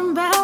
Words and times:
talking 0.00 0.12
about 0.12 0.39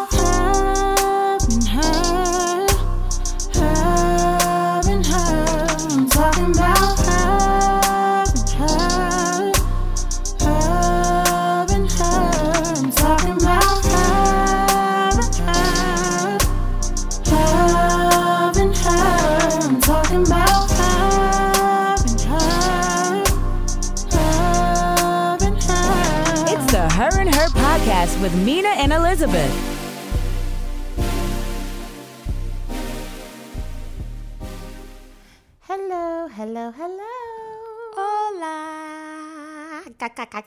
I'm 40.31 40.43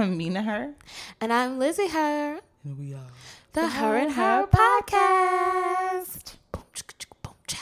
uh, 0.00 0.06
Mina 0.06 0.42
Her. 0.42 0.74
And 1.20 1.32
I'm 1.32 1.58
Lizzie 1.58 1.88
Her. 1.88 2.40
Here 2.64 2.74
we 2.76 2.94
are. 2.94 3.06
The 3.52 3.68
Her 3.68 3.96
and 3.96 4.12
Her 4.12 4.46
podcast. 4.46 6.34
Boom, 6.52 6.62
chicka, 6.74 6.94
chicka, 6.98 7.12
boom, 7.22 7.34
chow. 7.46 7.58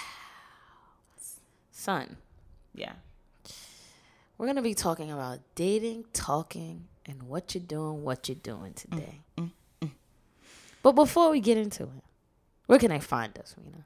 Son, 1.71 2.17
Yeah. 2.75 2.93
we're 4.39 4.47
going 4.47 4.57
to 4.57 4.63
be 4.63 4.75
talking 4.75 5.11
about 5.11 5.41
dating, 5.55 6.05
talking, 6.13 6.87
and 7.07 7.23
what 7.25 7.55
you're 7.55 7.63
doing, 7.65 8.03
what 8.03 8.29
you're 8.29 8.37
doing 8.37 8.73
today. 8.75 9.21
Mm, 9.37 9.51
mm, 9.83 9.87
mm, 9.89 9.91
but 10.83 10.93
before 10.93 11.31
we 11.31 11.41
get 11.41 11.59
into 11.59 11.85
it, 11.85 12.05
where 12.67 12.79
can 12.79 12.93
I 12.93 12.99
find 12.99 13.37
us, 13.39 13.55
Mina? 13.63 13.85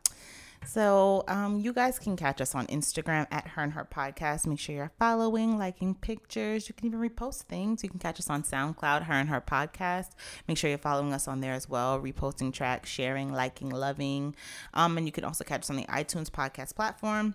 So, 0.64 1.24
um, 1.28 1.58
you 1.58 1.72
guys 1.72 1.98
can 1.98 2.16
catch 2.16 2.40
us 2.40 2.54
on 2.54 2.66
Instagram 2.68 3.26
at 3.30 3.48
Her 3.48 3.62
and 3.62 3.72
Her 3.72 3.84
Podcast. 3.84 4.46
Make 4.46 4.58
sure 4.58 4.74
you're 4.74 4.92
following, 4.98 5.58
liking 5.58 5.94
pictures. 5.94 6.68
You 6.68 6.74
can 6.74 6.86
even 6.86 7.00
repost 7.00 7.42
things. 7.42 7.82
You 7.82 7.90
can 7.90 7.98
catch 7.98 8.18
us 8.18 8.30
on 8.30 8.42
SoundCloud, 8.42 9.02
Her 9.02 9.14
and 9.14 9.28
Her 9.28 9.40
Podcast. 9.40 10.10
Make 10.48 10.56
sure 10.56 10.70
you're 10.70 10.78
following 10.78 11.12
us 11.12 11.28
on 11.28 11.40
there 11.40 11.52
as 11.52 11.68
well, 11.68 12.00
reposting 12.00 12.52
tracks, 12.54 12.88
sharing, 12.88 13.32
liking, 13.32 13.68
loving. 13.70 14.34
Um, 14.72 14.96
and 14.96 15.06
you 15.06 15.12
can 15.12 15.24
also 15.24 15.44
catch 15.44 15.62
us 15.62 15.70
on 15.70 15.76
the 15.76 15.84
iTunes 15.86 16.30
podcast 16.30 16.74
platform. 16.74 17.34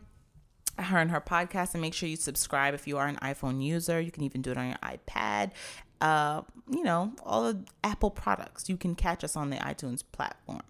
her 0.80 1.00
and 1.00 1.09
her 1.11 1.22
podcast 1.22 1.73
and 1.73 1.81
make 1.81 1.94
sure 1.94 2.08
you 2.08 2.16
subscribe 2.16 2.73
if 2.75 2.88
you 2.88 3.00
are 3.00 3.08
an 3.08 3.16
iphone 3.23 3.64
user 3.64 4.00
you 4.00 4.11
can 4.11 4.22
even 4.23 4.44
do 4.44 4.52
it 4.52 4.58
on 4.59 4.67
your 4.67 4.78
ipad 4.83 5.50
uh, 6.02 6.42
you 6.70 6.84
know 6.84 7.12
all 7.26 7.44
the 7.52 7.64
apple 7.84 8.09
products 8.12 8.70
you 8.70 8.78
can 8.78 8.95
catch 8.95 9.23
us 9.23 9.36
on 9.36 9.50
the 9.50 9.58
itunes 9.58 10.04
platform 10.12 10.62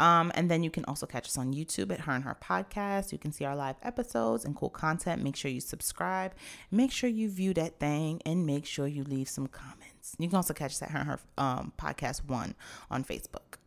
um, 0.00 0.32
and 0.34 0.50
then 0.50 0.62
you 0.62 0.70
can 0.70 0.84
also 0.86 1.06
catch 1.06 1.26
us 1.26 1.36
on 1.36 1.52
youtube 1.52 1.92
at 1.92 2.00
her 2.00 2.12
and 2.12 2.24
her 2.24 2.36
podcast 2.40 3.12
you 3.12 3.18
can 3.18 3.32
see 3.32 3.44
our 3.44 3.56
live 3.56 3.76
episodes 3.82 4.44
and 4.44 4.56
cool 4.56 4.70
content 4.70 5.22
make 5.22 5.36
sure 5.36 5.50
you 5.50 5.60
subscribe 5.60 6.32
make 6.70 6.90
sure 6.90 7.10
you 7.10 7.28
view 7.28 7.52
that 7.54 7.78
thing 7.78 8.20
and 8.24 8.46
make 8.46 8.64
sure 8.66 8.86
you 8.86 9.04
leave 9.04 9.28
some 9.28 9.46
comments 9.46 10.14
you 10.18 10.28
can 10.28 10.36
also 10.36 10.54
catch 10.54 10.72
us 10.72 10.82
at 10.82 10.90
her 10.90 10.98
and 11.00 11.08
her 11.08 11.20
um, 11.38 11.72
podcast 11.78 12.24
one 12.26 12.54
on 12.90 13.04
facebook 13.04 13.58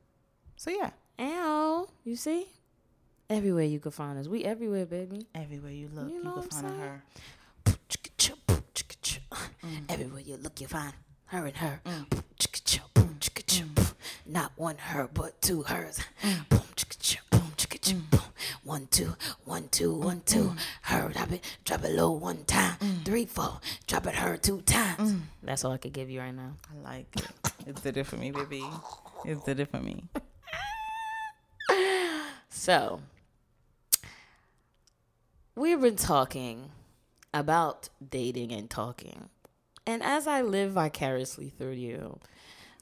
so 0.56 0.70
yeah 0.72 0.92
Ow. 1.20 1.88
You 2.04 2.16
see? 2.16 2.48
Everywhere 3.30 3.66
you 3.66 3.80
can 3.80 3.92
find 3.92 4.18
us. 4.20 4.28
We 4.28 4.44
everywhere, 4.46 4.86
baby. 4.86 5.26
everywhere 5.36 5.72
you 5.72 5.90
look 5.94 6.10
You 6.10 6.18
you, 6.18 6.22
can 6.22 6.34
find 6.44 6.52
saying? 6.52 7.02
Her 9.38 9.68
Everywhere 9.90 10.22
you 10.22 10.38
look, 10.38 10.60
you 10.62 10.68
find 10.68 10.94
her 11.26 11.46
and 11.46 11.58
her. 11.58 11.82
Mm. 11.86 12.10
Boom, 12.10 12.24
chicka, 12.40 12.64
choo, 12.64 12.82
boom, 12.94 13.18
chicka, 13.20 13.46
choo, 13.46 13.66
mm. 13.66 13.76
boom. 13.76 13.86
Not 14.26 14.52
one 14.56 14.78
her, 14.78 15.10
but 15.14 15.42
two 15.42 15.64
hers. 15.64 16.00
Mm. 16.24 16.50
Boom, 16.50 16.62
chicka, 16.76 16.98
choo, 17.00 17.22
boom, 17.30 17.52
chicka, 17.58 17.80
choo, 17.82 17.96
mm. 17.96 18.10
boom. 18.10 18.22
One, 18.64 18.88
two, 18.92 19.16
one, 19.46 19.68
two, 19.70 19.94
one, 19.94 20.22
two. 20.26 20.54
Her, 20.84 21.10
drop 21.10 21.32
it, 21.32 21.44
drop 21.64 21.84
it 21.84 21.92
low 21.96 22.12
one 22.12 22.44
time. 22.46 22.78
Three, 23.06 23.26
four, 23.26 23.60
drop 23.88 24.08
it 24.08 24.16
her 24.16 24.38
two 24.38 24.62
times. 24.62 25.16
That's 25.44 25.66
all 25.66 25.72
I 25.72 25.78
could 25.78 25.94
give 25.94 26.10
you 26.10 26.20
right 26.20 26.36
now. 26.36 26.54
I 26.72 26.90
like 26.94 27.08
it. 27.16 27.28
It's 27.66 27.82
did 27.82 27.98
it 27.98 28.06
for 28.06 28.18
me, 28.18 28.32
baby. 28.32 28.64
It's 29.26 29.44
did 29.44 29.60
it 29.60 29.70
for 29.70 29.80
me. 29.80 30.04
So, 32.50 33.00
we've 35.56 35.80
been 35.80 35.96
talking 35.96 36.70
about 37.34 37.90
dating 38.10 38.52
and 38.52 38.70
talking. 38.70 39.30
And 39.86 40.04
as 40.04 40.28
I 40.28 40.42
live 40.42 40.72
vicariously 40.72 41.50
through 41.50 41.72
you, 41.72 42.20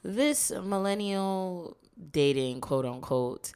this 0.02 0.50
millennial 0.50 1.76
dating, 2.12 2.60
quote 2.60 2.84
unquote, 2.84 3.52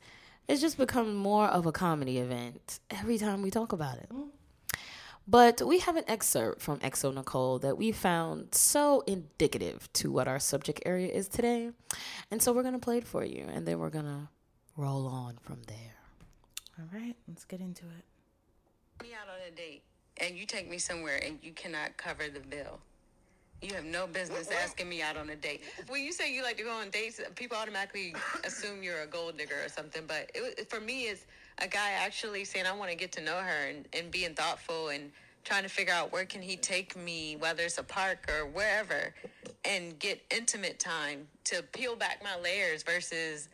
has 0.49 0.61
just 0.61 0.79
become 0.79 1.15
more 1.15 1.47
of 1.47 1.67
a 1.67 1.73
comedy 1.73 2.19
event 2.19 2.81
every 2.91 3.19
time 3.19 3.43
we 3.43 3.51
talk 3.51 3.73
about 3.73 3.99
it. 3.99 4.11
But 5.27 5.63
we 5.65 5.79
have 5.81 5.97
an 5.97 6.05
excerpt 6.09 6.61
from 6.61 6.79
Exo 6.81 7.15
Nicole 7.15 7.61
that 7.61 7.79
we 7.79 7.93
found 7.93 8.55
so 8.55 9.03
indicative 9.07 9.89
to 9.95 10.11
what 10.11 10.27
our 10.27 10.41
subject 10.41 10.83
area 10.85 11.13
is 11.13 11.29
today. 11.29 11.71
And 12.31 12.43
so 12.43 12.53
we're 12.53 12.63
going 12.63 12.75
to 12.75 12.81
play 12.81 12.99
it 12.99 13.07
for 13.07 13.25
you, 13.25 13.47
and 13.53 13.67
then 13.67 13.79
we're 13.79 13.91
going 13.91 14.07
to 14.07 14.29
roll 14.77 15.07
on 15.07 15.39
from 15.41 15.63
there. 15.69 15.77
All 16.79 16.89
right, 16.93 17.15
let's 17.29 17.45
get 17.45 17.61
into 17.61 17.85
it. 17.85 19.03
me 19.03 19.15
out 19.15 19.29
on 19.29 19.41
a 19.47 19.55
date 19.55 19.85
and 20.21 20.37
you 20.37 20.47
take 20.47 20.69
me 20.69 20.79
somewhere 20.79 21.21
and 21.25 21.39
you 21.43 21.53
cannot 21.53 21.97
cover 21.97 22.25
the 22.29 22.41
bill. 22.41 22.79
You 23.63 23.75
have 23.75 23.85
no 23.85 24.07
business 24.07 24.49
asking 24.51 24.89
me 24.89 25.03
out 25.03 25.19
on 25.19 25.29
a 25.31 25.37
date. 25.37 25.63
When 25.89 26.03
you 26.03 26.13
say 26.13 26.33
you 26.33 26.43
like 26.43 26.57
to 26.57 26.63
go 26.63 26.71
on 26.71 26.89
dates, 26.89 27.21
people 27.35 27.59
automatically 27.59 28.15
assume 28.45 28.83
you're 28.83 29.03
a 29.03 29.07
gold 29.07 29.37
digger 29.37 29.57
or 29.65 29.69
something. 29.69 30.05
But 30.07 30.31
it, 30.35 30.71
for 30.71 30.81
me, 30.81 31.05
it's 31.05 31.27
a 31.59 31.69
guy 31.69 31.91
actually 31.91 32.45
saying, 32.45 32.65
I 32.67 32.73
want 32.73 32.91
to 32.91 32.97
get 32.97 33.13
to 33.13 33.21
know 33.21 33.37
her 33.37 33.69
and, 33.69 33.87
and 33.93 34.11
being 34.11 34.35
thoughtful 34.35 34.89
and 34.89 35.11
trying 35.45 35.63
to 35.63 35.69
figure 35.69 35.93
out 35.93 36.11
where 36.11 36.25
can 36.25 36.41
he 36.41 36.57
take 36.57 36.97
me, 36.97 37.37
whether 37.39 37.63
it's 37.63 37.79
a 37.79 37.83
park 37.83 38.31
or 38.31 38.47
wherever, 38.47 39.15
and 39.65 39.99
get 39.99 40.23
intimate 40.31 40.79
time 40.79 41.27
to 41.45 41.63
peel 41.63 41.97
back 41.97 42.23
my 42.23 42.41
layers 42.41 42.83
versus 42.83 43.49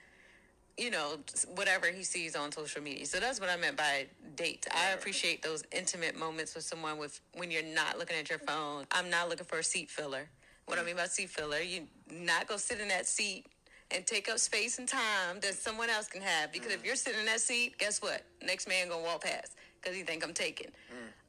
you 0.78 0.90
know, 0.90 1.16
whatever 1.54 1.86
he 1.86 2.02
sees 2.02 2.36
on 2.36 2.52
social 2.52 2.82
media. 2.82 3.06
So 3.06 3.18
that's 3.18 3.40
what 3.40 3.48
I 3.48 3.56
meant 3.56 3.76
by 3.76 4.06
date. 4.36 4.66
I 4.74 4.90
appreciate 4.90 5.42
those 5.42 5.64
intimate 5.72 6.18
moments 6.18 6.54
with 6.54 6.64
someone 6.64 6.98
with 6.98 7.20
when 7.34 7.50
you're 7.50 7.62
not 7.62 7.98
looking 7.98 8.16
at 8.16 8.28
your 8.28 8.38
phone. 8.38 8.84
I'm 8.92 9.08
not 9.08 9.28
looking 9.28 9.46
for 9.46 9.58
a 9.58 9.64
seat 9.64 9.88
filler. 9.88 10.28
What 10.66 10.78
I 10.78 10.82
mean 10.82 10.96
by 10.96 11.06
seat 11.06 11.30
filler, 11.30 11.60
you 11.60 11.86
not 12.10 12.46
go 12.46 12.56
sit 12.56 12.80
in 12.80 12.88
that 12.88 13.06
seat 13.06 13.46
and 13.90 14.04
take 14.04 14.28
up 14.28 14.38
space 14.38 14.78
and 14.78 14.88
time 14.88 15.40
that 15.40 15.54
someone 15.54 15.88
else 15.88 16.08
can 16.08 16.20
have. 16.20 16.52
Because 16.52 16.72
if 16.72 16.84
you're 16.84 16.96
sitting 16.96 17.20
in 17.20 17.26
that 17.26 17.40
seat, 17.40 17.78
guess 17.78 18.02
what? 18.02 18.24
Next 18.44 18.68
man 18.68 18.88
gonna 18.88 19.02
walk 19.02 19.22
past 19.24 19.54
because 19.80 19.96
he 19.96 20.02
think 20.02 20.24
I'm 20.24 20.34
taking. 20.34 20.72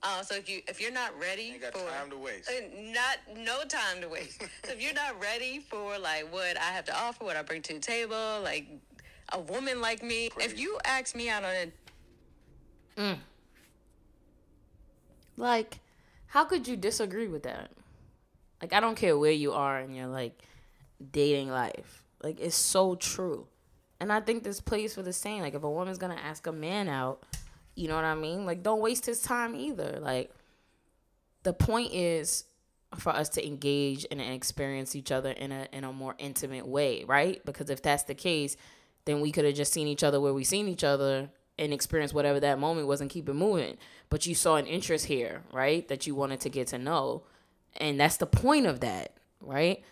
Uh, 0.04 0.22
so 0.22 0.36
if 0.36 0.48
you 0.50 0.62
if 0.68 0.80
you're 0.80 0.92
not 0.92 1.18
ready 1.20 1.52
Ain't 1.52 1.62
got 1.62 1.74
for 1.74 1.80
time 1.90 2.10
to 2.12 2.18
waste. 2.18 2.50
uh, 2.50 2.54
not 2.94 3.18
no 3.38 3.64
time 3.64 4.02
to 4.02 4.10
waste. 4.10 4.42
so 4.66 4.72
if 4.72 4.82
you're 4.82 4.94
not 4.94 5.20
ready 5.22 5.60
for 5.60 5.98
like 5.98 6.32
what 6.32 6.58
I 6.58 6.72
have 6.72 6.86
to 6.86 6.96
offer, 7.00 7.24
what 7.24 7.36
I 7.36 7.42
bring 7.42 7.62
to 7.64 7.74
the 7.74 7.80
table, 7.80 8.42
like 8.44 8.68
a 9.32 9.40
woman 9.40 9.82
like 9.82 10.04
me, 10.04 10.30
if 10.40 10.60
you 10.60 10.78
ask 10.86 11.16
me 11.16 11.30
out 11.30 11.44
on 11.44 11.52
a 11.52 11.72
Like, 15.38 15.80
how 16.28 16.46
could 16.46 16.68
you 16.68 16.76
disagree 16.76 17.28
with 17.28 17.44
that? 17.44 17.72
Like, 18.62 18.74
I 18.74 18.80
don't 18.80 18.96
care 18.96 19.18
where 19.18 19.32
you 19.32 19.54
are 19.54 19.80
in 19.80 19.94
your 19.94 20.08
like 20.08 20.42
dating 21.12 21.50
life. 21.50 22.04
Like, 22.24 22.40
it's 22.40 22.56
so 22.56 22.96
true. 22.96 23.48
And 24.00 24.12
I 24.12 24.20
think 24.20 24.44
this 24.44 24.60
plays 24.60 24.94
for 24.94 25.04
the 25.04 25.14
same. 25.14 25.42
Like, 25.42 25.54
if 25.54 25.64
a 25.64 25.70
woman's 25.70 25.98
gonna 25.98 26.16
ask 26.16 26.48
a 26.48 26.52
man 26.52 26.90
out, 26.90 27.24
you 27.76 27.88
know 27.88 27.96
what 27.96 28.04
I 28.04 28.16
mean? 28.16 28.46
Like, 28.46 28.64
don't 28.64 28.82
waste 28.82 29.06
his 29.06 29.22
time 29.22 29.56
either. 29.56 30.00
Like, 30.02 30.32
the 31.44 31.54
point 31.54 31.94
is 31.94 32.46
for 32.96 33.12
us 33.12 33.30
to 33.30 33.46
engage 33.46 34.06
and 34.10 34.20
experience 34.20 34.96
each 34.96 35.12
other 35.12 35.32
in 35.32 35.52
a 35.52 35.68
in 35.72 35.84
a 35.84 35.94
more 35.94 36.16
intimate 36.18 36.68
way, 36.68 37.04
right? 37.04 37.44
Because 37.46 37.70
if 37.70 37.82
that's 37.82 38.04
the 38.04 38.16
case, 38.16 38.58
then 39.08 39.22
we 39.22 39.32
could 39.32 39.46
have 39.46 39.56
just 39.56 39.74
seen 39.74 39.88
each 39.88 40.04
other 40.04 40.22
where 40.22 40.34
we 40.34 40.44
seen 40.44 40.68
each 40.68 40.84
other 40.84 41.30
and 41.58 41.74
experienced 41.74 42.14
whatever 42.14 42.40
that 42.40 42.60
moment 42.60 42.88
was 42.88 43.02
and 43.02 43.10
keep 43.10 43.28
it 43.28 43.34
moving. 43.34 43.78
But 44.10 44.28
you 44.28 44.36
saw 44.36 44.58
an 44.58 44.68
interest 44.68 45.06
here, 45.06 45.42
right? 45.52 45.88
That 45.88 46.06
you 46.06 46.14
wanted 46.14 46.42
to 46.42 46.50
get 46.50 46.68
to 46.68 46.78
know. 46.78 47.24
And 47.78 48.00
that's 48.00 48.18
the 48.18 48.28
point 48.28 48.68
of 48.68 48.82
that, 48.82 49.14
right? 49.42 49.84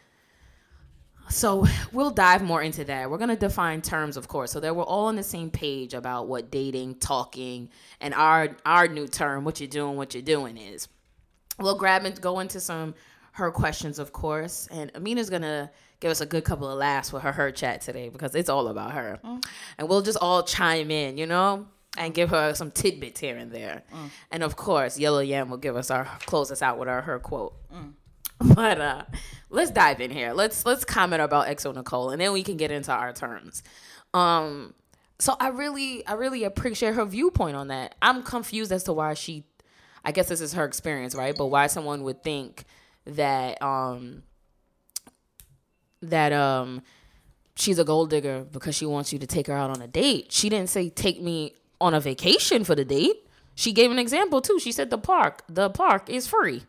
So 1.30 1.66
we'll 1.92 2.12
dive 2.12 2.44
more 2.44 2.62
into 2.62 2.84
that. 2.86 3.10
We're 3.10 3.18
gonna 3.18 3.36
define 3.36 3.82
terms, 3.82 4.16
of 4.16 4.28
course, 4.28 4.52
so 4.52 4.60
that 4.60 4.76
we're 4.76 4.84
all 4.84 5.08
on 5.08 5.16
the 5.16 5.24
same 5.24 5.50
page 5.50 5.94
about 5.94 6.28
what 6.28 6.52
dating, 6.52 6.96
talking, 6.96 7.70
and 8.00 8.14
our 8.14 8.56
our 8.66 8.88
new 8.88 9.08
term, 9.08 9.44
what 9.44 9.60
you're 9.60 9.68
doing, 9.68 9.96
what 9.96 10.14
you're 10.14 10.22
doing 10.22 10.58
is. 10.58 10.88
We'll 11.58 11.78
grab 11.78 12.06
and 12.06 12.20
go 12.22 12.40
into 12.42 12.60
some 12.60 12.94
her 13.34 13.52
questions, 13.52 13.98
of 13.98 14.14
course, 14.14 14.68
and 14.72 14.92
Amina's 14.94 15.30
gonna 15.30 15.72
give 16.06 16.12
us 16.12 16.22
a 16.22 16.26
good 16.28 16.44
couple 16.44 16.70
of 16.70 16.78
laughs 16.78 17.12
with 17.12 17.24
her 17.24 17.32
her 17.32 17.50
chat 17.50 17.82
today 17.82 18.10
because 18.10 18.36
it's 18.36 18.48
all 18.48 18.68
about 18.68 18.92
her, 18.92 19.20
and 19.80 19.90
we'll 19.90 20.04
just 20.04 20.20
all 20.22 20.44
chime 20.44 20.92
in, 20.92 21.18
you 21.18 21.26
know, 21.26 21.66
and 21.98 22.14
give 22.14 22.30
her 22.30 22.54
some 22.54 22.70
tidbits 22.70 23.20
here 23.20 23.36
and 23.36 23.52
there, 23.52 23.82
and 24.30 24.44
of 24.44 24.56
course, 24.56 25.00
Yellow 25.00 25.22
Yam 25.22 25.50
will 25.50 25.58
give 25.58 25.76
us 25.76 25.90
our 25.90 26.06
close 26.28 26.52
us 26.52 26.62
out 26.62 26.78
with 26.78 26.88
our 26.88 27.02
her 27.02 27.18
quote. 27.18 27.56
But 28.40 28.80
uh 28.80 29.04
let's 29.50 29.72
dive 29.72 30.00
in 30.00 30.12
here. 30.12 30.34
Let's 30.34 30.64
let's 30.64 30.86
comment 30.86 31.24
about 31.24 31.48
EXO 31.48 31.74
Nicole 31.74 32.12
and 32.12 32.22
then 32.22 32.34
we 32.34 32.44
can 32.44 32.58
get 32.58 32.70
into 32.70 32.92
our 32.92 33.12
terms. 33.14 33.64
Um 34.14 34.76
so 35.18 35.36
I 35.40 35.48
really 35.48 36.06
I 36.06 36.14
really 36.14 36.44
appreciate 36.44 36.94
her 36.94 37.06
viewpoint 37.06 37.56
on 37.56 37.70
that. 37.70 37.96
I'm 38.02 38.22
confused 38.22 38.72
as 38.72 38.84
to 38.84 38.94
why 38.94 39.16
she 39.16 39.46
I 40.04 40.12
guess 40.12 40.28
this 40.28 40.42
is 40.42 40.54
her 40.54 40.66
experience, 40.66 41.16
right? 41.16 41.36
But 41.36 41.48
why 41.48 41.68
someone 41.68 42.04
would 42.04 42.24
think 42.24 42.66
that 43.06 43.62
um 43.62 44.24
that 46.10 46.34
um 46.34 46.82
she's 47.56 47.80
a 47.80 47.84
gold 47.84 48.10
digger 48.10 48.46
because 48.52 48.76
she 48.76 48.86
wants 48.86 49.14
you 49.14 49.20
to 49.20 49.28
take 49.28 49.48
her 49.48 49.54
out 49.54 49.70
on 49.70 49.82
a 49.82 49.88
date. 49.88 50.32
She 50.32 50.50
didn't 50.50 50.70
say 50.70 50.90
take 50.90 51.22
me 51.22 51.54
on 51.80 51.94
a 51.94 52.00
vacation 52.00 52.64
for 52.64 52.76
the 52.76 52.86
date. 52.86 53.28
She 53.56 53.72
gave 53.72 53.92
an 53.92 54.00
example 54.00 54.42
too. 54.42 54.60
She 54.60 54.72
said 54.72 54.90
the 54.90 54.98
park, 54.98 55.44
the 55.48 55.70
park 55.70 56.10
is 56.10 56.28
free. 56.28 56.64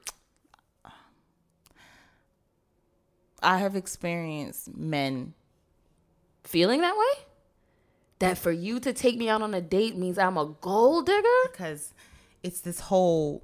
I 3.42 3.58
have 3.58 3.76
experienced 3.76 4.76
men 4.76 5.34
Feeling 6.46 6.80
that 6.80 6.96
way? 6.96 7.24
That 8.20 8.38
for 8.38 8.52
you 8.52 8.78
to 8.80 8.92
take 8.92 9.18
me 9.18 9.28
out 9.28 9.42
on 9.42 9.52
a 9.52 9.60
date 9.60 9.96
means 9.96 10.16
I'm 10.16 10.38
a 10.38 10.54
gold 10.60 11.06
digger? 11.06 11.28
because 11.50 11.92
it's 12.42 12.60
this 12.60 12.80
whole 12.80 13.42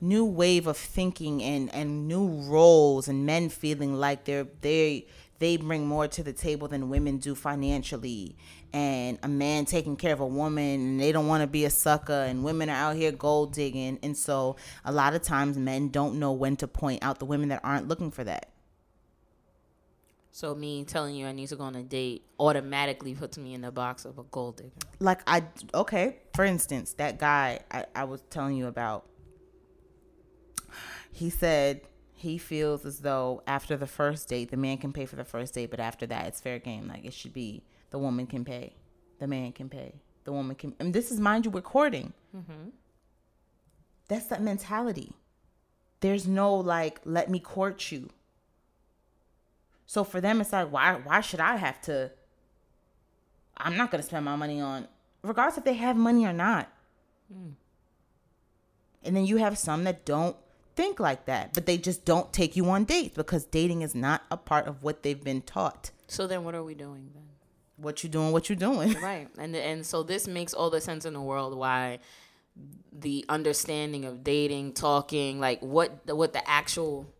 new 0.00 0.24
wave 0.24 0.66
of 0.66 0.76
thinking 0.76 1.42
and 1.42 1.72
and 1.74 2.06
new 2.08 2.28
roles 2.42 3.08
and 3.08 3.26
men 3.26 3.48
feeling 3.48 3.94
like 3.94 4.24
they're 4.24 4.46
they 4.60 5.06
they 5.38 5.56
bring 5.56 5.86
more 5.86 6.08
to 6.08 6.22
the 6.22 6.32
table 6.32 6.68
than 6.68 6.88
women 6.88 7.18
do 7.18 7.34
financially. 7.34 8.36
And 8.72 9.18
a 9.22 9.28
man 9.28 9.64
taking 9.64 9.96
care 9.96 10.12
of 10.12 10.20
a 10.20 10.26
woman 10.26 10.80
and 10.80 11.00
they 11.00 11.12
don't 11.12 11.26
want 11.26 11.42
to 11.42 11.46
be 11.46 11.64
a 11.64 11.70
sucker 11.70 12.12
and 12.12 12.44
women 12.44 12.68
are 12.68 12.90
out 12.90 12.96
here 12.96 13.12
gold 13.12 13.52
digging. 13.52 13.98
And 14.02 14.16
so 14.16 14.56
a 14.84 14.92
lot 14.92 15.14
of 15.14 15.22
times 15.22 15.56
men 15.56 15.88
don't 15.88 16.18
know 16.18 16.32
when 16.32 16.56
to 16.56 16.68
point 16.68 17.02
out 17.02 17.18
the 17.18 17.24
women 17.24 17.48
that 17.48 17.60
aren't 17.64 17.88
looking 17.88 18.10
for 18.10 18.24
that. 18.24 18.50
So 20.32 20.54
me 20.54 20.84
telling 20.84 21.14
you 21.14 21.26
I 21.26 21.32
need 21.32 21.48
to 21.48 21.56
go 21.56 21.64
on 21.64 21.74
a 21.76 21.82
date 21.82 22.24
automatically 22.38 23.14
puts 23.14 23.38
me 23.38 23.54
in 23.54 23.62
the 23.62 23.72
box 23.72 24.04
of 24.04 24.18
a 24.18 24.22
gold 24.24 24.56
digger. 24.58 24.70
like 25.00 25.20
I 25.26 25.44
okay, 25.74 26.18
for 26.34 26.44
instance, 26.44 26.92
that 26.94 27.18
guy 27.18 27.60
I, 27.70 27.86
I 27.94 28.04
was 28.04 28.22
telling 28.30 28.56
you 28.56 28.66
about, 28.66 29.06
he 31.18 31.30
said 31.30 31.80
he 32.14 32.38
feels 32.38 32.86
as 32.86 33.00
though 33.00 33.42
after 33.44 33.76
the 33.76 33.88
first 33.88 34.28
date, 34.28 34.52
the 34.52 34.56
man 34.56 34.78
can 34.78 34.92
pay 34.92 35.04
for 35.04 35.16
the 35.16 35.24
first 35.24 35.52
date, 35.52 35.68
but 35.68 35.80
after 35.80 36.06
that, 36.06 36.28
it's 36.28 36.40
fair 36.40 36.60
game. 36.60 36.86
Like 36.86 37.04
it 37.04 37.12
should 37.12 37.32
be 37.32 37.64
the 37.90 37.98
woman 37.98 38.28
can 38.28 38.44
pay, 38.44 38.76
the 39.18 39.26
man 39.26 39.50
can 39.50 39.68
pay, 39.68 39.94
the 40.22 40.30
woman 40.32 40.54
can. 40.54 40.76
And 40.78 40.94
this 40.94 41.10
is 41.10 41.18
mind 41.18 41.44
you, 41.44 41.50
we're 41.50 41.60
courting. 41.60 42.12
Mm-hmm. 42.36 42.68
That's 44.06 44.26
that 44.26 44.42
mentality. 44.42 45.12
There's 45.98 46.28
no 46.28 46.54
like, 46.54 47.00
let 47.04 47.28
me 47.28 47.40
court 47.40 47.90
you. 47.90 48.10
So 49.86 50.04
for 50.04 50.20
them, 50.20 50.40
it's 50.40 50.52
like, 50.52 50.70
why? 50.70 51.00
Why 51.02 51.20
should 51.20 51.40
I 51.40 51.56
have 51.56 51.80
to? 51.82 52.12
I'm 53.56 53.76
not 53.76 53.90
gonna 53.90 54.04
spend 54.04 54.24
my 54.24 54.36
money 54.36 54.60
on, 54.60 54.86
regardless 55.22 55.58
if 55.58 55.64
they 55.64 55.74
have 55.74 55.96
money 55.96 56.24
or 56.24 56.32
not. 56.32 56.70
Mm. 57.32 57.54
And 59.02 59.16
then 59.16 59.26
you 59.26 59.38
have 59.38 59.58
some 59.58 59.82
that 59.82 60.04
don't 60.04 60.36
think 60.78 61.00
like 61.00 61.24
that, 61.24 61.54
but 61.54 61.66
they 61.66 61.76
just 61.76 62.04
don't 62.04 62.32
take 62.32 62.54
you 62.54 62.70
on 62.70 62.84
dates 62.84 63.16
because 63.16 63.44
dating 63.44 63.82
is 63.82 63.96
not 63.96 64.22
a 64.30 64.36
part 64.36 64.68
of 64.68 64.84
what 64.84 65.02
they've 65.02 65.24
been 65.24 65.42
taught. 65.42 65.90
So 66.06 66.28
then 66.28 66.44
what 66.44 66.54
are 66.54 66.62
we 66.62 66.74
doing 66.74 67.10
then? 67.12 67.24
What 67.76 68.04
you 68.04 68.08
doing? 68.08 68.30
What 68.30 68.48
you 68.48 68.54
doing? 68.54 68.94
Right. 69.02 69.26
And 69.38 69.56
and 69.56 69.84
so 69.84 70.04
this 70.04 70.28
makes 70.28 70.54
all 70.54 70.70
the 70.70 70.80
sense 70.80 71.04
in 71.04 71.14
the 71.14 71.20
world 71.20 71.58
why 71.58 71.98
the 72.92 73.24
understanding 73.28 74.04
of 74.04 74.22
dating, 74.22 74.74
talking, 74.74 75.40
like 75.40 75.60
what 75.60 76.06
the, 76.06 76.14
what 76.14 76.32
the 76.32 76.48
actual 76.48 77.12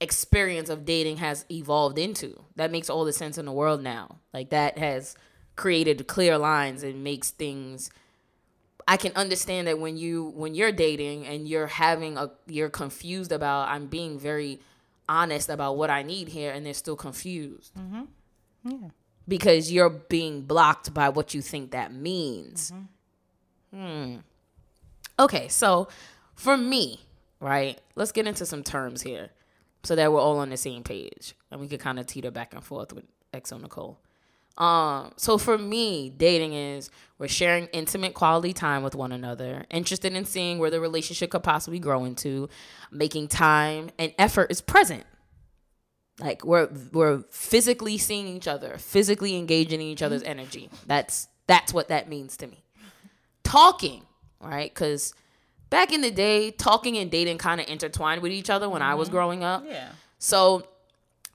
experience 0.00 0.68
of 0.68 0.84
dating 0.84 1.18
has 1.18 1.44
evolved 1.48 1.96
into. 1.96 2.42
That 2.56 2.72
makes 2.72 2.90
all 2.90 3.04
the 3.04 3.12
sense 3.12 3.38
in 3.38 3.46
the 3.46 3.52
world 3.52 3.84
now. 3.84 4.18
Like 4.34 4.50
that 4.50 4.78
has 4.78 5.14
created 5.54 6.08
clear 6.08 6.36
lines 6.38 6.82
and 6.82 7.04
makes 7.04 7.30
things 7.30 7.88
I 8.86 8.96
can 8.96 9.12
understand 9.14 9.66
that 9.68 9.78
when 9.78 9.96
you 9.96 10.32
when 10.34 10.54
you're 10.54 10.72
dating 10.72 11.26
and 11.26 11.48
you're 11.48 11.66
having 11.66 12.16
a 12.16 12.30
you're 12.46 12.70
confused 12.70 13.32
about 13.32 13.68
I'm 13.68 13.86
being 13.86 14.18
very 14.18 14.60
honest 15.08 15.48
about 15.48 15.76
what 15.76 15.90
I 15.90 16.02
need 16.02 16.28
here 16.28 16.52
and 16.52 16.64
they're 16.64 16.74
still 16.74 16.96
confused. 16.96 17.74
Mm-hmm. 17.74 18.02
Yeah. 18.70 18.88
Because 19.26 19.70
you're 19.72 19.90
being 19.90 20.42
blocked 20.42 20.94
by 20.94 21.08
what 21.08 21.34
you 21.34 21.42
think 21.42 21.72
that 21.72 21.92
means. 21.92 22.72
Mm-hmm. 23.74 24.18
Okay, 25.18 25.48
so 25.48 25.88
for 26.34 26.56
me, 26.56 27.00
right? 27.40 27.80
Let's 27.94 28.12
get 28.12 28.26
into 28.26 28.46
some 28.46 28.62
terms 28.62 29.02
here 29.02 29.30
so 29.82 29.94
that 29.96 30.12
we're 30.12 30.20
all 30.20 30.38
on 30.38 30.50
the 30.50 30.56
same 30.56 30.82
page 30.82 31.34
and 31.50 31.60
we 31.60 31.68
could 31.68 31.80
kind 31.80 31.98
of 31.98 32.06
teeter 32.06 32.30
back 32.30 32.54
and 32.54 32.64
forth 32.64 32.92
with 32.92 33.04
Exo 33.32 33.60
Nicole. 33.60 33.98
Um, 34.58 35.12
so 35.16 35.38
for 35.38 35.56
me, 35.56 36.10
dating 36.10 36.52
is 36.52 36.90
we're 37.18 37.28
sharing 37.28 37.66
intimate 37.66 38.14
quality 38.14 38.52
time 38.52 38.82
with 38.82 38.94
one 38.94 39.12
another, 39.12 39.64
interested 39.70 40.14
in 40.14 40.24
seeing 40.24 40.58
where 40.58 40.70
the 40.70 40.80
relationship 40.80 41.30
could 41.30 41.42
possibly 41.42 41.78
grow 41.78 42.04
into, 42.04 42.48
making 42.90 43.28
time 43.28 43.90
and 43.98 44.12
effort 44.18 44.50
is 44.50 44.60
present. 44.60 45.04
Like 46.18 46.44
we're 46.44 46.68
we're 46.92 47.22
physically 47.30 47.96
seeing 47.96 48.26
each 48.26 48.46
other, 48.46 48.76
physically 48.78 49.36
engaging 49.36 49.80
in 49.80 49.86
each 49.86 50.02
other's 50.02 50.22
energy. 50.22 50.68
That's 50.86 51.28
that's 51.46 51.72
what 51.72 51.88
that 51.88 52.08
means 52.08 52.36
to 52.38 52.46
me. 52.46 52.62
Talking, 53.42 54.02
right? 54.40 54.72
Because 54.72 55.14
back 55.70 55.92
in 55.92 56.02
the 56.02 56.10
day, 56.10 56.50
talking 56.50 56.98
and 56.98 57.10
dating 57.10 57.38
kind 57.38 57.60
of 57.60 57.68
intertwined 57.68 58.20
with 58.20 58.32
each 58.32 58.50
other 58.50 58.68
when 58.68 58.82
I 58.82 58.94
was 58.94 59.08
growing 59.08 59.42
up. 59.42 59.64
Yeah. 59.66 59.88
So, 60.18 60.66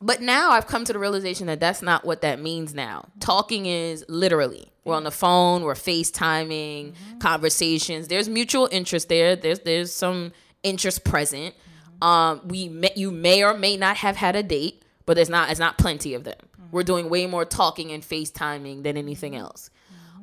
but 0.05 0.21
now 0.21 0.51
I've 0.51 0.67
come 0.67 0.85
to 0.85 0.93
the 0.93 0.99
realization 0.99 1.47
that 1.47 1.59
that's 1.59 1.81
not 1.81 2.05
what 2.05 2.21
that 2.21 2.39
means 2.39 2.75
now. 2.75 3.09
Talking 3.19 3.65
is 3.65 4.05
literally 4.07 4.71
we're 4.83 4.93
on 4.93 5.03
the 5.03 5.09
phone, 5.11 5.63
we're 5.63 5.73
FaceTiming, 5.73 6.91
mm-hmm. 6.91 7.17
conversations. 7.17 8.07
There's 8.07 8.29
mutual 8.29 8.69
interest 8.71 9.09
there. 9.09 9.35
There's 9.35 9.61
there's 9.61 9.91
some 9.91 10.31
interest 10.61 11.03
present. 11.03 11.55
Mm-hmm. 11.55 12.03
Um, 12.03 12.41
we 12.45 12.69
may, 12.69 12.91
you 12.95 13.09
may 13.09 13.43
or 13.43 13.55
may 13.55 13.77
not 13.77 13.97
have 13.97 14.15
had 14.15 14.35
a 14.35 14.43
date, 14.43 14.83
but 15.07 15.15
there's 15.15 15.29
not 15.29 15.49
it's 15.49 15.59
not 15.59 15.79
plenty 15.79 16.13
of 16.13 16.23
them. 16.23 16.37
Mm-hmm. 16.37 16.69
We're 16.71 16.83
doing 16.83 17.09
way 17.09 17.25
more 17.25 17.43
talking 17.43 17.91
and 17.91 18.03
FaceTiming 18.03 18.83
than 18.83 18.97
anything 18.97 19.35
else. 19.35 19.71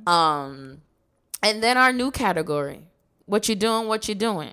Um, 0.07 0.83
and 1.43 1.61
then 1.61 1.77
our 1.77 1.93
new 1.93 2.13
category, 2.13 2.87
what 3.27 3.49
you 3.49 3.57
doing, 3.57 3.89
what 3.89 4.09
you 4.09 4.15
doing. 4.15 4.53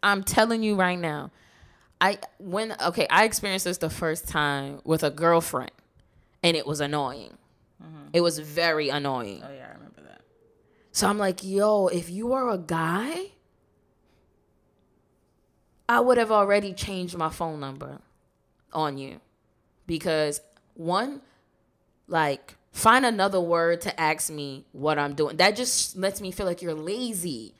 I'm 0.00 0.22
telling 0.22 0.62
you 0.62 0.76
right 0.76 0.98
now, 0.98 1.32
I 2.00 2.18
when 2.38 2.74
okay, 2.80 3.06
I 3.10 3.24
experienced 3.24 3.64
this 3.66 3.78
the 3.78 3.90
first 3.90 4.28
time 4.28 4.80
with 4.84 5.02
a 5.02 5.10
girlfriend, 5.10 5.72
and 6.42 6.56
it 6.56 6.66
was 6.66 6.80
annoying. 6.80 7.36
Mm-hmm. 7.82 8.08
It 8.12 8.20
was 8.20 8.38
very 8.38 8.88
annoying. 8.88 9.42
Oh 9.44 9.52
yeah, 9.52 9.66
I 9.68 9.74
remember 9.74 10.02
that. 10.02 10.22
So 10.92 11.08
I'm 11.08 11.18
like, 11.18 11.44
yo, 11.44 11.88
if 11.88 12.10
you 12.10 12.28
were 12.28 12.50
a 12.50 12.58
guy, 12.58 13.32
I 15.88 16.00
would 16.00 16.18
have 16.18 16.30
already 16.30 16.72
changed 16.72 17.16
my 17.16 17.28
phone 17.28 17.60
number 17.60 18.00
on 18.72 18.96
you. 18.96 19.20
Because 19.86 20.40
one, 20.74 21.20
like, 22.06 22.56
find 22.70 23.04
another 23.04 23.40
word 23.40 23.80
to 23.82 24.00
ask 24.00 24.30
me 24.30 24.66
what 24.70 24.98
I'm 24.98 25.14
doing. 25.14 25.36
That 25.38 25.56
just 25.56 25.96
lets 25.96 26.20
me 26.20 26.30
feel 26.30 26.46
like 26.46 26.62
you're 26.62 26.74
lazy. 26.74 27.54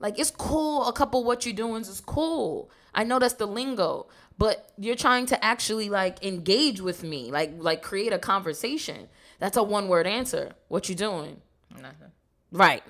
Like 0.00 0.18
it's 0.18 0.30
cool. 0.30 0.86
A 0.86 0.92
couple 0.92 1.24
what 1.24 1.44
you 1.44 1.52
doing 1.52 1.82
is 1.82 2.00
cool. 2.00 2.70
I 2.94 3.04
know 3.04 3.18
that's 3.18 3.34
the 3.34 3.46
lingo, 3.46 4.06
but 4.38 4.70
you're 4.78 4.96
trying 4.96 5.26
to 5.26 5.44
actually 5.44 5.90
like 5.90 6.24
engage 6.24 6.80
with 6.80 7.02
me, 7.02 7.30
like 7.30 7.52
like 7.58 7.82
create 7.82 8.12
a 8.12 8.18
conversation. 8.18 9.08
That's 9.38 9.56
a 9.56 9.62
one 9.62 9.88
word 9.88 10.06
answer. 10.06 10.52
What 10.68 10.88
you 10.88 10.94
doing? 10.94 11.40
Nothing. 11.74 12.12
Right. 12.50 12.82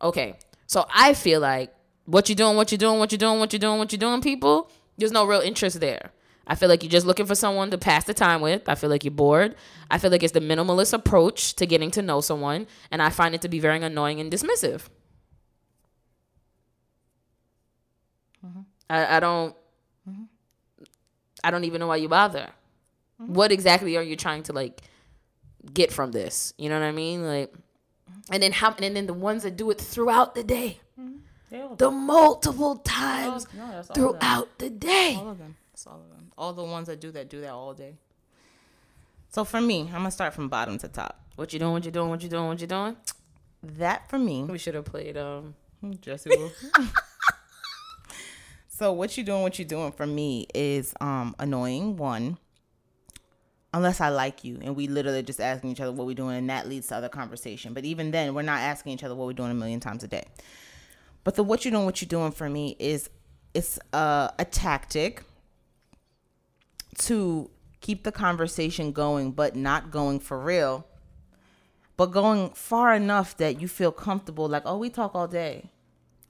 Okay. 0.00 0.36
So 0.66 0.86
I 0.94 1.14
feel 1.14 1.40
like 1.40 1.74
what 2.06 2.28
you 2.28 2.34
doing, 2.34 2.56
what 2.56 2.72
you 2.72 2.78
doing, 2.78 2.98
what 2.98 3.12
you 3.12 3.18
doing, 3.18 3.38
what 3.38 3.52
you 3.52 3.58
doing, 3.58 3.78
what 3.78 3.92
you 3.92 3.98
doing, 3.98 4.20
people, 4.20 4.70
there's 4.96 5.12
no 5.12 5.24
real 5.24 5.40
interest 5.40 5.80
there. 5.80 6.12
I 6.46 6.54
feel 6.54 6.68
like 6.68 6.82
you're 6.82 6.90
just 6.90 7.06
looking 7.06 7.26
for 7.26 7.34
someone 7.34 7.70
to 7.70 7.78
pass 7.78 8.04
the 8.04 8.14
time 8.14 8.40
with. 8.40 8.68
I 8.68 8.74
feel 8.74 8.90
like 8.90 9.04
you're 9.04 9.12
bored. 9.12 9.54
I 9.90 9.98
feel 9.98 10.10
like 10.10 10.22
it's 10.22 10.32
the 10.32 10.40
minimalist 10.40 10.92
approach 10.92 11.54
to 11.56 11.66
getting 11.66 11.90
to 11.92 12.02
know 12.02 12.20
someone, 12.20 12.66
and 12.90 13.00
I 13.00 13.10
find 13.10 13.34
it 13.34 13.42
to 13.42 13.48
be 13.48 13.60
very 13.60 13.82
annoying 13.82 14.20
and 14.20 14.30
dismissive. 14.32 14.88
Mm-hmm. 18.44 18.60
I, 18.90 19.16
I 19.16 19.20
don't. 19.20 19.56
I 21.44 21.50
don't 21.50 21.64
even 21.64 21.80
know 21.80 21.88
why 21.88 21.96
you 21.96 22.08
bother. 22.08 22.50
Mm-hmm. 23.20 23.34
What 23.34 23.52
exactly 23.52 23.96
are 23.96 24.02
you 24.02 24.16
trying 24.16 24.44
to 24.44 24.52
like 24.52 24.82
get 25.72 25.92
from 25.92 26.12
this? 26.12 26.54
You 26.56 26.68
know 26.68 26.78
what 26.78 26.86
I 26.86 26.92
mean? 26.92 27.24
Like, 27.24 27.52
mm-hmm. 27.52 28.32
and 28.32 28.42
then 28.42 28.52
how? 28.52 28.74
And 28.80 28.96
then 28.96 29.06
the 29.06 29.14
ones 29.14 29.42
that 29.42 29.56
do 29.56 29.70
it 29.70 29.80
throughout 29.80 30.34
the 30.34 30.44
day, 30.44 30.80
the 31.50 31.90
multiple 31.90 32.76
times 32.76 33.46
no, 33.54 33.68
that's 33.68 33.72
all 33.72 33.78
of 33.78 33.86
them. 33.88 33.94
throughout 33.94 34.58
the 34.58 34.70
day. 34.70 35.16
All 35.18 35.30
of 35.30 35.38
them. 35.38 35.56
That's 35.72 35.86
all 35.86 36.00
of 36.00 36.08
them. 36.10 36.11
All 36.36 36.52
the 36.52 36.64
ones 36.64 36.88
that 36.88 37.00
do 37.00 37.10
that 37.12 37.28
do 37.28 37.40
that 37.40 37.50
all 37.50 37.74
day. 37.74 37.94
So 39.28 39.44
for 39.44 39.60
me, 39.60 39.82
I'm 39.82 40.00
gonna 40.00 40.10
start 40.10 40.34
from 40.34 40.48
bottom 40.48 40.78
to 40.78 40.88
top. 40.88 41.20
What 41.36 41.52
you 41.52 41.58
doing? 41.58 41.72
What 41.72 41.84
you 41.84 41.90
doing? 41.90 42.10
What 42.10 42.22
you 42.22 42.28
doing? 42.28 42.48
What 42.48 42.60
you 42.60 42.66
doing? 42.66 42.96
That 43.62 44.10
for 44.10 44.18
me, 44.18 44.44
We 44.44 44.58
should 44.58 44.74
have 44.74 44.84
played 44.84 45.16
um 45.16 45.54
Jesse 46.00 46.30
so 48.68 48.92
what 48.92 49.16
you 49.16 49.24
doing? 49.24 49.42
What 49.42 49.58
you 49.58 49.64
doing 49.64 49.92
for 49.92 50.06
me 50.06 50.46
is 50.54 50.94
um 51.00 51.34
annoying. 51.38 51.96
One, 51.96 52.38
unless 53.72 54.00
I 54.00 54.10
like 54.10 54.44
you, 54.44 54.58
and 54.62 54.76
we 54.76 54.88
literally 54.88 55.22
just 55.22 55.40
asking 55.40 55.70
each 55.70 55.80
other 55.80 55.92
what 55.92 56.06
we're 56.06 56.14
doing, 56.14 56.36
and 56.36 56.50
that 56.50 56.68
leads 56.68 56.88
to 56.88 56.96
other 56.96 57.08
conversation. 57.08 57.72
But 57.72 57.84
even 57.84 58.10
then, 58.10 58.34
we're 58.34 58.42
not 58.42 58.60
asking 58.60 58.92
each 58.92 59.04
other 59.04 59.14
what 59.14 59.26
we're 59.26 59.32
doing 59.32 59.50
a 59.50 59.54
million 59.54 59.80
times 59.80 60.04
a 60.04 60.08
day. 60.08 60.24
But 61.24 61.36
the 61.36 61.44
what 61.44 61.64
you 61.64 61.70
doing? 61.70 61.84
What 61.84 62.02
you 62.02 62.08
doing 62.08 62.32
for 62.32 62.48
me 62.48 62.76
is 62.78 63.08
it's 63.54 63.78
a, 63.92 64.32
a 64.38 64.44
tactic 64.44 65.22
to 66.98 67.50
keep 67.80 68.04
the 68.04 68.12
conversation 68.12 68.92
going, 68.92 69.32
but 69.32 69.56
not 69.56 69.90
going 69.90 70.20
for 70.20 70.38
real. 70.38 70.86
But 71.96 72.06
going 72.06 72.50
far 72.50 72.94
enough 72.94 73.36
that 73.36 73.60
you 73.60 73.68
feel 73.68 73.92
comfortable, 73.92 74.48
like, 74.48 74.62
oh, 74.66 74.78
we 74.78 74.88
talk 74.90 75.14
all 75.14 75.28
day 75.28 75.70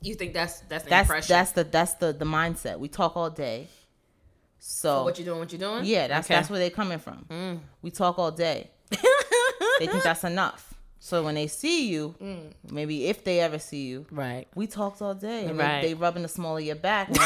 You 0.01 0.15
think 0.15 0.35
that's 0.35 0.61
that's 0.63 0.85
the 0.85 0.91
that's 0.91 1.09
impression? 1.09 1.33
that's 1.35 1.53
the 1.53 1.65
that's 1.65 1.95
the 1.95 2.13
the 2.13 2.25
mindset. 2.25 2.79
We 2.79 2.89
talk 2.89 3.17
all 3.17 3.31
day. 3.31 3.69
So 4.59 5.05
what 5.05 5.19
you 5.19 5.25
doing? 5.25 5.39
What 5.41 5.53
you 5.53 5.59
doing? 5.59 5.85
yeah, 5.85 6.07
that's 6.09 6.27
Okay. 6.27 6.35
Mm. 6.35 6.39
that's 6.39 6.51
where 6.51 6.59
they're 6.59 6.71
coming 6.71 6.99
from. 6.99 7.61
We 7.81 7.91
talk 7.91 8.19
all 8.19 8.31
day. 8.31 8.71
they 8.91 9.87
think 9.87 10.03
that's 10.03 10.25
enough. 10.25 10.75
So 11.01 11.25
when 11.25 11.35
they 11.35 11.49
see 11.49 11.89
you, 11.89 12.15
Mm. 12.21 12.53
maybe 12.71 13.07
if 13.07 13.25
they 13.25 13.41
ever 13.41 13.59
see 13.59 13.87
you, 13.87 14.07
right. 14.11 14.47
we 14.55 14.67
talked 14.69 15.03
all 15.03 15.15
day. 15.15 15.47
And 15.47 15.59
Right. 15.59 15.81
they, 15.83 15.89
they 15.89 15.95
rubbing 15.95 16.23
the 16.23 16.29
small 16.29 16.57
of 16.59 16.63
your 16.65 16.77
back 16.77 17.09
and 17.17 17.19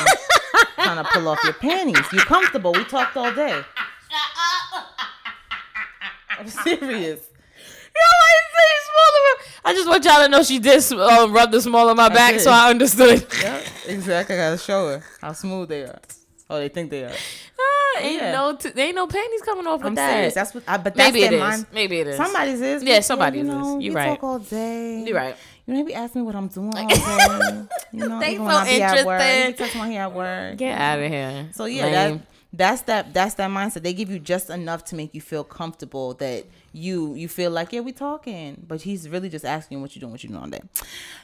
trying 0.76 1.02
to 1.04 1.10
pull 1.12 1.28
off 1.28 1.38
your 1.44 1.52
panties. 1.54 1.96
You're 2.12 2.24
comfortable. 2.24 2.72
We 2.72 2.84
talked 2.84 3.16
all 3.16 3.32
day. 3.34 3.62
I'm 6.38 6.48
serious. 6.48 7.20
I 9.64 9.72
just 9.72 9.88
want 9.88 10.04
y'all 10.04 10.22
to 10.22 10.28
know 10.28 10.42
she 10.42 10.58
did 10.58 10.82
uh, 10.92 11.26
rub 11.30 11.50
the 11.50 11.60
small 11.60 11.88
of 11.88 11.96
my 11.96 12.08
back, 12.08 12.34
did. 12.34 12.40
so 12.42 12.50
I 12.50 12.70
understood. 12.70 13.26
Yep, 13.42 13.64
exactly. 13.88 14.34
I 14.36 14.38
gotta 14.38 14.58
show 14.58 14.88
her 14.88 15.02
how 15.20 15.32
smooth 15.32 15.68
they 15.68 15.82
are. 15.84 15.98
Oh, 16.48 16.58
they 16.58 16.68
think 16.68 16.90
they 16.90 17.04
are. 17.04 17.10
Ah, 17.58 18.00
ain't 18.00 18.22
Yeah. 18.22 18.32
no, 18.32 18.54
t- 18.56 18.70
ain't 18.76 18.94
no 18.94 19.06
panties 19.08 19.42
coming 19.42 19.66
off 19.66 19.80
with 19.80 19.88
I'm 19.88 19.94
that. 19.96 20.12
serious. 20.12 20.34
That's 20.34 20.54
what. 20.54 20.62
I, 20.68 20.76
but 20.76 20.94
that's 20.94 21.12
Maybe 21.12 21.24
it 21.24 21.32
is. 21.32 21.40
mind. 21.40 21.66
Maybe 21.72 21.98
it 22.00 22.06
is. 22.06 22.16
Somebody's 22.16 22.60
is. 22.60 22.82
Yeah, 22.84 23.00
somebody's 23.00 23.38
you 23.44 23.50
know, 23.52 23.78
is. 23.78 23.84
You 23.84 23.90
we 23.90 23.96
right. 23.96 24.06
talk 24.10 24.22
all 24.22 24.38
day. 24.38 25.02
You're 25.04 25.16
right. 25.16 25.36
You 25.66 25.74
know, 25.74 25.80
they 25.80 25.86
be 25.86 25.94
asking 25.94 26.22
me 26.22 26.26
what 26.26 26.36
I'm 26.36 26.48
doing 26.48 26.72
all 26.76 26.88
day. 26.88 27.62
You 27.92 28.08
know, 28.08 28.20
They 28.20 28.36
so 28.36 28.42
when 28.44 28.50
I 28.56 28.64
be 28.64 28.82
at 28.82 29.04
work. 29.04 29.20
interested. 29.20 29.20
They 29.20 29.52
be 29.52 29.58
texting 29.58 29.80
when 29.80 29.90
here 29.90 30.02
at 30.02 30.12
work. 30.14 30.56
Get 30.58 30.78
out 30.80 30.98
of 31.00 31.10
here. 31.10 31.48
So 31.54 31.64
yeah, 31.64 31.90
that 31.90 32.20
that's 32.52 32.82
that 32.82 33.12
that's 33.12 33.34
that 33.34 33.50
mindset. 33.50 33.82
They 33.82 33.92
give 33.92 34.08
you 34.10 34.18
just 34.20 34.48
enough 34.50 34.84
to 34.86 34.96
make 34.96 35.12
you 35.14 35.20
feel 35.20 35.42
comfortable 35.44 36.14
that 36.14 36.44
you 36.72 37.14
you 37.14 37.28
feel 37.28 37.50
like 37.50 37.72
yeah 37.72 37.80
we 37.80 37.92
talking, 37.92 38.64
but 38.66 38.82
he's 38.82 39.08
really 39.08 39.28
just 39.28 39.44
asking 39.44 39.80
what 39.80 39.94
you 39.94 40.00
doing, 40.00 40.12
what 40.12 40.22
you 40.22 40.28
doing 40.30 40.40
all 40.40 40.48
day. 40.48 40.60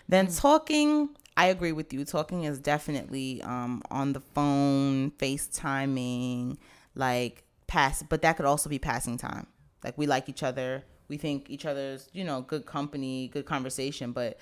Then 0.08 0.26
Mm. 0.26 0.40
talking, 0.40 1.08
I 1.37 1.46
agree 1.46 1.72
with 1.72 1.92
you. 1.92 2.04
Talking 2.04 2.44
is 2.44 2.58
definitely 2.58 3.40
um 3.42 3.82
on 3.90 4.12
the 4.12 4.20
phone, 4.20 5.12
FaceTiming, 5.12 6.58
like 6.94 7.44
pass, 7.66 8.02
but 8.02 8.22
that 8.22 8.37
could 8.37 8.46
also 8.46 8.68
be 8.68 8.78
passing 8.78 9.16
time. 9.16 9.46
Like 9.84 9.96
we 9.96 10.06
like 10.06 10.28
each 10.28 10.42
other, 10.42 10.84
we 11.12 11.19
think 11.19 11.50
each 11.50 11.66
other's 11.66 12.09
you 12.14 12.25
know 12.25 12.40
good 12.40 12.64
company, 12.64 13.28
good 13.28 13.45
conversation, 13.45 14.12
but 14.12 14.38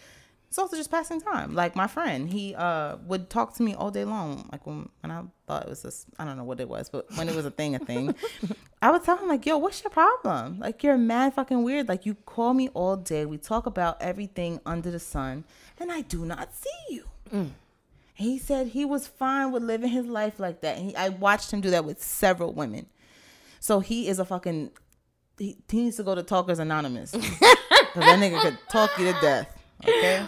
it's 0.46 0.58
also 0.58 0.76
just 0.76 0.90
passing 0.90 1.20
time. 1.20 1.52
Like 1.52 1.74
my 1.74 1.88
friend, 1.88 2.28
he 2.28 2.54
uh 2.54 2.96
would 3.08 3.28
talk 3.28 3.54
to 3.56 3.62
me 3.64 3.74
all 3.74 3.90
day 3.90 4.04
long. 4.04 4.48
Like 4.52 4.64
when, 4.68 4.88
when 5.00 5.10
I 5.10 5.22
thought 5.46 5.64
it 5.64 5.68
was 5.68 5.82
this, 5.82 6.06
I 6.16 6.24
don't 6.24 6.36
know 6.36 6.44
what 6.44 6.60
it 6.60 6.68
was, 6.68 6.88
but 6.88 7.06
when 7.16 7.28
it 7.28 7.34
was 7.34 7.44
a 7.44 7.50
thing, 7.50 7.74
a 7.74 7.80
thing, 7.80 8.14
I 8.82 8.92
would 8.92 9.02
tell 9.02 9.16
him 9.16 9.28
like, 9.28 9.44
"Yo, 9.46 9.58
what's 9.58 9.82
your 9.82 9.90
problem? 9.90 10.60
Like 10.60 10.84
you're 10.84 10.96
mad 10.96 11.34
fucking 11.34 11.62
weird. 11.64 11.88
Like 11.88 12.06
you 12.06 12.14
call 12.14 12.54
me 12.54 12.68
all 12.68 12.96
day. 12.96 13.26
We 13.26 13.36
talk 13.36 13.66
about 13.66 14.00
everything 14.00 14.60
under 14.64 14.92
the 14.92 15.00
sun, 15.00 15.44
and 15.80 15.90
I 15.90 16.02
do 16.02 16.24
not 16.24 16.54
see 16.54 16.94
you." 16.94 17.04
And 18.16 18.26
he 18.28 18.38
said 18.38 18.68
he 18.68 18.84
was 18.84 19.08
fine 19.08 19.50
with 19.50 19.64
living 19.64 19.90
his 19.90 20.06
life 20.06 20.38
like 20.38 20.60
that. 20.60 20.76
And 20.78 20.90
he, 20.90 20.96
I 20.96 21.08
watched 21.08 21.52
him 21.52 21.60
do 21.60 21.70
that 21.70 21.84
with 21.84 22.00
several 22.00 22.52
women. 22.52 22.86
So 23.60 23.80
he 23.80 24.08
is 24.08 24.20
a 24.20 24.24
fucking. 24.24 24.70
He, 25.40 25.56
he 25.70 25.84
needs 25.84 25.96
to 25.96 26.02
go 26.02 26.14
to 26.14 26.22
Talkers 26.22 26.58
Anonymous. 26.58 27.10
Cause 27.12 27.20
that 27.94 28.18
nigga 28.18 28.42
could 28.42 28.58
talk 28.70 28.90
you 28.98 29.06
to 29.06 29.18
death. 29.22 29.58
Okay. 29.82 30.22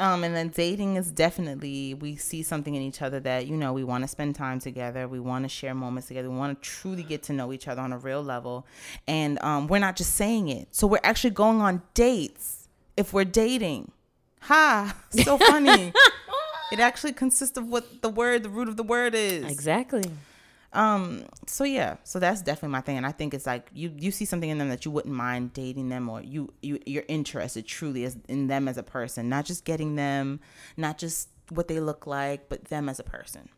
Um, 0.00 0.24
and 0.24 0.34
then 0.34 0.48
dating 0.48 0.96
is 0.96 1.12
definitely 1.12 1.94
we 1.94 2.16
see 2.16 2.42
something 2.42 2.74
in 2.74 2.82
each 2.82 3.00
other 3.00 3.20
that 3.20 3.46
you 3.46 3.56
know 3.56 3.72
we 3.72 3.84
want 3.84 4.02
to 4.04 4.08
spend 4.08 4.34
time 4.34 4.58
together, 4.58 5.06
we 5.06 5.20
want 5.20 5.44
to 5.44 5.48
share 5.48 5.74
moments 5.74 6.08
together, 6.08 6.28
we 6.28 6.36
want 6.36 6.60
to 6.60 6.68
truly 6.68 7.04
get 7.04 7.22
to 7.24 7.32
know 7.32 7.52
each 7.52 7.68
other 7.68 7.80
on 7.80 7.92
a 7.92 7.98
real 7.98 8.22
level, 8.22 8.66
and 9.06 9.42
um, 9.42 9.68
we're 9.68 9.78
not 9.78 9.96
just 9.96 10.14
saying 10.16 10.48
it. 10.48 10.68
So 10.72 10.86
we're 10.86 11.00
actually 11.02 11.30
going 11.30 11.62
on 11.62 11.80
dates 11.94 12.68
if 12.96 13.14
we're 13.14 13.24
dating. 13.24 13.92
Ha! 14.42 14.94
So 15.24 15.38
funny. 15.38 15.94
it 16.72 16.80
actually 16.80 17.14
consists 17.14 17.56
of 17.56 17.66
what 17.68 18.02
the 18.02 18.10
word, 18.10 18.42
the 18.42 18.50
root 18.50 18.68
of 18.68 18.76
the 18.76 18.82
word 18.82 19.14
is. 19.14 19.50
Exactly. 19.50 20.04
Um. 20.76 21.24
So 21.46 21.64
yeah. 21.64 21.96
So 22.04 22.18
that's 22.18 22.42
definitely 22.42 22.70
my 22.70 22.80
thing, 22.82 22.96
and 22.96 23.06
I 23.06 23.12
think 23.12 23.34
it's 23.34 23.46
like 23.46 23.68
you 23.72 23.92
you 23.96 24.10
see 24.10 24.24
something 24.24 24.48
in 24.50 24.58
them 24.58 24.68
that 24.68 24.84
you 24.84 24.90
wouldn't 24.90 25.14
mind 25.14 25.52
dating 25.52 25.88
them, 25.88 26.08
or 26.08 26.20
you 26.22 26.52
you 26.62 26.78
you're 26.86 27.04
interested 27.08 27.66
truly 27.66 28.04
as 28.04 28.16
in 28.28 28.46
them 28.48 28.68
as 28.68 28.76
a 28.76 28.82
person, 28.82 29.28
not 29.28 29.44
just 29.46 29.64
getting 29.64 29.96
them, 29.96 30.40
not 30.76 30.98
just 30.98 31.28
what 31.50 31.68
they 31.68 31.80
look 31.80 32.06
like, 32.06 32.48
but 32.48 32.66
them 32.66 32.88
as 32.88 32.98
a 33.00 33.04
person. 33.04 33.48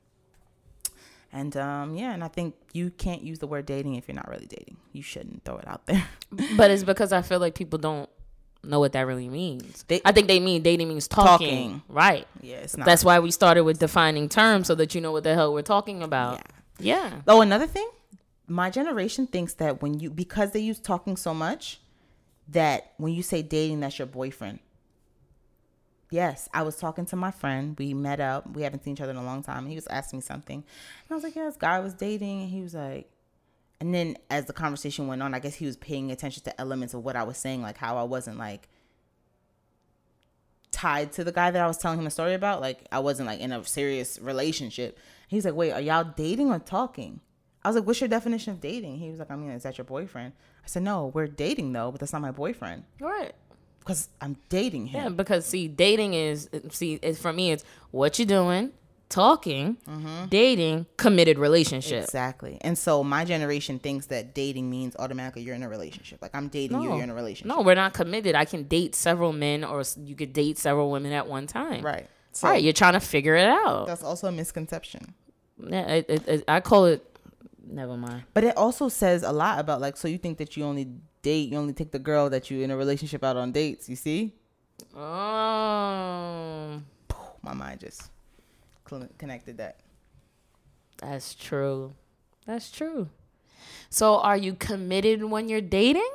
And 1.32 1.56
um 1.56 1.94
yeah, 1.94 2.14
and 2.14 2.25
I 2.25 2.28
think 2.28 2.54
you 2.72 2.90
can't 2.90 3.22
use 3.22 3.38
the 3.38 3.46
word 3.46 3.66
dating 3.66 3.96
if 3.96 4.08
you're 4.08 4.14
not 4.14 4.28
really 4.28 4.46
dating. 4.46 4.78
You 4.92 5.02
shouldn't 5.02 5.44
throw 5.44 5.56
it 5.58 5.68
out 5.68 5.87
there. 5.87 6.04
But 6.56 6.70
it's 6.70 6.84
because 6.84 7.12
I 7.12 7.22
feel 7.22 7.38
like 7.38 7.54
people 7.54 7.78
don't 7.78 8.08
know 8.64 8.80
what 8.80 8.92
that 8.92 9.06
really 9.06 9.28
means. 9.28 9.84
They- 9.88 10.00
I 10.04 10.12
think 10.12 10.28
they 10.28 10.40
mean 10.40 10.62
dating 10.62 10.88
means 10.88 11.06
talking. 11.08 11.28
Talking. 11.72 11.82
Right. 11.88 12.26
yeah. 12.40 12.66
That's 12.76 13.04
why 13.04 13.18
we 13.18 13.30
started 13.30 13.64
with 13.64 13.78
defining 13.78 14.28
terms 14.28 14.66
so 14.66 14.75
that 14.76 14.94
you 14.94 15.00
know 15.00 15.12
what 15.12 15.25
the 15.25 15.34
hell 15.34 15.52
we're 15.52 15.62
talking 15.62 16.02
about. 16.02 16.34
Yeah. 16.37 16.58
Oh, 17.26 17.40
another 17.40 17.66
thing, 17.66 17.88
my 18.47 18.70
generation 18.70 19.26
thinks 19.26 19.54
that 19.54 19.82
when 19.82 19.99
you 20.00 20.11
because 20.11 20.52
they 20.52 20.61
use 20.61 20.78
talking 20.78 21.16
so 21.16 21.35
much, 21.35 21.80
that 22.49 22.92
when 22.97 23.12
you 23.12 23.23
say 23.23 23.42
dating, 23.42 23.80
that's 23.80 23.99
your 23.99 24.06
boyfriend. 24.06 24.61
Yes, 26.11 26.49
I 26.54 26.62
was 26.62 26.76
talking 26.76 27.04
to 27.06 27.16
my 27.16 27.30
friend. 27.30 27.76
We 27.78 27.92
met 27.92 28.18
up. 28.18 28.56
We 28.56 28.62
haven't 28.62 28.82
seen 28.85 28.94
each 28.94 29.00
other 29.00 29.11
in 29.11 29.18
a 29.18 29.25
long 29.25 29.42
time. 29.42 29.66
He 29.66 29.75
was 29.75 29.87
asking 29.88 30.18
me 30.18 30.23
something, 30.23 30.56
and 30.56 31.11
I 31.11 31.14
was 31.14 31.25
like, 31.25 31.37
"Yeah, 31.37 31.44
this 31.44 31.56
guy 31.56 31.80
was 31.80 31.92
dating." 31.92 32.42
And 32.42 32.50
he 32.50 32.62
was 32.62 32.75
like, 32.75 33.11
and 33.80 33.94
then 33.94 34.16
as 34.28 34.47
the 34.47 34.52
conversation 34.52 35.06
went 35.06 35.23
on, 35.23 35.35
I 35.35 35.38
guess 35.38 35.54
he 35.54 35.66
was 35.66 35.76
paying 35.76 36.11
attention 36.11 36.42
to 36.44 36.61
elements 36.61 36.94
of 36.94 37.04
what 37.04 37.16
I 37.16 37.23
was 37.23 37.37
saying, 37.37 37.62
like 37.62 37.76
how 37.76 37.97
I 37.97 38.02
wasn't 38.02 38.38
like 38.38 38.68
tied 40.70 41.12
to 41.12 41.25
the 41.25 41.32
guy 41.32 41.50
that 41.50 41.62
I 41.62 41.66
was 41.66 41.78
telling 41.78 41.99
him 41.99 42.06
a 42.06 42.11
story 42.11 42.35
about. 42.35 42.61
Like 42.61 42.87
I 42.90 42.99
wasn't 42.99 43.28
like 43.28 43.40
in 43.40 43.52
a 43.52 43.64
serious 43.64 44.18
relationship. 44.20 44.99
He 45.28 45.37
was 45.37 45.44
like, 45.44 45.54
"Wait, 45.54 45.70
are 45.73 45.80
y'all 45.80 46.04
dating 46.16 46.50
or 46.50 46.58
talking?" 46.58 47.20
I 47.64 47.68
was 47.68 47.76
like, 47.76 47.87
"What's 47.87 48.00
your 48.00 48.08
definition 48.08 48.52
of 48.54 48.61
dating?" 48.61 48.99
He 48.99 49.11
was 49.11 49.20
like, 49.20 49.30
"I 49.30 49.37
mean, 49.37 49.50
is 49.50 49.62
that 49.62 49.78
your 49.78 49.85
boyfriend?" 49.85 50.32
I 50.64 50.66
said, 50.66 50.82
"No, 50.82 51.06
we're 51.14 51.26
dating 51.28 51.73
though, 51.73 51.90
but 51.92 52.00
that's 52.00 52.12
not 52.12 52.23
my 52.23 52.30
boyfriend 52.32 52.85
Right. 52.99 53.35
because 53.80 54.08
I'm 54.20 54.37
dating 54.49 54.87
him." 54.88 55.02
Yeah, 55.02 55.08
because 55.11 55.44
see, 55.47 55.68
dating 55.68 56.14
is 56.14 56.49
see, 56.70 56.99
it's 57.02 57.20
for 57.20 57.32
me, 57.32 57.52
it's 57.52 57.64
what 57.90 58.18
you 58.18 58.25
doing, 58.25 58.73
talking, 59.08 59.76
mm-hmm. 59.87 60.26
dating, 60.28 60.87
committed 60.97 61.38
relationship. 61.38 62.04
Exactly. 62.04 62.58
And 62.62 62.76
so 62.76 63.02
my 63.04 63.25
generation 63.25 63.78
thinks 63.78 64.06
that 64.06 64.35
dating 64.35 64.70
means 64.70 64.94
automatically 64.99 65.42
you're 65.42 65.54
in 65.54 65.62
a 65.62 65.68
relationship. 65.68 66.20
Like 66.23 66.35
I'm 66.35 66.49
dating 66.49 66.80
you, 66.82 66.94
you're 66.94 67.02
in 67.02 67.11
a 67.11 67.14
relationship. 67.14 67.54
No, 67.54 67.62
we're 67.62 67.75
not 67.75 67.92
committed. 67.92 68.35
I 68.35 68.44
can 68.44 68.64
date 68.64 68.94
several 68.94 69.32
men, 69.32 69.64
or 69.64 69.82
you 70.02 70.14
could 70.14 70.32
date 70.32 70.58
several 70.58 70.90
women 70.90 71.12
at 71.12 71.26
one 71.26 71.47
time. 71.47 71.85
Right. 71.85 72.06
So 72.38 72.49
right. 72.49 72.62
You're 72.62 72.73
trying 72.73 72.92
to 72.92 73.00
figure 73.00 73.35
it 73.35 73.49
out. 73.49 73.88
that's 73.88 74.04
also 74.04 74.28
a 74.28 74.33
misconception. 74.33 75.12
Yeah, 75.61 75.87
it, 75.88 76.07
it, 76.09 76.28
it, 76.28 76.45
I 76.47 76.61
call 76.61 76.85
it. 76.85 77.04
Never 77.66 77.97
mind. 77.97 78.23
But 78.33 78.45
it 78.45 78.57
also 78.57 78.88
says 78.88 79.25
a 79.25 79.33
lot 79.33 79.59
about 79.59 79.80
like 79.80 79.97
so 79.97 80.07
you 80.07 80.18
think 80.18 80.38
that 80.38 80.57
you 80.57 80.62
only 80.62 80.88
date, 81.23 81.50
you 81.50 81.59
only 81.59 81.73
take 81.73 81.90
the 81.90 81.99
girl 81.99 82.30
that 82.30 82.49
you're 82.49 82.62
in 82.62 82.71
a 82.71 82.76
relationship 82.76 83.25
out 83.25 83.37
on 83.37 83.50
dates, 83.50 83.88
you 83.88 83.97
see? 83.97 84.35
Oh, 84.95 86.80
My 87.42 87.54
mind 87.54 87.80
just 87.80 88.09
connected 89.18 89.59
that. 89.59 89.80
that's 90.99 91.35
true. 91.35 91.92
That's 92.47 92.71
true. 92.71 93.09
So, 93.90 94.18
are 94.21 94.37
you 94.37 94.54
committed 94.54 95.25
when 95.25 95.49
you're 95.49 95.61
dating? 95.61 96.09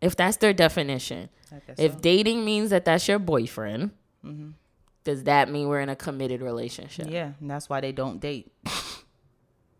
If 0.00 0.16
that's 0.16 0.38
their 0.38 0.54
definition, 0.54 1.28
if 1.76 1.92
so. 1.92 1.98
dating 2.00 2.46
means 2.46 2.70
that 2.70 2.86
that's 2.86 3.06
your 3.06 3.18
boyfriend, 3.18 3.90
mm-hmm. 4.24 4.50
Does 5.06 5.22
that 5.24 5.48
mean 5.48 5.68
we're 5.68 5.80
in 5.80 5.88
a 5.88 5.96
committed 5.96 6.42
relationship? 6.42 7.06
Yeah, 7.08 7.30
and 7.40 7.48
that's 7.48 7.68
why 7.68 7.80
they 7.80 7.92
don't 7.92 8.20
date. 8.20 8.52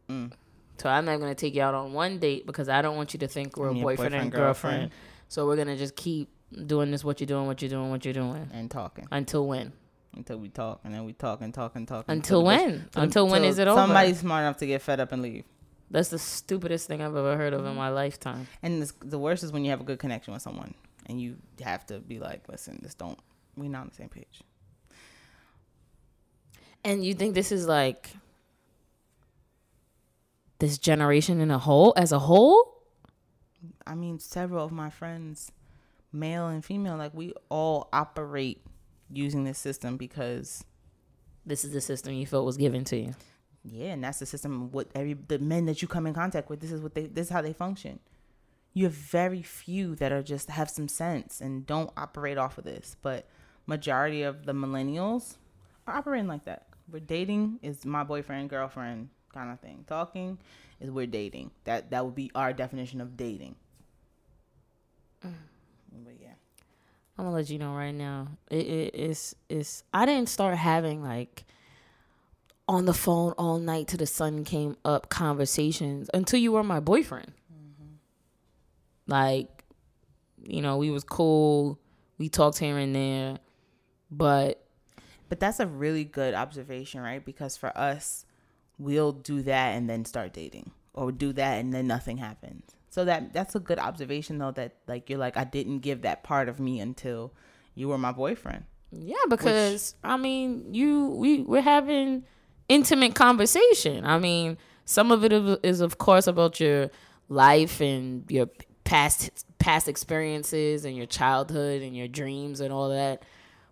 Mm. 0.09 0.31
So 0.79 0.89
I'm 0.89 1.05
not 1.05 1.19
gonna 1.19 1.35
take 1.35 1.57
you 1.57 1.63
out 1.63 1.75
on 1.75 1.93
one 1.93 2.21
date 2.21 2.47
because 2.47 2.69
I 2.69 2.81
don't 2.81 2.97
want 2.97 3.13
you 3.13 3.19
to 3.19 3.27
think 3.27 3.57
we're 3.57 3.71
a 3.71 3.75
Yeah, 3.75 3.83
boyfriend, 3.83 4.15
and 4.15 4.31
girlfriend. 4.31 4.83
girlfriend. 4.83 4.93
So 5.27 5.45
we're 5.45 5.57
gonna 5.57 5.77
just 5.77 5.97
keep 5.97 6.29
doing 6.67 6.93
this. 6.93 7.03
What 7.03 7.19
you're 7.19 7.27
doing? 7.27 7.49
What 7.49 7.61
you're 7.61 7.69
doing? 7.69 7.91
What 7.91 8.05
you're 8.05 8.15
doing? 8.15 8.49
and 8.53 8.71
talking 8.71 9.09
Until 9.11 9.49
when? 9.49 9.73
until 10.15 10.39
we 10.39 10.49
talk, 10.49 10.79
and 10.85 10.95
then 10.95 11.05
we 11.05 11.13
talk 11.13 11.41
and 11.41 11.53
talk 11.53 11.75
and 11.75 11.89
talk 11.89 12.05
Until 12.07 12.45
when? 12.45 12.89
Until 12.95 13.27
when 13.27 13.43
is 13.43 13.59
it 13.59 13.67
over? 13.67 13.81
Somebody's 13.81 14.21
smart 14.21 14.43
enough 14.43 14.59
to 14.59 14.67
get 14.67 14.81
fed 14.81 15.01
up 15.01 15.11
and 15.11 15.23
leave. 15.23 15.45
That's 15.91 16.11
the 16.11 16.21
stupidest 16.21 16.87
thing 16.87 17.03
I've 17.03 17.17
ever 17.17 17.37
heard 17.37 17.53
of 17.53 17.67
in 17.67 17.73
mm. 17.73 17.77
my 17.77 17.89
lifetime. 17.89 18.47
And 18.63 18.81
this, 18.81 18.93
the 19.01 19.19
worst 19.19 19.43
is 19.43 19.51
when 19.51 19.65
you 19.65 19.71
have 19.71 19.81
a 19.81 19.85
good 19.85 19.99
connection 19.99 20.33
with 20.33 20.43
someone, 20.43 20.75
and 21.07 21.21
you 21.21 21.37
have 21.63 21.85
to 21.87 21.99
be 21.99 22.21
like, 22.21 22.49
"Listen, 22.49 22.79
this 22.81 22.95
don't. 22.95 23.19
We're 23.57 23.69
not 23.69 23.81
on 23.83 23.89
the 23.89 23.95
same 23.97 24.09
page." 24.09 24.43
And 26.87 27.05
you 27.05 27.15
think 27.15 27.35
this 27.35 27.51
is 27.51 27.67
like 27.67 28.11
this 30.61 30.79
generation 30.79 31.41
in 31.41 31.51
a 31.51 31.59
whole 31.59 31.93
as 31.97 32.13
a 32.13 32.21
whole? 32.21 32.75
I 33.85 33.97
mean, 33.97 34.21
several 34.21 34.65
of 34.65 34.71
my 34.71 34.89
friends, 34.89 35.51
male 36.13 36.47
and 36.47 36.65
female, 36.65 36.97
like 36.97 37.13
we 37.13 37.35
all 37.49 37.89
operate 37.93 38.65
using 39.11 39.43
this 39.45 39.59
system 39.59 39.97
because 39.97 40.65
This 41.45 41.65
is 41.65 41.73
the 41.73 41.81
system 41.81 42.13
you 42.15 42.27
felt 42.27 42.45
was 42.47 42.57
given 42.57 42.85
to 42.87 42.97
you. 42.97 43.15
yeah, 43.65 43.93
and 43.93 44.05
that's 44.05 44.19
the 44.21 44.27
system. 44.27 44.71
What 44.73 44.89
every 44.95 45.15
the 45.15 45.39
men 45.41 45.67
that 45.67 45.83
you 45.83 45.89
come 45.89 46.07
in 46.07 46.15
contact 46.15 46.51
with, 46.51 46.61
this 46.61 46.73
is 46.73 46.81
what 46.81 46.95
they 46.95 47.07
this 47.07 47.27
is 47.27 47.33
how 47.33 47.43
they 47.43 47.53
function. 47.53 48.01
You 48.75 48.85
have 48.85 48.95
very 48.95 49.43
few 49.43 49.97
that 49.97 50.13
are 50.13 50.23
just 50.23 50.51
have 50.51 50.71
some 50.71 50.89
sense 50.89 51.41
and 51.41 51.67
don't 51.67 51.91
operate 51.97 52.39
off 52.39 52.59
of 52.59 52.65
this, 52.65 52.97
but 53.03 53.27
majority 53.67 54.23
of 54.23 54.47
the 54.47 54.53
millennials 54.53 55.37
are 55.87 55.97
operating 55.97 56.29
like 56.29 56.45
that. 56.45 56.67
We're 56.91 57.01
dating 57.01 57.59
is 57.63 57.85
my 57.85 58.05
boyfriend 58.05 58.51
girlfriend 58.51 59.09
kind 59.33 59.51
of 59.51 59.61
thing. 59.61 59.85
Talking 59.87 60.39
is 60.81 60.91
we're 60.91 61.07
dating. 61.07 61.51
That 61.65 61.91
that 61.91 62.05
would 62.05 62.15
be 62.15 62.31
our 62.35 62.53
definition 62.53 63.01
of 63.01 63.17
dating. 63.17 63.57
Mm. 65.25 65.33
But 66.05 66.15
yeah. 66.21 66.35
I'm 67.19 67.25
gonna 67.25 67.37
let 67.37 67.51
you 67.51 67.59
know 67.59 67.75
right 67.75 67.95
now. 67.95 68.29
It, 68.51 68.67
it 68.67 68.95
it's 68.95 69.35
it's 69.49 69.85
I 69.93 70.07
didn't 70.07 70.29
start 70.29 70.57
having 70.57 71.03
like 71.03 71.45
on 72.69 72.85
the 72.85 72.95
phone 72.95 73.33
all 73.39 73.59
night 73.59 73.89
till 73.89 73.99
the 73.99 74.07
sun 74.07 74.45
came 74.45 74.77
up 74.85 75.09
conversations 75.09 76.11
until 76.13 76.41
you 76.41 76.53
were 76.53 76.65
my 76.65 76.81
boyfriend. 76.81 77.33
Mm-hmm. 77.53 77.93
Like, 79.07 79.65
you 80.43 80.61
know, 80.63 80.77
we 80.77 80.91
was 80.91 81.05
cool. 81.05 81.79
We 82.19 82.29
talked 82.29 82.59
here 82.59 82.77
and 82.79 82.95
there, 82.95 83.39
but 84.11 84.66
But 85.29 85.41
that's 85.41 85.59
a 85.61 85.67
really 85.67 86.05
good 86.05 86.35
observation, 86.35 87.01
right? 87.01 87.25
Because 87.25 87.57
for 87.57 87.77
us, 87.77 88.25
we'll 88.79 89.13
do 89.13 89.43
that 89.43 89.71
and 89.75 89.89
then 89.91 90.05
start 90.05 90.33
dating, 90.33 90.71
or 90.95 91.11
do 91.13 91.33
that 91.33 91.55
and 91.59 91.73
then 91.73 91.87
nothing 91.87 92.19
happens. 92.19 92.63
So 92.91 93.05
that 93.05 93.33
that's 93.33 93.55
a 93.55 93.61
good 93.61 93.79
observation, 93.79 94.39
though. 94.39 94.53
That 94.53 94.77
like 94.87 95.11
you're 95.11 95.19
like 95.19 95.37
I 95.37 95.45
didn't 95.45 95.81
give 95.81 96.03
that 96.03 96.23
part 96.23 96.49
of 96.49 96.59
me 96.61 96.81
until 96.81 97.33
you 97.75 97.89
were 97.89 97.99
my 97.99 98.13
boyfriend. 98.13 98.65
Yeah, 98.93 99.17
because 99.29 99.95
I 100.05 100.17
mean, 100.17 100.73
you 100.73 101.09
we 101.09 101.41
we're 101.43 101.61
having 101.61 102.25
intimate 102.69 103.15
conversation. 103.15 104.05
I 104.05 104.19
mean, 104.19 104.57
some 104.85 105.11
of 105.13 105.25
it 105.25 105.33
is- 105.33 105.59
is 105.63 105.81
of 105.81 105.99
course 105.99 106.27
about 106.27 106.59
your 106.61 106.91
life 107.29 107.81
and 107.81 108.25
your 108.31 108.49
past 108.85 109.45
past 109.59 109.89
experiences 109.89 110.85
and 110.85 110.97
your 110.97 111.07
childhood 111.07 111.83
and 111.83 111.97
your 111.97 112.09
dreams 112.09 112.61
and 112.61 112.73
all 112.73 112.89
that. 112.91 113.23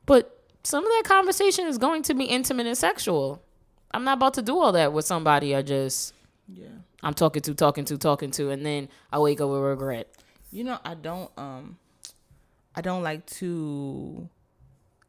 But 0.07 0.44
some 0.65 0.85
of 0.85 0.91
that 0.91 1.03
conversation 1.05 1.67
is 1.67 1.79
going 1.79 2.03
to 2.05 2.15
be 2.15 2.25
intimate 2.25 2.67
and 2.67 2.77
sexual. 2.77 3.43
I'm 3.93 4.03
not 4.05 4.17
about 4.19 4.35
to 4.35 4.43
do 4.43 4.59
all 4.59 4.73
that 4.73 4.93
with 4.93 5.05
somebody 5.05 5.55
I 5.55 5.63
just 5.63 6.15
Yeah. 6.49 6.67
I'm 7.03 7.15
talking 7.15 7.43
to, 7.43 7.55
talking 7.55 7.85
to, 7.85 7.99
talking 7.99 8.31
to, 8.33 8.51
and 8.51 8.65
then 8.65 8.89
I 9.13 9.19
wake 9.19 9.41
up 9.41 9.51
with 9.51 9.61
regret. 9.61 10.09
You 10.51 10.65
know, 10.65 10.79
I 10.85 10.95
don't 10.95 11.31
um 11.39 11.77
I 12.75 12.81
don't 12.81 13.03
like 13.03 13.25
to 13.39 14.29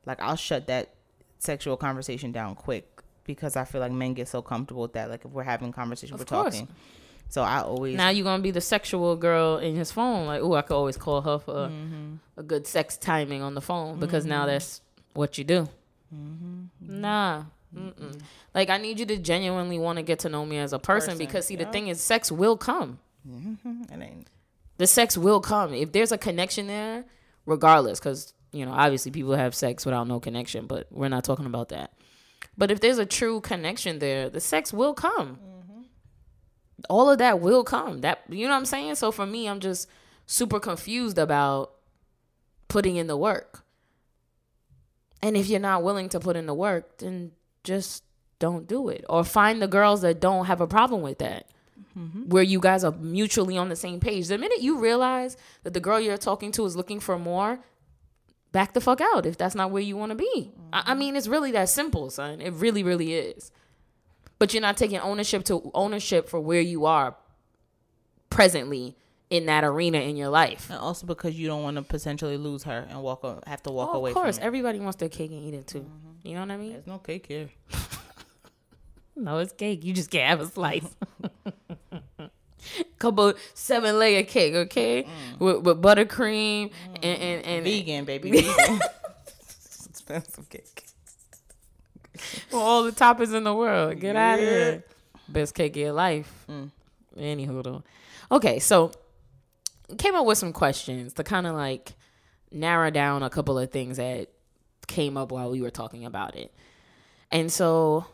like 0.06 0.22
I'll 0.22 0.36
shut 0.36 0.68
that 0.68 0.94
sexual 1.40 1.78
conversation 1.78 2.32
down 2.32 2.56
quick 2.56 2.88
because 3.24 3.56
I 3.56 3.66
feel 3.66 3.82
like 3.82 3.92
men 3.92 4.14
get 4.14 4.28
so 4.28 4.42
comfortable 4.42 4.84
with 4.84 4.94
that. 4.94 5.10
Like 5.10 5.26
if 5.26 5.32
we're 5.32 5.44
having 5.44 5.72
conversation, 5.72 6.14
Of 6.14 6.20
we're 6.22 6.26
course. 6.26 6.56
talking. 6.60 6.68
So 7.30 7.42
I 7.42 7.62
always 7.62 7.96
Now 7.98 8.10
you're 8.10 8.24
gonna 8.24 8.44
be 8.44 8.52
the 8.52 8.62
sexual 8.62 9.16
girl 9.16 9.58
in 9.58 9.76
his 9.76 9.92
phone. 9.92 10.28
Like, 10.28 10.42
oh, 10.44 10.54
I 10.54 10.62
could 10.62 10.76
always 10.76 10.96
call 10.98 11.22
her 11.22 11.40
for 11.40 11.54
Mm-hmm. 11.70 12.16
a 12.38 12.44
good 12.44 12.68
sex 12.68 12.98
timing 12.98 13.42
on 13.42 13.56
the 13.56 13.62
phone 13.62 14.00
because 14.00 14.26
now 14.26 14.46
that's 14.46 14.82
what 15.16 15.38
you 15.38 15.44
do. 15.44 15.70
Mm-hmm. 16.14 17.02
Nah. 17.02 17.44
Mm-mm. 17.76 18.22
Like 18.54 18.70
I 18.70 18.78
need 18.78 19.00
you 19.00 19.06
to 19.08 19.18
genuinely 19.18 19.78
want 19.78 19.98
to 19.98 20.04
get 20.04 20.20
to 20.20 20.30
know 20.30 20.46
me 20.46 20.58
as 20.58 20.72
a 20.72 20.80
person, 20.80 21.14
Person, 21.14 21.18
because 21.18 21.48
see 21.48 21.56
the 21.56 21.66
thing 21.66 21.88
is 21.88 22.00
sex 22.02 22.32
will 22.32 22.56
come. 22.58 23.00
it 23.28 24.02
ain't 24.02 24.28
The 24.78 24.88
sex 24.88 25.18
will 25.18 25.42
come 25.42 25.74
if 25.74 25.92
there's 25.92 26.12
a 26.12 26.18
connection 26.18 26.68
there, 26.68 27.06
regardless. 27.46 28.00
Because 28.00 28.34
you 28.54 28.66
know 28.66 28.72
obviously 28.72 29.12
people 29.12 29.36
have 29.36 29.54
sex 29.54 29.86
without 29.86 30.08
no 30.08 30.20
connection, 30.20 30.68
but 30.68 30.88
we're 30.92 31.10
not 31.10 31.24
talking 31.26 31.46
about 31.46 31.70
that. 31.70 31.92
But 32.58 32.72
if 32.72 32.80
there's 32.80 32.98
a 33.00 33.06
true 33.06 33.42
connection 33.42 34.00
there, 34.00 34.30
the 34.30 34.40
sex 34.40 34.72
will 34.72 34.94
come. 34.94 35.40
All 36.90 37.10
of 37.10 37.18
that 37.18 37.42
will 37.42 37.64
come. 37.64 38.02
That 38.02 38.22
you 38.30 38.46
know 38.48 38.54
what 38.54 38.60
I'm 38.60 38.66
saying. 38.66 38.96
So 38.96 39.12
for 39.12 39.26
me, 39.26 39.50
I'm 39.50 39.60
just 39.60 39.90
super 40.26 40.60
confused 40.60 41.18
about 41.18 41.72
putting 42.70 42.96
in 42.96 43.08
the 43.08 43.18
work. 43.18 43.65
And 45.22 45.36
if 45.36 45.48
you're 45.48 45.60
not 45.60 45.84
willing 45.84 46.10
to 46.10 46.20
put 46.20 46.36
in 46.36 46.46
the 46.46 46.54
work, 46.54 46.98
then 46.98 47.32
just 47.64 48.04
don't 48.40 48.68
do 48.68 48.90
it. 48.90 49.06
Or 49.10 49.24
find 49.24 49.62
the 49.62 49.68
girls 49.68 50.02
that 50.02 50.20
don't 50.20 50.46
have 50.46 50.62
a 50.62 50.68
problem 50.68 51.02
with 51.02 51.20
that. 51.20 51.48
Mm-hmm. 51.98 52.30
Where 52.30 52.44
you 52.44 52.60
guys 52.60 52.84
are 52.84 52.92
mutually 52.92 53.58
on 53.58 53.70
the 53.70 53.76
same 53.76 54.00
page. 54.00 54.28
The 54.28 54.38
minute 54.38 54.62
you 54.62 54.78
realize 54.78 55.38
that 55.64 55.74
the 55.74 55.80
girl 55.80 56.00
you're 56.00 56.18
talking 56.18 56.52
to 56.54 56.66
is 56.66 56.76
looking 56.76 57.00
for 57.00 57.18
more, 57.18 57.60
back 58.52 58.74
the 58.74 58.82
fuck 58.82 59.02
out 59.02 59.26
if 59.26 59.38
that's 59.38 59.56
not 59.56 59.72
where 59.72 59.82
you 59.82 59.98
want 59.98 60.12
to 60.12 60.16
be. 60.16 60.52
I, 60.72 60.80
I 60.80 60.82
mm-hmm. 60.82 61.00
mean, 61.00 61.16
it's 61.16 61.28
really 61.28 61.52
that 61.52 61.70
simple, 61.70 62.10
son. 62.10 62.42
It 62.42 62.54
really, 62.54 62.84
really 62.84 63.14
is. 63.14 63.52
But 64.40 64.54
you're 64.54 64.62
not 64.62 64.78
taking 64.78 65.00
ownership 65.00 65.46
to 65.46 65.72
ownership 65.74 66.28
for 66.28 66.40
where 66.40 66.62
you 66.62 66.86
are 66.86 67.16
presently 68.30 68.98
in 69.30 69.46
that 69.48 69.64
arena 69.64 69.98
in 70.00 70.16
your 70.16 70.30
life. 70.30 70.70
and 70.70 70.80
also 70.80 71.06
because 71.08 71.38
you 71.38 71.48
don't 71.48 71.64
want 71.64 71.78
to 71.78 71.84
potentially 71.84 72.38
lose 72.38 72.64
her 72.64 72.86
and 72.90 73.02
walk 73.02 73.24
have 73.48 73.64
to 73.64 73.72
walk 73.72 73.90
Oh, 73.94 73.98
away 73.98 74.12
of 74.12 74.16
course, 74.16 74.38
everybody 74.40 74.80
wants 74.80 74.98
their 74.98 75.10
cake 75.10 75.32
and 75.32 75.42
eat 75.42 75.54
it 75.54 75.68
too. 75.68 75.82
Mm-hmm. 75.82 76.28
You 76.28 76.34
know 76.36 76.42
what 76.42 76.52
I 76.52 76.58
mean? 76.58 76.72
There's 76.74 76.88
no 76.88 76.98
cake 77.00 77.26
here. 77.28 77.50
No, 79.16 79.38
it's 79.38 79.54
cake. 79.54 79.84
You 79.84 79.94
just 79.94 80.12
can't 80.12 80.28
have 80.28 80.42
a 80.42 80.46
slice. 80.52 80.84
Couple 83.00 83.34
seven 83.54 84.00
layer 84.00 84.24
cake, 84.24 84.54
okay, 84.56 85.04
mm. 85.04 85.40
with, 85.40 85.58
with 85.64 85.82
buttercream 85.82 86.72
mm. 86.72 86.96
and 86.96 87.22
and, 87.22 87.46
and 87.46 87.64
Vegan, 87.64 88.06
baby. 88.06 88.32
Vegan. 88.42 88.80
expensive 89.90 90.50
cake. 90.50 90.84
all 92.52 92.84
the 92.84 92.92
toppings 92.92 93.34
in 93.34 93.44
the 93.44 93.54
world. 93.54 94.00
Get 94.00 94.16
out 94.16 94.40
of 94.40 94.46
here. 94.46 94.84
Best 95.30 95.54
cake 95.54 95.74
of 95.74 95.78
your 95.78 95.92
life. 95.94 96.46
Mm. 96.50 96.72
Anywho, 97.18 97.64
though. 97.64 97.84
Okay, 98.32 98.60
so 98.60 98.92
came 99.98 100.16
up 100.16 100.26
with 100.26 100.38
some 100.38 100.54
questions 100.54 101.14
to 101.14 101.24
kind 101.24 101.48
of 101.48 101.56
like 101.56 101.94
narrow 102.52 102.90
down 102.90 103.24
a 103.24 103.30
couple 103.30 103.58
of 103.58 103.72
things 103.72 103.98
that 103.98 104.30
came 104.88 105.18
up 105.18 105.32
while 105.32 105.52
we 105.52 105.62
were 105.62 105.70
talking 105.70 106.06
about 106.06 106.36
it. 106.36 106.54
And 107.32 107.52
so 107.52 108.06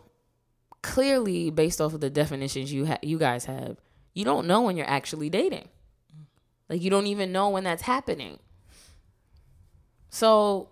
clearly 0.82 1.50
based 1.50 1.80
off 1.80 1.94
of 1.94 2.02
the 2.02 2.10
definitions 2.10 2.74
you 2.74 2.88
ha- 2.88 3.00
you 3.02 3.18
guys 3.18 3.46
have, 3.46 3.78
you 4.14 4.26
don't 4.26 4.48
know 4.48 4.62
when 4.62 4.78
you're 4.78 4.90
actually 4.90 5.30
dating. 5.30 5.68
Like 6.70 6.82
you 6.82 6.90
don't 6.90 7.08
even 7.08 7.32
know 7.32 7.50
when 7.50 7.64
that's 7.64 7.84
happening. 7.84 8.40
So 10.10 10.70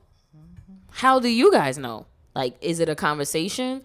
how 0.92 1.20
do 1.20 1.30
you 1.30 1.52
guys 1.52 1.78
know? 1.78 2.06
Like 2.36 2.56
is 2.62 2.80
it 2.80 2.90
a 2.90 2.96
conversation? 2.96 3.84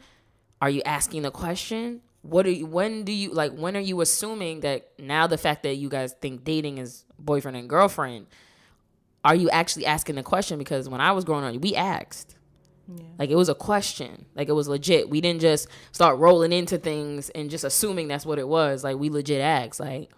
Are 0.61 0.70
you 0.70 0.83
asking 0.85 1.22
the 1.22 1.31
question? 1.31 2.00
What 2.24 2.46
are 2.46 2.50
you 2.50 2.66
when 2.66 3.04
do 3.04 3.12
you 3.12 3.30
like 3.30 3.52
when 3.52 3.76
are 3.76 3.80
you 3.80 4.00
assuming 4.00 4.60
that 4.60 4.88
now 4.98 5.26
the 5.26 5.38
fact 5.38 5.62
that 5.62 5.74
you 5.74 5.88
guys 5.88 6.14
think 6.20 6.42
dating 6.42 6.78
is 6.78 7.04
boyfriend 7.18 7.56
and 7.56 7.68
girlfriend 7.68 8.26
are 9.24 9.34
you 9.34 9.50
actually 9.50 9.84
asking 9.84 10.14
the 10.16 10.22
question 10.22 10.58
because 10.58 10.88
when 10.88 11.00
I 11.00 11.12
was 11.12 11.24
growing 11.24 11.44
up 11.44 11.62
we 11.62 11.76
asked 11.76 12.37
like 13.18 13.30
it 13.30 13.37
was 13.37 13.48
a 13.48 13.54
question. 13.54 14.26
Like 14.34 14.48
it 14.48 14.52
was 14.52 14.68
legit. 14.68 15.08
We 15.08 15.20
didn't 15.20 15.40
just 15.40 15.68
start 15.92 16.18
rolling 16.18 16.52
into 16.52 16.78
things 16.78 17.30
and 17.30 17.50
just 17.50 17.64
assuming 17.64 18.08
that's 18.08 18.26
what 18.26 18.38
it 18.38 18.46
was. 18.46 18.84
Like 18.84 18.98
we 18.98 19.08
legit 19.08 19.40
asked. 19.40 19.80
Like 19.80 20.10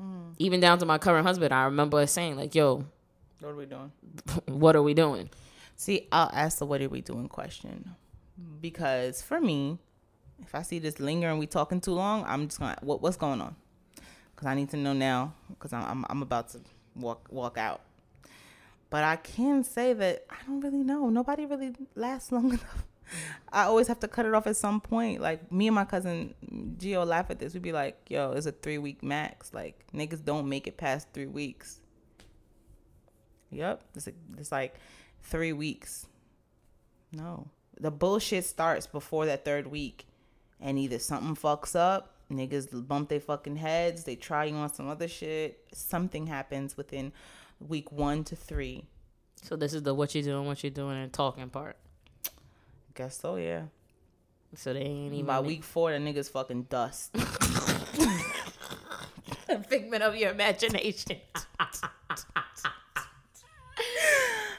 hmm. 0.00 0.30
even 0.38 0.60
down 0.60 0.78
to 0.78 0.86
my 0.86 0.98
current 0.98 1.26
husband, 1.26 1.52
I 1.52 1.64
remember 1.64 1.98
us 1.98 2.12
saying 2.12 2.36
like, 2.36 2.54
"Yo, 2.54 2.86
What 3.40 3.50
are 3.50 3.56
we 3.56 3.66
doing? 3.66 3.92
what 4.46 4.76
are 4.76 4.82
we 4.82 4.94
doing?" 4.94 5.30
See, 5.76 6.08
I'll 6.10 6.30
ask 6.32 6.58
the 6.58 6.66
what 6.66 6.80
are 6.80 6.88
we 6.88 7.02
doing 7.02 7.28
question 7.28 7.94
because 8.60 9.20
for 9.22 9.40
me, 9.40 9.78
if 10.42 10.54
I 10.54 10.62
see 10.62 10.78
this 10.78 11.00
lingering, 11.00 11.38
we 11.38 11.46
talking 11.46 11.80
too 11.80 11.92
long, 11.92 12.24
I'm 12.26 12.46
just 12.48 12.58
gonna 12.58 12.76
what 12.82 13.02
what's 13.02 13.16
going 13.16 13.40
on? 13.40 13.56
Because 14.34 14.46
I 14.46 14.54
need 14.54 14.70
to 14.70 14.76
know 14.76 14.92
now 14.92 15.34
because 15.48 15.72
I'm, 15.72 15.84
I'm 15.84 16.06
I'm 16.08 16.22
about 16.22 16.50
to 16.50 16.60
walk 16.94 17.28
walk 17.30 17.58
out. 17.58 17.80
But 18.90 19.04
I 19.04 19.16
can 19.16 19.64
say 19.64 19.92
that 19.92 20.24
I 20.30 20.36
don't 20.46 20.60
really 20.60 20.82
know. 20.82 21.10
Nobody 21.10 21.44
really 21.44 21.74
lasts 21.94 22.32
long 22.32 22.48
enough. 22.50 22.84
I 23.50 23.64
always 23.64 23.88
have 23.88 24.00
to 24.00 24.08
cut 24.08 24.26
it 24.26 24.34
off 24.34 24.46
at 24.46 24.56
some 24.56 24.80
point. 24.80 25.20
Like 25.20 25.50
me 25.50 25.68
and 25.68 25.74
my 25.74 25.84
cousin 25.84 26.34
Gio 26.78 27.06
laugh 27.06 27.30
at 27.30 27.38
this. 27.38 27.54
We'd 27.54 27.62
be 27.62 27.72
like, 27.72 27.98
"Yo, 28.08 28.32
it's 28.32 28.46
a 28.46 28.52
three 28.52 28.78
week 28.78 29.02
max. 29.02 29.52
Like 29.52 29.84
niggas 29.94 30.24
don't 30.24 30.48
make 30.48 30.66
it 30.66 30.76
past 30.76 31.08
three 31.12 31.26
weeks." 31.26 31.80
Yep, 33.50 33.82
it's, 33.94 34.08
it's 34.36 34.52
like 34.52 34.74
three 35.22 35.52
weeks. 35.52 36.06
No, 37.12 37.48
the 37.80 37.90
bullshit 37.90 38.44
starts 38.44 38.86
before 38.86 39.26
that 39.26 39.44
third 39.44 39.66
week, 39.66 40.06
and 40.60 40.78
either 40.78 40.98
something 40.98 41.34
fucks 41.34 41.76
up, 41.76 42.14
niggas 42.30 42.86
bump 42.86 43.08
their 43.08 43.20
fucking 43.20 43.56
heads, 43.56 44.04
they 44.04 44.16
try 44.16 44.44
you 44.44 44.54
on 44.54 44.72
some 44.72 44.88
other 44.88 45.08
shit. 45.08 45.64
Something 45.72 46.26
happens 46.26 46.76
within 46.76 47.12
week 47.60 47.90
one 47.92 48.24
to 48.24 48.36
three. 48.36 48.84
So 49.42 49.56
this 49.56 49.72
is 49.72 49.82
the 49.82 49.94
what 49.94 50.14
you 50.14 50.22
doing, 50.22 50.46
what 50.46 50.62
you 50.64 50.70
doing, 50.70 50.96
and 50.96 51.12
talking 51.12 51.48
part. 51.48 51.76
Guess 52.94 53.20
so, 53.20 53.36
yeah. 53.36 53.64
So 54.54 54.72
they 54.72 54.80
ain't 54.80 55.12
even 55.12 55.26
By 55.26 55.40
week 55.40 55.62
four, 55.62 55.92
the 55.92 55.98
niggas 55.98 56.30
fucking 56.30 56.62
dust. 56.64 57.14
a 59.48 59.62
figment 59.62 60.02
of 60.02 60.16
your 60.16 60.30
imagination. 60.30 61.18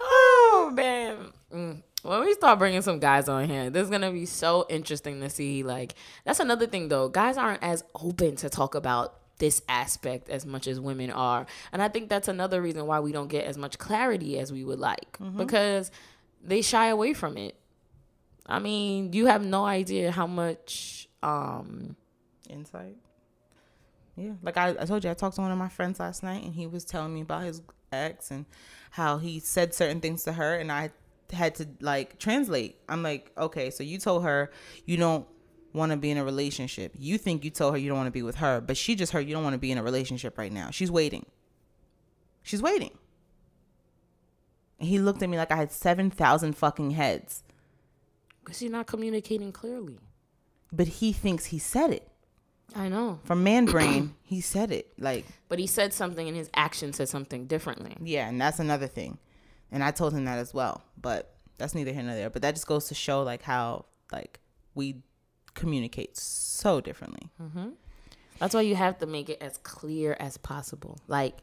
oh 0.02 0.72
man. 0.74 1.34
Mm. 1.54 1.84
When 2.04 2.22
we 2.22 2.34
start 2.34 2.60
bringing 2.60 2.82
some 2.82 3.00
guys 3.00 3.28
on 3.28 3.50
here, 3.50 3.70
this 3.70 3.84
is 3.84 3.90
gonna 3.90 4.12
be 4.12 4.26
so 4.26 4.66
interesting 4.70 5.20
to 5.22 5.30
see. 5.30 5.64
Like, 5.64 5.96
that's 6.26 6.40
another 6.40 6.66
thing 6.68 6.88
though. 6.88 7.10
Guys 7.10 7.38
aren't 7.38 7.62
as 7.64 7.84
open 7.96 8.36
to 8.38 8.50
talk 8.50 8.76
about 8.76 9.16
this 9.38 9.62
aspect 9.70 10.30
as 10.30 10.46
much 10.46 10.68
as 10.68 10.80
women 10.80 11.12
are, 11.12 11.46
and 11.72 11.82
I 11.82 11.88
think 11.90 12.10
that's 12.10 12.28
another 12.28 12.62
reason 12.62 12.86
why 12.86 13.00
we 13.00 13.12
don't 13.12 13.30
get 13.30 13.46
as 13.46 13.58
much 13.58 13.78
clarity 13.78 14.38
as 14.40 14.52
we 14.52 14.64
would 14.64 14.80
like 14.80 15.18
because 15.38 15.92
they 16.44 16.62
shy 16.62 16.88
away 16.88 17.14
from 17.14 17.38
it. 17.38 17.56
I 18.46 18.60
mean, 18.60 19.14
you 19.14 19.28
have 19.28 19.46
no 19.46 19.66
idea 19.66 20.12
how 20.12 20.28
much 20.28 21.08
um 21.22 21.96
Insight. 22.50 22.98
Yeah, 24.18 24.34
like 24.42 24.58
I, 24.58 24.70
I 24.80 24.86
told 24.86 25.04
you, 25.04 25.12
I 25.12 25.14
talked 25.14 25.36
to 25.36 25.42
one 25.42 25.52
of 25.52 25.58
my 25.58 25.70
friends 25.70 26.00
last 26.00 26.24
night, 26.24 26.44
and 26.44 26.54
he 26.54 26.68
was 26.68 26.84
telling 26.84 27.14
me 27.14 27.22
about 27.22 27.44
his 27.44 27.62
ex 27.92 28.32
and 28.32 28.46
how 28.92 29.18
he 29.20 29.40
said 29.40 29.74
certain 29.74 30.02
things 30.02 30.24
to 30.24 30.34
her, 30.34 30.56
and 30.56 30.72
I 30.72 30.90
had 31.32 31.56
to 31.56 31.68
like 31.82 32.18
translate. 32.20 32.78
I'm 32.88 33.04
like, 33.04 33.32
okay, 33.38 33.70
so 33.70 33.84
you 33.84 33.98
told 33.98 34.24
her 34.24 34.52
you 34.86 34.98
don't 34.98 35.28
want 35.74 35.92
to 35.92 35.98
be 35.98 36.10
in 36.12 36.18
a 36.18 36.24
relationship. 36.26 36.94
You 36.98 37.18
think 37.18 37.44
you 37.44 37.52
told 37.52 37.74
her 37.74 37.78
you 37.78 37.90
don't 37.90 37.98
want 37.98 38.08
to 38.08 38.12
be 38.12 38.24
with 38.24 38.36
her, 38.38 38.60
but 38.62 38.76
she 38.78 38.96
just 38.96 39.12
heard 39.12 39.28
you 39.28 39.34
don't 39.34 39.44
want 39.44 39.54
to 39.54 39.60
be 39.60 39.72
in 39.72 39.78
a 39.78 39.84
relationship 39.84 40.38
right 40.38 40.52
now. 40.52 40.70
She's 40.72 40.90
waiting. 40.92 41.26
She's 42.42 42.62
waiting. 42.62 42.92
And 44.80 44.88
he 44.88 44.98
looked 45.00 45.22
at 45.22 45.30
me 45.30 45.38
like 45.38 45.52
I 45.52 45.58
had 45.58 45.72
seven 45.72 46.10
thousand 46.10 46.54
fucking 46.58 46.92
heads, 46.92 47.44
because 48.44 48.62
you're 48.62 48.72
not 48.72 48.88
communicating 48.88 49.52
clearly. 49.52 50.00
but 50.72 50.88
he 50.88 51.12
thinks 51.14 51.46
he 51.46 51.60
said 51.60 51.92
it. 51.92 52.08
I 52.76 52.88
know. 52.88 53.20
From 53.24 53.44
man 53.44 53.66
brain, 53.66 54.16
he 54.24 54.42
said 54.42 54.72
it. 54.72 54.92
Like 54.98 55.26
But 55.50 55.60
he 55.60 55.68
said 55.68 55.92
something 55.94 56.28
and 56.28 56.38
his 56.38 56.50
action 56.54 56.94
said 56.94 57.10
something 57.10 57.46
differently. 57.48 57.98
Yeah, 58.02 58.30
and 58.30 58.40
that's 58.40 58.60
another 58.60 58.88
thing. 58.88 59.18
And 59.72 59.84
I 59.84 59.92
told 59.92 60.14
him 60.14 60.26
that 60.26 60.40
as 60.40 60.54
well. 60.54 60.84
But 61.00 61.36
that's 61.58 61.76
neither 61.76 61.92
here 61.92 62.04
nor 62.04 62.16
there. 62.16 62.30
But 62.30 62.42
that 62.42 62.56
just 62.56 62.68
goes 62.68 62.88
to 62.88 62.96
show 62.96 63.24
like 63.24 63.44
how 63.44 63.86
like 64.12 64.40
we 64.76 65.04
communicate 65.54 66.18
so 66.18 66.82
differently. 66.82 67.30
That's 68.40 68.56
why 68.56 68.62
you 68.62 68.76
have 68.76 68.98
to 69.00 69.06
make 69.06 69.30
it 69.30 69.40
as 69.42 69.58
clear 69.60 70.16
as 70.20 70.38
possible. 70.38 71.00
Like, 71.08 71.38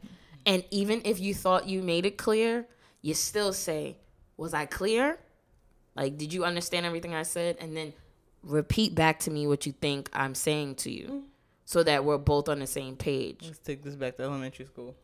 and 0.45 0.63
even 0.71 1.01
if 1.05 1.19
you 1.19 1.33
thought 1.35 1.67
you 1.67 1.83
made 1.83 2.05
it 2.05 2.17
clear, 2.17 2.65
you 3.01 3.13
still 3.13 3.53
say, 3.53 3.97
Was 4.35 4.53
I 4.53 4.65
clear? 4.65 5.19
Like, 5.95 6.17
did 6.17 6.33
you 6.33 6.43
understand 6.45 6.85
everything 6.85 7.13
I 7.15 7.23
said? 7.23 7.57
And 7.59 7.75
then 7.77 7.93
repeat 8.43 8.95
back 8.95 9.19
to 9.19 9.31
me 9.31 9.47
what 9.47 9.65
you 9.65 9.71
think 9.71 10.09
I'm 10.13 10.35
saying 10.35 10.75
to 10.75 10.91
you 10.91 11.23
so 11.65 11.83
that 11.83 12.05
we're 12.05 12.17
both 12.17 12.49
on 12.49 12.59
the 12.59 12.67
same 12.67 12.95
page. 12.95 13.41
Let's 13.43 13.59
take 13.59 13.83
this 13.83 13.95
back 13.95 14.17
to 14.17 14.23
elementary 14.23 14.65
school. 14.65 14.95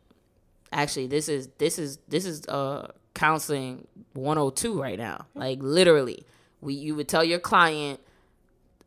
actually 0.72 1.06
this 1.06 1.28
is 1.28 1.48
this 1.58 1.78
is 1.78 1.98
this 2.08 2.24
is 2.24 2.46
uh 2.48 2.88
counseling 3.14 3.86
102 4.14 4.80
right 4.80 4.98
now. 4.98 5.26
Like 5.34 5.58
literally 5.60 6.26
we 6.60 6.74
you 6.74 6.94
would 6.94 7.08
tell 7.08 7.24
your 7.24 7.38
client 7.38 8.00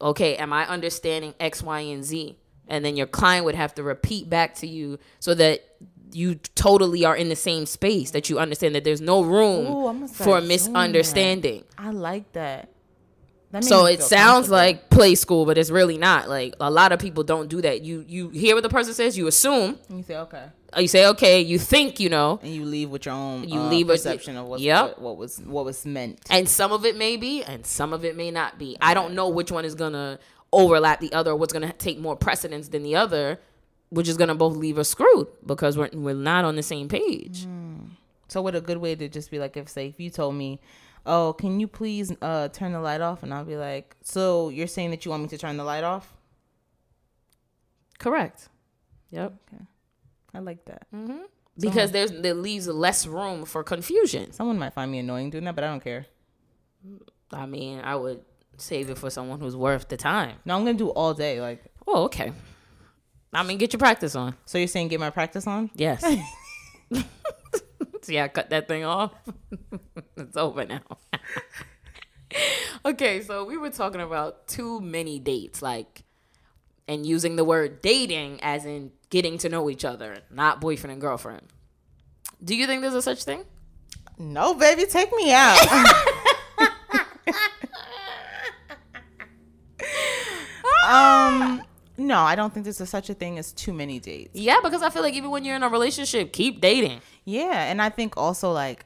okay 0.02 0.36
am 0.36 0.52
i 0.52 0.66
understanding 0.68 1.34
x 1.40 1.63
y 1.63 1.80
and 1.82 2.04
z? 2.04 2.38
And 2.70 2.84
then 2.84 2.98
your 2.98 3.08
client 3.08 3.46
would 3.46 3.56
have 3.56 3.74
to 3.76 3.84
repeat 3.84 4.30
back 4.30 4.56
to 4.56 4.68
you 4.68 5.00
so 5.20 5.34
that 5.36 5.63
you 6.12 6.36
totally 6.56 7.06
are 7.06 7.16
in 7.16 7.30
the 7.30 7.36
same 7.36 7.66
space 7.66 8.12
that 8.12 8.30
you 8.30 8.40
understand 8.40 8.76
that 8.76 8.84
there's 8.84 9.02
no 9.02 9.22
room 9.22 9.68
Ooh, 9.68 10.08
for 10.08 10.42
misunderstanding. 10.42 11.63
I 11.78 11.92
like 11.92 12.34
that. 12.34 12.70
That 13.51 13.63
so 13.63 13.86
it 13.86 14.03
sounds 14.03 14.49
like 14.49 14.89
play 14.89 15.15
school 15.15 15.45
but 15.45 15.57
it's 15.57 15.69
really 15.69 15.97
not. 15.97 16.27
Like 16.27 16.55
a 16.60 16.69
lot 16.69 16.91
of 16.91 16.99
people 16.99 17.23
don't 17.23 17.47
do 17.47 17.62
that. 17.62 17.81
You 17.81 18.03
you 18.07 18.29
hear 18.29 18.55
what 18.55 18.63
the 18.63 18.69
person 18.69 18.93
says 18.93 19.17
you 19.17 19.27
assume. 19.27 19.79
You 19.89 20.03
say 20.03 20.17
okay. 20.17 20.45
you 20.77 20.88
say 20.89 21.07
okay 21.07 21.39
you 21.41 21.57
think 21.57 21.99
you 21.99 22.10
know. 22.10 22.39
And 22.43 22.53
you 22.53 22.65
leave 22.65 22.89
with 22.89 23.05
your 23.05 23.15
own 23.15 23.47
You 23.47 23.60
uh, 23.60 23.69
leave 23.69 23.88
with- 23.88 23.95
perception 24.03 24.36
of 24.36 24.47
what's, 24.47 24.62
Yep. 24.63 24.83
what, 24.97 25.01
what 25.01 25.17
was 25.17 25.39
what 25.39 25.63
was 25.65 25.86
meant. 25.86 26.19
and 26.29 26.47
some 26.49 26.71
of 26.73 26.86
it 26.86 26.97
may 26.97 27.15
be 27.15 27.41
and 27.43 27.65
some 27.65 27.93
of 27.93 28.03
it 28.03 28.17
may 28.17 28.31
not 28.31 28.60
be. 28.60 28.75
I 28.81 28.93
don't 28.93 29.13
know 29.13 29.29
which 29.29 29.49
one 29.51 29.63
is 29.63 29.75
gonna 29.75 30.19
overlap 30.51 30.99
the 30.99 31.12
other 31.13 31.36
what's 31.36 31.53
gonna 31.53 31.71
take 31.73 31.99
more 31.99 32.15
precedence 32.17 32.67
than 32.69 32.83
the 32.83 32.95
other 32.95 33.39
which 33.89 34.10
is 34.10 34.17
gonna 34.17 34.36
both 34.36 34.57
leave 34.57 34.77
us 34.77 34.89
screwed 34.89 35.27
because 35.45 35.77
we're, 35.77 35.89
we're 35.93 36.13
not 36.13 36.43
on 36.43 36.57
the 36.57 36.63
same 36.63 36.89
page. 36.89 37.47
So 38.27 38.41
what 38.41 38.55
a 38.55 38.60
good 38.62 38.77
way 38.79 38.93
to 38.95 39.07
just 39.07 39.31
be 39.31 39.39
like 39.39 39.55
if 39.55 39.69
say 39.69 39.88
if 39.88 39.99
you 40.01 40.10
told 40.10 40.36
me, 40.36 40.60
"Oh, 41.08 41.34
can 41.34 41.60
you 41.60 41.67
please 41.67 42.12
uh 42.22 42.50
turn 42.50 42.72
the 42.74 42.80
light 42.82 43.02
off?" 43.02 43.24
and 43.24 43.34
I'll 43.34 43.46
be 43.46 43.58
like, 43.58 43.96
"So 44.04 44.50
you're 44.50 44.67
saying 44.67 44.91
that 44.91 45.06
you 45.06 45.12
want 45.12 45.24
me 45.24 45.30
to 45.30 45.38
turn 45.38 45.58
the 45.58 45.63
light 45.63 45.84
off?" 45.84 46.13
correct 48.00 48.50
yep 49.10 49.34
Okay. 49.52 49.63
I 50.34 50.39
like 50.39 50.65
that. 50.65 50.86
Mhm. 50.93 51.22
because 51.60 51.91
there's 51.91 52.12
there 52.12 52.34
leaves 52.36 52.67
less 52.67 53.08
room 53.08 53.46
for 53.46 53.63
confusion 53.63 54.32
Someone 54.34 54.60
might 54.60 54.74
find 54.74 54.91
me 54.91 55.00
annoying 55.00 55.32
doing 55.32 55.46
that, 55.46 55.56
but 55.56 55.63
I 55.63 55.67
don't 55.67 55.84
care. 55.84 56.06
i 57.34 57.46
mean 57.46 57.80
i 57.84 57.96
would 57.96 58.22
save 58.58 58.89
it 58.91 58.98
for 58.98 59.10
someone 59.10 59.39
who's 59.39 59.56
worth 59.56 59.88
the 59.88 59.98
time 59.98 60.36
No, 60.46 60.56
I'm 60.56 60.63
gonna 60.65 60.78
do 60.78 60.89
all 60.89 61.13
day. 61.13 61.41
Like, 61.41 61.63
oh 61.88 62.04
okay 62.06 62.32
i 63.34 63.43
mean 63.43 63.58
get 63.58 63.74
your 63.74 63.80
practice 63.80 64.15
on 64.15 64.36
so 64.46 64.58
you're 64.58 64.67
saying 64.67 64.88
get 64.89 65.00
my 65.00 65.10
practice 65.10 65.46
on? 65.48 65.70
yes 65.76 66.04
see 68.08 68.20
i 68.20 68.28
cut 68.28 68.50
that 68.50 68.67
thing 68.67 68.84
off. 68.86 69.12
It's 70.17 70.38
over 70.38 70.65
now. 70.65 70.82
Okay 72.84 73.22
so 73.22 73.46
we 73.46 73.58
were 73.58 73.70
talking 73.70 74.02
about 74.02 74.48
too 74.48 74.82
many 74.82 75.20
dates 75.20 75.62
like 75.62 76.04
and 76.88 77.06
using 77.06 77.36
the 77.36 77.43
word 77.43 77.82
dating 77.82 78.39
as 78.41 78.65
in 78.65 78.91
getting 79.10 79.38
to 79.39 79.50
know 79.50 79.70
each 79.70 79.86
other 79.86 80.20
not 80.30 80.60
boyfriend 80.62 80.91
and 80.91 81.02
girlfriend. 81.02 81.48
Do 82.43 82.56
you 82.56 82.67
think 82.67 82.82
there's 82.82 82.93
a 82.93 83.02
such 83.02 83.24
thing? 83.24 83.46
No, 84.20 84.54
baby, 84.54 84.86
take 84.86 85.12
me 85.13 85.32
out. 85.32 85.58
um, 90.88 91.62
no, 91.98 92.20
I 92.20 92.36
don't 92.36 92.54
think 92.54 92.63
there's 92.65 92.82
a, 92.82 92.86
such 92.86 93.10
a 93.10 93.13
thing 93.13 93.38
as 93.38 93.52
too 93.54 93.74
many 93.74 94.00
dates. 94.00 94.32
yeah 94.34 94.60
because 94.63 94.82
i 94.82 94.89
feel 94.89 95.02
like 95.02 95.13
even 95.13 95.30
when 95.32 95.43
you're 95.46 95.56
in 95.56 95.63
a 95.63 95.70
relationship 95.70 96.32
keep 96.34 96.62
dating 96.62 97.02
Yeah, 97.28 97.66
and 97.70 97.82
I 97.82 97.90
think 97.90 98.16
also 98.16 98.54
like 98.54 98.86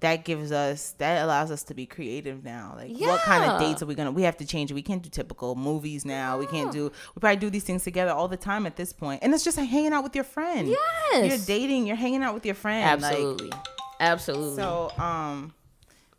that 0.00 0.24
gives 0.24 0.50
us 0.50 0.96
that 0.98 1.24
allows 1.24 1.52
us 1.52 1.62
to 1.64 1.74
be 1.74 1.86
creative 1.86 2.42
now. 2.42 2.74
Like 2.76 2.90
what 2.98 3.20
kind 3.20 3.44
of 3.44 3.60
dates 3.60 3.82
are 3.82 3.86
we 3.86 3.94
gonna 3.94 4.10
we 4.10 4.22
have 4.22 4.36
to 4.38 4.44
change. 4.44 4.72
We 4.72 4.82
can't 4.82 5.00
do 5.00 5.08
typical 5.08 5.54
movies 5.54 6.04
now. 6.04 6.38
We 6.38 6.46
can't 6.46 6.72
do 6.72 6.90
we 7.14 7.20
probably 7.20 7.36
do 7.36 7.50
these 7.50 7.62
things 7.62 7.84
together 7.84 8.10
all 8.10 8.26
the 8.26 8.36
time 8.36 8.66
at 8.66 8.74
this 8.74 8.92
point. 8.92 9.22
And 9.22 9.32
it's 9.32 9.44
just 9.44 9.56
like 9.56 9.68
hanging 9.68 9.92
out 9.92 10.02
with 10.02 10.16
your 10.16 10.24
friend. 10.24 10.66
Yes. 10.66 11.28
You're 11.28 11.46
dating, 11.56 11.86
you're 11.86 11.94
hanging 11.94 12.24
out 12.24 12.34
with 12.34 12.44
your 12.44 12.56
friend. 12.56 13.00
like- 13.00 13.12
absolutely 13.12 13.52
absolutely 14.00 14.56
so 14.56 14.90
um 14.98 15.54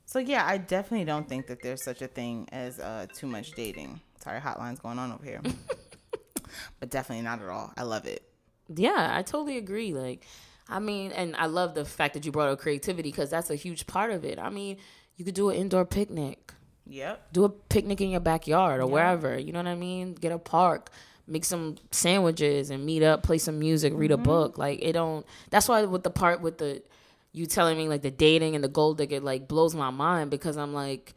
so 0.06 0.18
yeah, 0.20 0.46
I 0.46 0.58
definitely 0.60 1.06
don't 1.06 1.28
think 1.28 1.48
that 1.48 1.62
there's 1.62 1.84
such 1.84 2.02
a 2.02 2.08
thing 2.08 2.48
as 2.54 2.80
uh 2.80 3.06
too 3.14 3.28
much 3.28 3.52
dating. 3.52 4.00
Sorry, 4.24 4.40
hotlines 4.40 4.82
going 4.82 4.98
on 4.98 5.12
over 5.12 5.26
here. 5.26 5.42
but 6.80 6.90
definitely 6.90 7.24
not 7.24 7.42
at 7.42 7.50
all. 7.50 7.74
I 7.78 7.84
love 7.84 8.06
it. 8.06 8.24
Yeah, 8.74 9.12
I 9.14 9.24
totally 9.24 9.58
agree. 9.58 9.94
Like, 9.94 10.26
I 10.70 10.80
mean, 10.80 11.12
and 11.12 11.36
I 11.36 11.48
love 11.48 11.74
the 11.74 11.84
fact 11.84 12.14
that 12.14 12.26
you 12.26 12.32
brought 12.32 12.50
up 12.50 12.60
creativity 12.60 13.10
because 13.10 13.30
that's 13.30 13.50
a 13.50 13.56
huge 13.56 13.88
part 13.88 14.12
of 14.12 14.24
it. 14.24 14.38
I 14.38 14.50
mean, 14.50 14.78
you 15.18 15.26
could 15.26 15.34
do 15.36 15.50
an 15.50 15.56
indoor 15.56 15.84
picnic, 15.84 16.54
Yep. 16.86 17.34
do 17.34 17.44
a 17.44 17.50
picnic 17.50 18.02
in 18.02 18.10
your 18.10 18.20
backyard 18.20 18.80
or 18.80 18.88
wherever. 18.88 19.38
You 19.38 19.52
know 19.52 19.60
what 19.60 19.68
I 19.68 19.76
mean? 19.76 20.14
Get 20.14 20.32
a 20.32 20.38
park, 20.38 20.92
make 21.28 21.44
some 21.44 21.76
sandwiches, 21.92 22.70
and 22.70 22.86
meet 22.86 23.04
up, 23.04 23.24
play 23.24 23.40
some 23.40 23.60
music, 23.60 23.94
read 23.96 24.12
a 24.12 24.16
mm-hmm. 24.16 24.24
book. 24.24 24.58
Like, 24.58 24.80
it 24.82 24.94
don't. 24.94 25.26
That's 25.50 25.68
why 25.68 25.84
with 25.86 26.04
the 26.04 26.10
part 26.12 26.42
with 26.42 26.60
the 26.60 26.84
you 27.32 27.46
telling 27.46 27.78
me 27.78 27.88
like 27.88 28.02
the 28.02 28.12
dating 28.12 28.56
and 28.56 28.64
the 28.64 28.70
gold 28.70 28.98
digger 28.98 29.20
like 29.20 29.48
blows 29.48 29.76
my 29.76 29.90
mind 29.90 30.32
because 30.32 30.58
I'm 30.58 30.74
like. 30.74 31.14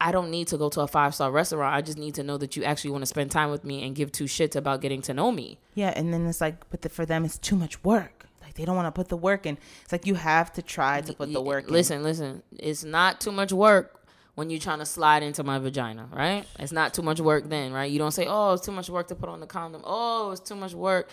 I 0.00 0.12
don't 0.12 0.30
need 0.30 0.46
to 0.46 0.56
go 0.56 0.68
to 0.68 0.82
a 0.82 0.86
five 0.86 1.12
star 1.12 1.28
restaurant. 1.32 1.74
I 1.74 1.80
just 1.80 1.98
need 1.98 2.14
to 2.14 2.22
know 2.22 2.38
that 2.38 2.54
you 2.54 2.62
actually 2.62 2.92
want 2.92 3.02
to 3.02 3.06
spend 3.06 3.32
time 3.32 3.50
with 3.50 3.64
me 3.64 3.84
and 3.84 3.96
give 3.96 4.12
two 4.12 4.26
shits 4.26 4.54
about 4.54 4.80
getting 4.80 5.02
to 5.02 5.12
know 5.12 5.32
me. 5.32 5.58
Yeah, 5.74 5.92
and 5.96 6.14
then 6.14 6.24
it's 6.28 6.40
like, 6.40 6.70
but 6.70 6.82
the, 6.82 6.88
for 6.88 7.04
them, 7.04 7.24
it's 7.24 7.36
too 7.36 7.56
much 7.56 7.82
work. 7.82 8.17
They 8.58 8.64
don't 8.66 8.76
want 8.76 8.86
to 8.88 8.92
put 8.92 9.08
the 9.08 9.16
work 9.16 9.46
in. 9.46 9.56
It's 9.84 9.92
like 9.92 10.06
you 10.06 10.16
have 10.16 10.52
to 10.54 10.62
try 10.62 11.00
to 11.00 11.12
put 11.14 11.32
the 11.32 11.40
work 11.40 11.68
in. 11.68 11.72
Listen, 11.72 12.02
listen. 12.02 12.42
It's 12.58 12.84
not 12.84 13.20
too 13.22 13.32
much 13.32 13.52
work 13.52 13.94
when 14.34 14.50
you're 14.50 14.60
trying 14.60 14.80
to 14.80 14.86
slide 14.86 15.22
into 15.22 15.42
my 15.42 15.58
vagina, 15.58 16.08
right? 16.12 16.44
It's 16.58 16.72
not 16.72 16.92
too 16.92 17.02
much 17.02 17.20
work 17.20 17.48
then, 17.48 17.72
right? 17.72 17.90
You 17.90 17.98
don't 17.98 18.12
say, 18.12 18.26
"Oh, 18.28 18.52
it's 18.52 18.66
too 18.66 18.72
much 18.72 18.90
work 18.90 19.08
to 19.08 19.14
put 19.14 19.28
on 19.30 19.40
the 19.40 19.46
condom." 19.46 19.82
Oh, 19.84 20.32
it's 20.32 20.40
too 20.40 20.54
much 20.56 20.74
work 20.74 21.08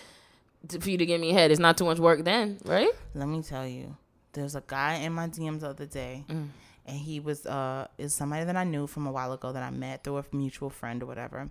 to, 0.68 0.80
for 0.80 0.90
you 0.90 0.98
to 0.98 1.06
give 1.06 1.20
me 1.20 1.30
head. 1.32 1.50
It's 1.52 1.60
not 1.60 1.78
too 1.78 1.84
much 1.86 1.98
work 1.98 2.24
then, 2.24 2.58
right? 2.64 2.90
Let 3.14 3.28
me 3.28 3.42
tell 3.42 3.66
you, 3.66 3.96
there's 4.32 4.54
a 4.56 4.62
guy 4.66 4.94
in 4.96 5.12
my 5.12 5.28
DMs 5.28 5.60
the 5.60 5.68
other 5.70 5.86
day, 5.86 6.24
Mm. 6.28 6.48
and 6.86 6.96
he 6.98 7.18
was 7.20 7.46
uh 7.46 7.86
is 7.98 8.14
somebody 8.14 8.44
that 8.44 8.56
I 8.56 8.64
knew 8.64 8.86
from 8.86 9.06
a 9.06 9.12
while 9.12 9.32
ago 9.32 9.52
that 9.52 9.62
I 9.62 9.70
met 9.70 10.02
through 10.04 10.18
a 10.18 10.24
mutual 10.32 10.70
friend 10.70 11.02
or 11.02 11.06
whatever, 11.06 11.48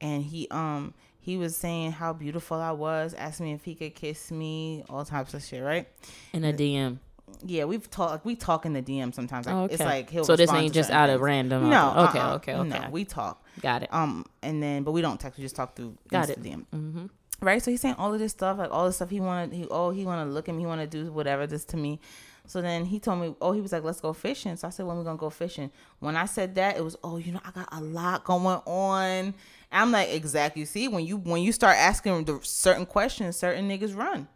and 0.00 0.22
he 0.24 0.46
um 0.50 0.94
he 1.26 1.36
was 1.36 1.56
saying 1.56 1.90
how 1.90 2.12
beautiful 2.12 2.56
I 2.60 2.70
was, 2.70 3.12
asked 3.12 3.40
me 3.40 3.52
if 3.52 3.64
he 3.64 3.74
could 3.74 3.96
kiss 3.96 4.30
me, 4.30 4.84
all 4.88 5.04
types 5.04 5.34
of 5.34 5.42
shit, 5.42 5.60
right? 5.60 5.88
In 6.32 6.44
a 6.44 6.52
DM. 6.52 6.98
Yeah, 7.44 7.64
we've 7.64 7.90
talked. 7.90 8.24
We 8.24 8.36
talk 8.36 8.64
in 8.64 8.74
the 8.74 8.80
DM 8.80 9.12
sometimes. 9.12 9.46
Like, 9.46 9.54
Oh, 9.56 9.64
It's 9.64 9.74
okay. 9.74 9.84
like 9.84 10.08
he'll. 10.10 10.24
So 10.24 10.36
this 10.36 10.52
ain't 10.52 10.72
just 10.72 10.92
out 10.92 11.10
of 11.10 11.20
random, 11.20 11.68
No. 11.68 11.94
okay, 12.10 12.20
uh-uh. 12.20 12.34
okay, 12.36 12.54
okay. 12.54 12.68
No, 12.68 12.90
we 12.92 13.04
talk. 13.04 13.44
Got 13.60 13.82
it. 13.82 13.92
Um, 13.92 14.24
and 14.40 14.62
then 14.62 14.84
but 14.84 14.92
we 14.92 15.02
don't 15.02 15.18
text. 15.18 15.36
We 15.36 15.42
just 15.42 15.56
talk 15.56 15.74
through. 15.74 15.98
Got 16.08 16.28
Insta 16.28 16.30
it. 16.30 16.42
DM. 16.44 16.64
Mm-hmm. 16.72 17.06
Right. 17.40 17.60
So 17.60 17.72
he's 17.72 17.80
saying 17.80 17.96
all 17.98 18.14
of 18.14 18.20
this 18.20 18.30
stuff, 18.30 18.58
like 18.58 18.70
all 18.70 18.86
this 18.86 18.94
stuff 18.94 19.10
he 19.10 19.18
wanted. 19.18 19.52
He 19.52 19.66
oh 19.68 19.90
he 19.90 20.06
want 20.06 20.24
to 20.24 20.32
look 20.32 20.48
at 20.48 20.54
me. 20.54 20.62
He 20.62 20.66
want 20.66 20.80
to 20.80 20.86
do 20.86 21.10
whatever 21.10 21.48
this 21.48 21.64
to 21.66 21.76
me. 21.76 21.98
So 22.46 22.62
then 22.62 22.84
he 22.84 23.00
told 23.00 23.18
me, 23.20 23.34
oh, 23.40 23.50
he 23.50 23.60
was 23.60 23.72
like, 23.72 23.82
let's 23.82 24.00
go 24.00 24.12
fishing. 24.12 24.54
So 24.54 24.68
I 24.68 24.70
said, 24.70 24.86
when 24.86 24.96
we 24.96 25.02
gonna 25.02 25.18
go 25.18 25.30
fishing? 25.30 25.72
When 25.98 26.14
I 26.14 26.26
said 26.26 26.54
that, 26.54 26.76
it 26.76 26.84
was, 26.84 26.96
oh, 27.02 27.16
you 27.16 27.32
know, 27.32 27.40
I 27.44 27.50
got 27.50 27.68
a 27.72 27.80
lot 27.80 28.22
going 28.22 28.60
on. 28.64 29.34
I'm 29.82 29.92
like, 29.92 30.10
exactly. 30.10 30.64
See, 30.64 30.88
when 30.88 31.04
you 31.04 31.18
when 31.18 31.42
you 31.42 31.52
start 31.52 31.76
asking 31.76 32.24
the 32.24 32.40
certain 32.42 32.86
questions, 32.86 33.36
certain 33.36 33.68
niggas 33.68 33.96
run. 33.96 34.28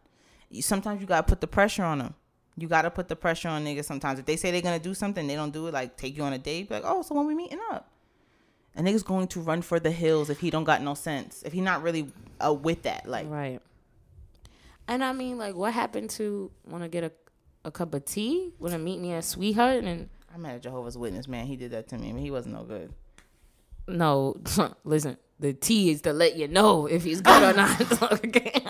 You, 0.51 0.63
sometimes 0.63 1.01
you 1.01 1.07
gotta 1.07 1.27
put 1.27 1.41
the 1.41 1.47
pressure 1.47 1.85
on 1.85 1.99
them. 1.99 2.15
You 2.57 2.69
gotta 2.69 2.91
put 2.91 3.09
the 3.09 3.17
pressure 3.17 3.49
on 3.49 3.65
niggas. 3.65 3.85
Sometimes 3.85 4.19
if 4.19 4.27
they 4.27 4.37
say 4.37 4.51
they're 4.51 4.61
gonna 4.61 4.79
do 4.79 4.95
something, 4.95 5.27
they 5.27 5.37
don't 5.37 5.53
do 5.53 5.67
it. 5.69 5.75
Like 5.75 5.97
take 5.97 6.17
you 6.17 6.23
on 6.23 6.33
a 6.33 6.39
date, 6.39 6.69
be 6.69 6.75
like, 6.75 6.85
oh, 6.87 7.03
so 7.03 7.15
when 7.15 7.27
we 7.27 7.35
meeting 7.35 7.61
up? 7.71 7.91
A 8.77 8.83
nigga's 8.83 9.03
going 9.03 9.27
to 9.29 9.41
run 9.41 9.63
for 9.63 9.81
the 9.81 9.91
hills 9.91 10.31
if 10.31 10.41
he 10.41 10.51
don't 10.51 10.65
got 10.65 10.81
no 10.83 10.95
sense. 10.95 11.43
If 11.43 11.53
he 11.53 11.61
not 11.61 11.83
really 11.83 12.13
uh, 12.45 12.55
with 12.55 12.83
that, 12.83 13.09
like 13.09 13.29
Right. 13.29 13.61
And 14.87 15.05
I 15.05 15.13
mean, 15.13 15.39
like, 15.39 15.55
what 15.55 15.73
happened 15.73 16.11
to 16.11 16.51
want 16.67 16.83
to 16.83 16.89
get 16.89 17.05
a, 17.05 17.13
a 17.65 17.71
cup 17.71 17.95
of 17.95 18.05
tea? 18.05 18.53
Want 18.59 18.73
to 18.73 18.79
meet 18.79 18.99
me 18.99 19.13
at 19.13 19.25
Sweetheart? 19.25 19.85
And 19.85 20.09
I 20.35 20.37
met 20.37 20.57
a 20.57 20.59
Jehovah's 20.59 20.99
Witness 20.99 21.29
man. 21.29 21.47
He 21.47 21.55
did 21.55 21.71
that 21.71 21.89
to 21.89 21.99
me, 21.99 22.13
but 22.13 22.21
he 22.21 22.31
wasn't 22.33 22.57
no 22.57 22.65
good. 22.65 22.93
no, 23.87 24.37
listen, 24.85 25.17
the 25.41 25.53
T 25.53 25.91
is 25.91 26.03
to 26.03 26.13
let 26.13 26.37
you 26.37 26.47
know 26.47 26.87
if 26.87 27.03
he's 27.03 27.21
good 27.21 27.43
or 27.43 27.57
not. 27.57 28.03
okay. 28.13 28.63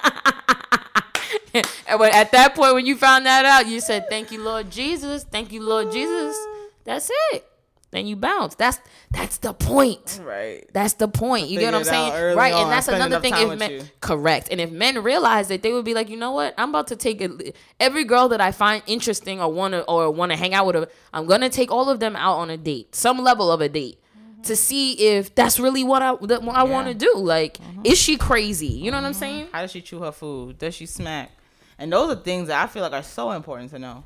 and 1.87 2.01
when, 2.01 2.13
at 2.13 2.33
that 2.33 2.55
point, 2.55 2.75
when 2.75 2.87
you 2.87 2.97
found 2.97 3.27
that 3.27 3.45
out, 3.45 3.67
you 3.67 3.81
said, 3.81 4.07
"Thank 4.09 4.31
you, 4.31 4.43
Lord 4.43 4.71
Jesus. 4.71 5.25
Thank 5.25 5.53
you, 5.53 5.63
Lord 5.63 5.93
Jesus." 5.93 6.37
That's 6.85 7.11
it. 7.33 7.47
Then 7.91 8.07
you 8.07 8.15
bounce. 8.15 8.55
That's 8.55 8.79
that's 9.11 9.39
the 9.39 9.53
point. 9.53 10.21
Right. 10.23 10.65
That's 10.73 10.95
the 10.95 11.09
point. 11.09 11.49
You 11.49 11.59
get 11.59 11.73
what 11.73 11.81
I'm 11.81 11.85
Figure 11.85 11.99
it 11.99 12.03
out 12.03 12.13
saying? 12.13 12.37
Right. 12.37 12.53
on. 12.53 12.63
And 12.63 12.71
that's 12.71 12.89
another 12.89 13.21
thing. 13.21 13.35
If 13.35 13.59
men 13.59 13.71
you. 13.73 13.83
correct. 14.01 14.49
And 14.51 14.61
if 14.61 14.71
men 14.71 15.03
realize 15.03 15.49
that 15.49 15.63
they 15.63 15.73
would 15.73 15.85
be 15.85 15.95
like, 15.95 16.09
you 16.09 16.17
know 16.17 16.31
what? 16.31 16.55
I'm 16.57 16.69
about 16.69 16.87
to 16.89 16.97
take 16.97 17.21
it 17.21 17.57
every 17.81 18.05
girl 18.05 18.29
that 18.29 18.41
I 18.41 18.53
find 18.53 18.83
interesting 18.87 19.41
or 19.41 19.53
wanna 19.53 19.81
or 19.81 20.11
wanna 20.11 20.37
hang 20.37 20.55
out 20.55 20.67
with 20.67 20.89
I'm 21.13 21.27
gonna 21.27 21.49
take 21.49 21.73
all 21.73 21.91
of 21.91 21.99
them 21.99 22.15
out 22.15 22.37
on 22.37 22.49
a 22.49 22.57
date. 22.57 22.95
Some 22.95 23.19
level 23.19 23.51
of 23.51 23.61
a 23.61 23.69
date. 23.69 24.00
To 24.45 24.57
see 24.57 24.93
if 24.95 25.35
that's 25.35 25.61
really 25.61 25.85
what 25.85 26.03
I 26.03 26.15
that 26.27 26.43
what 26.43 26.57
I 26.57 26.63
want 26.63 26.89
to 26.89 26.95
do. 26.95 27.13
Like, 27.17 27.59
mm-hmm. 27.59 27.83
is 27.85 27.99
she 27.99 28.17
crazy? 28.17 28.67
You 28.67 28.91
know 28.91 28.97
what 28.97 29.05
I'm 29.05 29.13
mm-hmm. 29.13 29.21
saying? 29.21 29.49
How 29.53 29.61
does 29.61 29.71
she 29.71 29.83
chew 29.83 30.01
her 30.01 30.13
food? 30.13 30.59
Does 30.59 30.75
she 30.75 30.87
smack? 30.87 31.31
And 31.79 31.93
those 31.93 32.11
are 32.11 32.21
things 32.21 32.49
that 32.49 32.63
I 32.63 32.67
feel 32.67 32.83
like 32.83 32.93
are 32.93 33.03
so 33.03 33.31
important 33.33 33.71
to 33.71 33.79
know. 33.79 34.05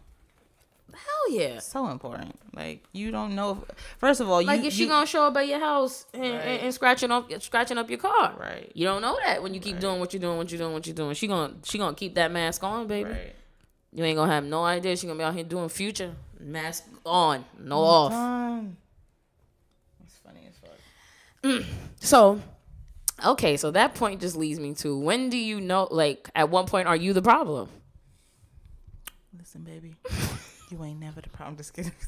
Hell 0.93 1.31
yeah. 1.31 1.59
So 1.59 1.89
important. 1.89 2.39
Like 2.55 2.85
you 2.93 3.11
don't 3.11 3.35
know. 3.35 3.65
If, 3.69 3.77
first 3.99 4.21
of 4.21 4.31
all, 4.31 4.45
Like, 4.45 4.61
you, 4.61 4.69
is 4.69 4.75
she 4.75 4.83
you- 4.83 4.89
gonna 4.89 5.07
show 5.07 5.25
up 5.27 5.37
at 5.37 5.49
your 5.49 5.59
house 5.59 6.07
and, 6.15 6.25
and, 6.25 6.35
Right. 6.35 6.61
and 6.63 6.75
scratching 6.75 7.11
up 7.11 7.31
scratching 7.43 7.79
up 7.79 7.91
your 7.91 7.99
car? 7.99 8.35
Right. 8.39 8.71
You 8.75 8.87
don't 8.87 9.03
know 9.03 9.19
that 9.25 9.43
when 9.43 9.55
you 9.55 9.61
keep 9.61 9.81
doing 9.81 9.99
what 9.99 10.13
you're 10.13 10.21
doing, 10.21 10.37
what 10.37 10.51
you're 10.51 10.59
doing, 10.59 10.73
what 10.73 10.87
you're 10.87 10.95
doing. 10.95 11.15
She 11.15 11.27
gonna 11.27 11.55
she 11.65 11.79
gonna 11.79 11.97
keep 11.97 12.15
that 12.15 12.31
mask 12.31 12.63
on, 12.63 12.87
baby. 12.87 13.11
Right. 13.11 13.35
You 13.93 14.05
ain't 14.05 14.17
gonna 14.17 14.33
have 14.33 14.45
no 14.45 14.65
idea. 14.65 14.97
She 14.97 15.07
gonna 15.07 15.19
be 15.19 15.25
out 15.25 15.35
here 15.35 15.45
doing 15.45 15.69
future 15.69 16.15
mask 16.39 16.85
on, 17.05 17.45
no 17.59 17.79
off. 17.79 18.13
Fun. 18.13 18.77
That's 20.01 20.17
funny 20.19 20.47
as 20.49 20.57
fuck. 20.59 20.79
So, 22.01 22.41
okay, 23.25 23.57
so 23.57 23.71
that 23.71 23.95
point 23.95 24.21
just 24.21 24.37
leads 24.37 24.59
me 24.61 24.75
to 24.75 24.99
when 24.99 25.31
do 25.31 25.37
you 25.37 25.61
know? 25.61 25.89
Like, 25.91 26.31
at 26.35 26.51
one 26.51 26.67
point, 26.67 26.89
are 26.89 26.97
you 26.97 27.13
the 27.13 27.23
problem? 27.23 27.69
Listen, 29.39 29.63
baby, 29.63 29.95
you 30.71 30.83
ain't 30.85 31.01
never 31.01 31.21
the 31.21 31.29
problem. 31.29 31.57
Just 31.57 31.73
kidding. 31.75 31.93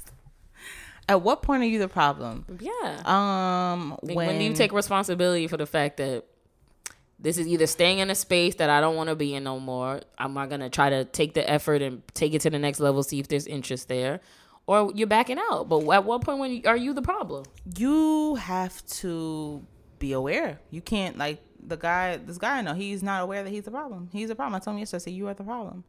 At 1.09 1.23
what 1.23 1.41
point 1.41 1.63
are 1.63 1.67
you 1.67 1.79
the 1.79 1.87
problem? 1.89 2.45
Yeah. 2.59 3.03
Um, 3.05 3.91
Like, 4.03 4.17
when, 4.17 4.27
when 4.27 4.39
do 4.39 4.45
you 4.45 4.55
take 4.55 4.73
responsibility 4.73 5.47
for 5.47 5.57
the 5.57 5.67
fact 5.67 5.99
that 5.99 6.25
this 7.21 7.39
is 7.39 7.47
either 7.47 7.69
staying 7.69 8.01
in 8.01 8.11
a 8.11 8.15
space 8.17 8.57
that 8.57 8.71
I 8.71 8.81
don't 8.81 8.97
want 8.97 9.09
to 9.11 9.15
be 9.15 9.33
in 9.35 9.45
no 9.45 9.61
more? 9.61 10.01
I'm 10.19 10.35
not 10.35 10.51
gonna 10.51 10.69
try 10.69 10.91
to 10.91 11.05
take 11.05 11.35
the 11.35 11.49
effort 11.49 11.81
and 11.81 12.03
take 12.15 12.35
it 12.35 12.41
to 12.41 12.51
the 12.51 12.59
next 12.59 12.81
level, 12.81 13.05
see 13.05 13.21
if 13.21 13.29
there's 13.29 13.47
interest 13.47 13.87
there, 13.87 14.19
or 14.67 14.93
you're 14.95 15.07
backing 15.07 15.39
out. 15.51 15.69
But 15.69 15.89
at 15.89 16.05
what 16.05 16.23
point 16.23 16.39
when 16.39 16.51
you, 16.53 16.63
are 16.67 16.77
you 16.77 16.93
the 16.93 17.03
problem? 17.03 17.45
you 17.75 18.37
have 18.37 18.85
to 18.87 19.65
be 19.99 20.13
aware. 20.13 20.61
You 20.71 20.81
can't 20.81 21.19
like 21.19 21.41
the 21.65 21.77
guy. 21.77 22.17
This 22.17 22.39
guy, 22.39 22.59
I 22.59 22.61
know 22.63 22.75
he's 22.75 23.03
not 23.03 23.23
aware 23.23 23.43
that 23.43 23.51
he's 23.51 23.65
the 23.65 23.71
problem. 23.71 24.09
He's 24.13 24.29
the 24.29 24.35
problem. 24.35 24.55
I 24.55 24.59
told 24.59 24.77
him 24.77 24.79
yesterday. 24.81 24.97
I 24.97 25.05
said 25.05 25.13
you 25.15 25.29
are 25.29 25.35
the 25.35 25.45
problem. 25.45 25.85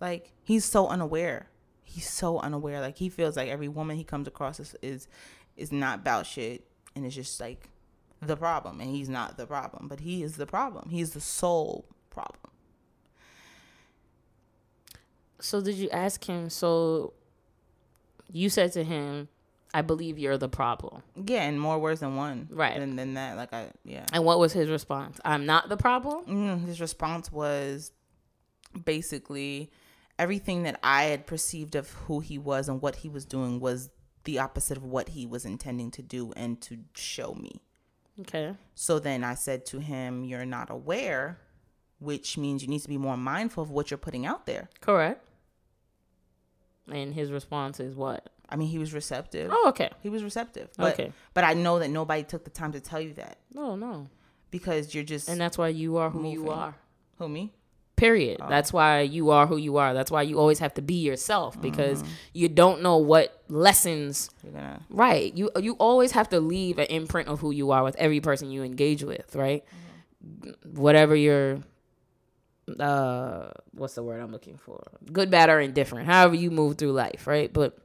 Like 0.00 0.32
he's 0.42 0.64
so 0.64 0.88
unaware. 0.88 1.48
He's 1.82 2.08
so 2.08 2.38
unaware. 2.38 2.80
Like 2.80 2.96
he 2.96 3.08
feels 3.08 3.36
like 3.36 3.48
every 3.48 3.68
woman 3.68 3.96
he 3.96 4.04
comes 4.04 4.28
across 4.28 4.60
is 4.60 4.76
is, 4.82 5.08
is 5.56 5.72
not 5.72 6.00
about 6.00 6.26
shit, 6.26 6.64
and 6.94 7.04
it's 7.04 7.14
just 7.14 7.40
like 7.40 7.68
the 8.20 8.36
problem. 8.36 8.80
And 8.80 8.90
he's 8.90 9.08
not 9.08 9.36
the 9.36 9.46
problem, 9.46 9.88
but 9.88 10.00
he 10.00 10.22
is 10.22 10.36
the 10.36 10.46
problem. 10.46 10.90
He's 10.90 11.12
the 11.12 11.20
sole 11.20 11.86
problem. 12.10 12.52
So 15.40 15.60
did 15.60 15.76
you 15.76 15.88
ask 15.90 16.24
him? 16.24 16.50
So 16.50 17.12
you 18.30 18.48
said 18.48 18.72
to 18.72 18.84
him, 18.84 19.28
"I 19.74 19.82
believe 19.82 20.18
you're 20.18 20.38
the 20.38 20.48
problem." 20.48 21.02
Yeah, 21.16 21.44
in 21.44 21.58
more 21.58 21.78
words 21.78 22.00
than 22.00 22.16
one. 22.16 22.48
Right. 22.50 22.76
And 22.76 22.98
then 22.98 23.14
that. 23.14 23.36
Like 23.36 23.52
I 23.52 23.70
yeah. 23.84 24.06
And 24.12 24.24
what 24.24 24.38
was 24.38 24.52
his 24.52 24.68
response? 24.68 25.20
I'm 25.24 25.46
not 25.46 25.68
the 25.68 25.76
problem. 25.76 26.24
Mm, 26.26 26.66
his 26.66 26.80
response 26.80 27.30
was 27.32 27.92
basically 28.84 29.70
everything 30.18 30.64
that 30.64 30.78
I 30.82 31.04
had 31.04 31.26
perceived 31.26 31.74
of 31.74 31.90
who 31.90 32.20
he 32.20 32.38
was 32.38 32.68
and 32.68 32.82
what 32.82 32.96
he 32.96 33.08
was 33.08 33.24
doing 33.24 33.60
was 33.60 33.90
the 34.24 34.38
opposite 34.38 34.76
of 34.76 34.84
what 34.84 35.10
he 35.10 35.26
was 35.26 35.44
intending 35.44 35.90
to 35.92 36.02
do 36.02 36.32
and 36.36 36.60
to 36.62 36.78
show 36.94 37.34
me. 37.34 37.60
Okay. 38.20 38.54
So 38.74 38.98
then 38.98 39.22
I 39.22 39.34
said 39.34 39.64
to 39.66 39.78
him, 39.78 40.24
You're 40.24 40.44
not 40.44 40.70
aware, 40.70 41.38
which 41.98 42.36
means 42.36 42.62
you 42.62 42.68
need 42.68 42.82
to 42.82 42.88
be 42.88 42.98
more 42.98 43.16
mindful 43.16 43.62
of 43.62 43.70
what 43.70 43.90
you're 43.90 43.98
putting 43.98 44.26
out 44.26 44.46
there. 44.46 44.68
Correct. 44.80 45.27
And 46.90 47.14
his 47.14 47.30
response 47.30 47.80
is 47.80 47.94
what? 47.94 48.28
I 48.48 48.56
mean, 48.56 48.68
he 48.68 48.78
was 48.78 48.92
receptive. 48.94 49.50
Oh, 49.52 49.68
okay. 49.68 49.90
He 50.02 50.08
was 50.08 50.24
receptive. 50.24 50.70
But, 50.76 50.94
Okay. 50.94 51.12
But 51.34 51.44
I 51.44 51.54
know 51.54 51.78
that 51.80 51.88
nobody 51.88 52.22
took 52.22 52.44
the 52.44 52.50
time 52.50 52.72
to 52.72 52.80
tell 52.80 53.00
you 53.00 53.12
that 53.14 53.38
No, 53.52 53.76
no. 53.76 54.08
because 54.50 54.94
you're 54.94 55.04
just. 55.04 55.28
And 55.28 55.40
that's 55.40 55.58
why 55.58 55.68
you 55.68 55.98
are 55.98 56.10
who 56.10 56.28
you 56.30 56.50
are. 56.50 56.74
who, 57.18 57.28
me? 57.28 57.52
Period. 57.96 58.38
Oh. 58.40 58.48
That's 58.48 58.72
why 58.72 59.00
you 59.00 59.30
are 59.30 59.46
who 59.46 59.56
you 59.56 59.76
are. 59.76 59.92
That's 59.92 60.10
why 60.10 60.22
you 60.22 60.38
always 60.38 60.60
have 60.60 60.72
to 60.74 60.82
be 60.82 60.94
yourself 60.94 61.60
because 61.60 62.02
mm-hmm. 62.02 62.12
you 62.32 62.48
don't 62.48 62.80
know 62.80 62.96
what 62.98 63.42
lessons 63.48 64.30
You're 64.44 64.52
to. 64.52 64.80
Right. 64.88 65.34
You 65.34 65.50
you 65.60 65.72
always 65.74 66.12
have 66.12 66.28
to 66.28 66.38
leave 66.38 66.78
an 66.78 66.86
imprint 66.86 67.28
of 67.28 67.40
who 67.40 67.50
you 67.50 67.72
are 67.72 67.82
with 67.82 67.96
every 67.96 68.20
person 68.20 68.52
you 68.52 68.62
engage 68.62 69.02
with, 69.02 69.34
right? 69.34 69.64
Mm-hmm. 70.24 70.80
Whatever 70.80 71.16
your 71.16 71.58
uh 72.80 73.50
what's 73.72 73.94
the 73.94 74.02
word 74.02 74.20
I'm 74.20 74.32
looking 74.32 74.56
for? 74.56 74.82
Good, 75.12 75.30
bad, 75.30 75.50
or 75.50 75.60
indifferent. 75.60 76.06
However 76.06 76.34
you 76.34 76.50
move 76.50 76.78
through 76.78 76.92
life, 76.92 77.26
right? 77.26 77.52
But 77.52 77.78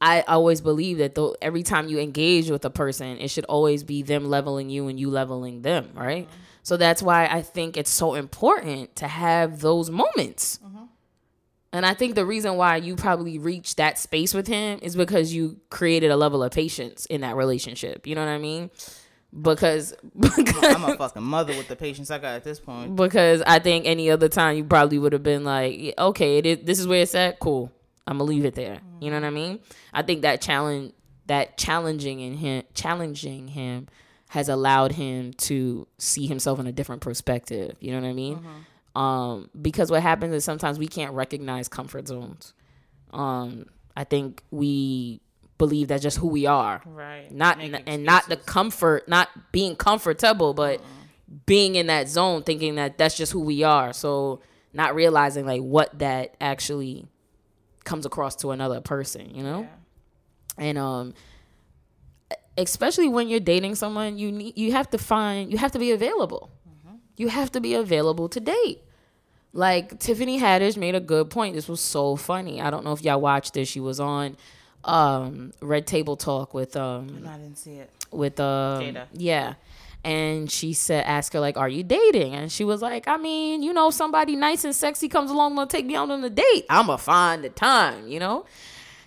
I 0.00 0.22
always 0.22 0.60
believe 0.60 0.98
that 0.98 1.14
though 1.14 1.36
every 1.42 1.62
time 1.62 1.88
you 1.88 1.98
engage 1.98 2.50
with 2.50 2.64
a 2.64 2.70
person, 2.70 3.18
it 3.18 3.28
should 3.28 3.44
always 3.44 3.84
be 3.84 4.02
them 4.02 4.24
leveling 4.26 4.70
you 4.70 4.88
and 4.88 4.98
you 4.98 5.10
leveling 5.10 5.62
them, 5.62 5.90
right? 5.94 6.28
So 6.62 6.76
that's 6.76 7.02
why 7.02 7.26
I 7.26 7.42
think 7.42 7.76
it's 7.76 7.90
so 7.90 8.14
important 8.14 8.96
to 8.96 9.08
have 9.08 9.60
those 9.60 9.90
moments. 9.90 10.58
And 11.72 11.86
I 11.86 11.94
think 11.94 12.16
the 12.16 12.26
reason 12.26 12.56
why 12.56 12.76
you 12.76 12.96
probably 12.96 13.38
reached 13.38 13.76
that 13.76 13.98
space 13.98 14.34
with 14.34 14.48
him 14.48 14.80
is 14.82 14.96
because 14.96 15.32
you 15.32 15.60
created 15.70 16.10
a 16.10 16.16
level 16.16 16.42
of 16.42 16.50
patience 16.50 17.06
in 17.06 17.20
that 17.20 17.36
relationship. 17.36 18.06
You 18.06 18.14
know 18.16 18.24
what 18.24 18.30
I 18.30 18.38
mean? 18.38 18.70
Because 19.38 19.94
because, 20.18 20.64
I'm 20.64 20.84
a 20.84 20.96
fucking 20.96 21.22
mother 21.22 21.56
with 21.56 21.68
the 21.68 21.76
patience 21.76 22.10
I 22.10 22.18
got 22.18 22.34
at 22.34 22.44
this 22.44 22.58
point. 22.58 22.96
because 22.96 23.42
I 23.46 23.60
think 23.60 23.86
any 23.86 24.10
other 24.10 24.28
time 24.28 24.56
you 24.56 24.64
probably 24.64 24.98
would 24.98 25.12
have 25.12 25.22
been 25.22 25.44
like, 25.44 25.94
okay, 25.98 26.38
it 26.38 26.46
is, 26.46 26.58
this 26.64 26.78
is 26.80 26.88
where 26.88 27.02
it's 27.02 27.14
at. 27.14 27.38
Cool, 27.38 27.70
I'm 28.06 28.18
gonna 28.18 28.28
leave 28.28 28.44
it 28.44 28.54
there. 28.56 28.80
You 29.00 29.10
know 29.10 29.16
what 29.16 29.24
I 29.24 29.30
mean? 29.30 29.60
I 29.92 30.02
think 30.02 30.22
that 30.22 30.40
challenge, 30.40 30.92
that 31.26 31.56
challenging 31.56 32.18
in 32.18 32.34
him, 32.38 32.64
challenging 32.74 33.48
him, 33.48 33.86
has 34.30 34.48
allowed 34.48 34.92
him 34.92 35.32
to 35.34 35.86
see 35.98 36.26
himself 36.26 36.58
in 36.58 36.66
a 36.66 36.72
different 36.72 37.02
perspective. 37.02 37.76
You 37.80 37.92
know 37.92 38.00
what 38.00 38.08
I 38.08 38.12
mean? 38.12 38.44
Um, 38.96 39.48
because 39.60 39.90
what 39.92 40.02
happens 40.02 40.34
is 40.34 40.44
sometimes 40.44 40.76
we 40.78 40.88
can't 40.88 41.14
recognize 41.14 41.68
comfort 41.68 42.08
zones. 42.08 42.52
Um, 43.12 43.66
I 43.96 44.02
think 44.04 44.42
we 44.50 45.20
believe 45.60 45.88
that's 45.88 46.02
just 46.02 46.16
who 46.16 46.26
we 46.26 46.46
are. 46.46 46.82
Right. 46.84 47.30
not 47.30 47.58
Make 47.58 47.84
and 47.86 48.02
not 48.02 48.28
the 48.28 48.36
comfort 48.36 49.06
not 49.08 49.28
being 49.52 49.76
comfortable 49.76 50.54
but 50.54 50.82
being 51.46 51.76
in 51.76 51.86
that 51.86 52.08
zone 52.08 52.42
thinking 52.42 52.74
that 52.74 52.98
that's 52.98 53.16
just 53.16 53.30
who 53.30 53.40
we 53.40 53.62
are. 53.62 53.92
So 53.92 54.40
not 54.72 54.94
realizing 54.96 55.46
like 55.46 55.60
what 55.60 55.96
that 56.00 56.34
actually 56.40 57.06
comes 57.84 58.06
across 58.06 58.34
to 58.36 58.50
another 58.50 58.80
person 58.80 59.34
you 59.34 59.44
know? 59.44 59.68
And 60.58 60.78
um 60.78 61.14
especially 62.56 63.08
when 63.08 63.28
you're 63.28 63.38
dating 63.38 63.74
someone 63.74 64.18
you 64.18 64.32
need 64.32 64.58
you 64.58 64.72
have 64.72 64.88
to 64.90 64.98
find 64.98 65.52
you 65.52 65.58
have 65.58 65.72
to 65.72 65.78
be 65.78 65.92
available. 65.92 66.50
You 67.16 67.28
have 67.28 67.52
to 67.52 67.60
be 67.60 67.74
available 67.74 68.30
to 68.30 68.40
date. 68.40 68.80
Like 69.52 69.98
Tiffany 70.00 70.40
Haddish 70.40 70.76
made 70.78 70.94
a 70.94 71.00
good 71.00 71.28
point. 71.28 71.54
This 71.54 71.68
was 71.68 71.80
so 71.80 72.16
funny. 72.16 72.62
I 72.62 72.70
don't 72.70 72.82
know 72.84 72.92
if 72.92 73.02
y'all 73.02 73.20
watched 73.20 73.52
this. 73.54 73.68
She 73.68 73.80
was 73.80 74.00
on 74.00 74.38
um 74.84 75.52
Red 75.60 75.86
Table 75.86 76.16
Talk 76.16 76.54
with 76.54 76.76
um 76.76 77.24
I 77.26 77.36
didn't 77.36 77.56
see 77.58 77.74
it. 77.74 77.90
with 78.10 78.40
uh 78.40 78.78
Jada. 78.82 79.06
yeah 79.12 79.54
and 80.02 80.50
she 80.50 80.72
said 80.72 81.04
ask 81.04 81.32
her 81.34 81.40
like 81.40 81.58
are 81.58 81.68
you 81.68 81.82
dating 81.82 82.34
and 82.34 82.50
she 82.50 82.64
was 82.64 82.80
like 82.80 83.06
i 83.06 83.18
mean 83.18 83.62
you 83.62 83.70
know 83.74 83.90
somebody 83.90 84.34
nice 84.34 84.64
and 84.64 84.74
sexy 84.74 85.08
comes 85.08 85.30
along 85.30 85.54
to 85.58 85.66
take 85.66 85.84
me 85.84 85.94
out 85.94 86.10
on 86.10 86.24
a 86.24 86.30
date 86.30 86.64
i'ma 86.70 86.96
find 86.96 87.44
the 87.44 87.50
time 87.50 88.08
you 88.08 88.18
know 88.18 88.46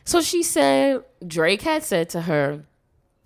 so 0.06 0.22
she 0.22 0.44
said 0.44 1.04
drake 1.26 1.64
had 1.64 1.82
said 1.84 2.08
to 2.10 2.22
her 2.22 2.64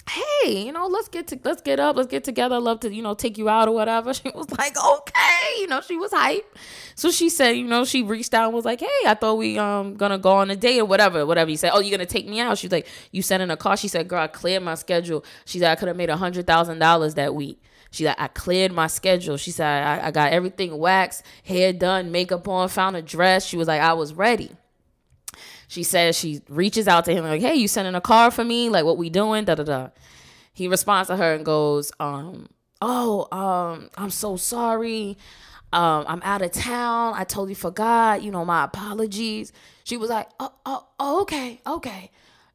hey 0.09 0.65
you 0.65 0.71
know 0.71 0.87
let's 0.87 1.07
get 1.07 1.27
to 1.27 1.39
let's 1.43 1.61
get 1.61 1.79
up 1.79 1.95
let's 1.95 2.07
get 2.07 2.23
together. 2.23 2.55
I'd 2.55 2.63
love 2.63 2.79
to 2.81 2.93
you 2.93 3.01
know 3.01 3.13
take 3.13 3.37
you 3.37 3.49
out 3.49 3.67
or 3.67 3.73
whatever. 3.73 4.13
She 4.17 4.29
was 4.29 4.49
like 4.57 4.75
okay 4.77 5.59
you 5.59 5.67
know 5.67 5.81
she 5.81 5.95
was 5.95 6.11
hype 6.11 6.57
so 6.95 7.11
she 7.11 7.29
said 7.29 7.51
you 7.51 7.65
know 7.65 7.85
she 7.85 8.01
reached 8.01 8.33
out 8.33 8.45
and 8.45 8.53
was 8.53 8.65
like 8.65 8.79
hey 8.79 8.87
i 9.05 9.13
thought 9.13 9.37
we 9.37 9.57
um 9.59 9.95
gonna 9.95 10.17
go 10.17 10.31
on 10.31 10.49
a 10.49 10.55
date 10.55 10.79
or 10.79 10.85
whatever 10.85 11.25
whatever 11.25 11.51
you 11.51 11.57
said. 11.57 11.71
Oh 11.73 11.79
you're 11.79 11.91
gonna 11.91 12.05
take 12.05 12.27
me 12.27 12.39
out? 12.39 12.57
She's 12.57 12.71
like 12.71 12.87
you 13.11 13.21
sent 13.21 13.43
in 13.43 13.51
a 13.51 13.57
car? 13.57 13.77
She 13.77 13.87
said 13.87 14.07
girl 14.07 14.21
i 14.21 14.27
cleared 14.27 14.63
my 14.63 14.75
schedule. 14.75 15.23
She 15.45 15.59
said 15.59 15.71
i 15.71 15.75
could 15.75 15.87
have 15.87 15.97
made 15.97 16.09
a 16.09 16.17
hundred 16.17 16.47
thousand 16.47 16.79
dollars 16.79 17.13
that 17.15 17.35
week. 17.35 17.61
She 17.91 18.05
like, 18.05 18.19
i 18.19 18.27
cleared 18.27 18.71
my 18.71 18.87
schedule. 18.87 19.37
She 19.37 19.51
said 19.51 19.65
I, 19.83 20.07
I 20.07 20.11
got 20.11 20.31
everything 20.31 20.77
waxed 20.77 21.23
hair 21.43 21.73
done 21.73 22.11
makeup 22.11 22.47
on 22.47 22.69
found 22.69 22.95
a 22.95 23.01
dress. 23.01 23.45
She 23.45 23.57
was 23.57 23.67
like 23.67 23.81
i 23.81 23.93
was 23.93 24.13
ready 24.13 24.51
she 25.67 25.83
says 25.83 26.17
she 26.17 26.41
reaches 26.47 26.87
out 26.87 27.05
to 27.05 27.13
him 27.13 27.25
like, 27.25 27.41
"Hey, 27.41 27.55
you 27.55 27.67
sending 27.67 27.95
a 27.95 28.01
car 28.01 28.31
for 28.31 28.43
me? 28.43 28.69
Like, 28.69 28.85
what 28.85 28.97
we 28.97 29.09
doing?" 29.09 29.45
Da 29.45 29.55
da 29.55 29.63
da. 29.63 29.89
He 30.53 30.67
responds 30.67 31.07
to 31.09 31.17
her 31.17 31.33
and 31.33 31.45
goes, 31.45 31.91
um, 31.99 32.47
"Oh, 32.81 33.27
um, 33.31 33.89
I'm 33.97 34.09
so 34.09 34.37
sorry. 34.37 35.17
Um, 35.73 36.05
I'm 36.07 36.21
out 36.23 36.41
of 36.41 36.51
town. 36.53 37.13
I 37.15 37.25
totally 37.25 37.53
forgot. 37.53 38.23
You 38.23 38.31
know, 38.31 38.45
my 38.45 38.63
apologies." 38.63 39.51
She 39.83 39.97
was 39.97 40.09
like, 40.09 40.29
"Oh, 40.39 40.53
oh, 40.65 40.87
oh 40.99 41.21
okay, 41.21 41.59
okay." 41.67 42.11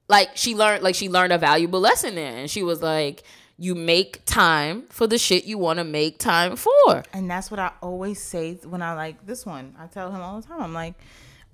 Like 0.09 0.31
she 0.35 0.55
learned, 0.55 0.83
like 0.83 0.95
she 0.95 1.09
learned 1.09 1.33
a 1.33 1.39
valuable 1.39 1.81
lesson 1.81 2.15
there, 2.15 2.37
and 2.37 2.51
she 2.51 2.63
was 2.63 2.83
like, 2.83 3.25
"You 3.59 3.75
make 3.75 4.25
time 4.25 4.85
for 4.89 5.07
the 5.07 5.19
shit 5.19 5.45
you 5.45 5.59
want 5.59 5.79
to 5.79 5.85
make 5.85 6.19
time 6.19 6.57
for." 6.57 7.05
And 7.13 7.31
that's 7.31 7.51
what 7.51 7.61
I 7.61 7.73
always 7.83 8.23
say 8.23 8.55
when 8.65 8.81
I 8.81 8.95
like 8.95 9.27
this 9.27 9.45
one. 9.45 9.77
I 9.79 9.87
tell 9.87 10.11
him 10.11 10.23
all 10.23 10.41
the 10.41 10.47
time. 10.47 10.63
I'm 10.63 10.75
like, 10.75 10.95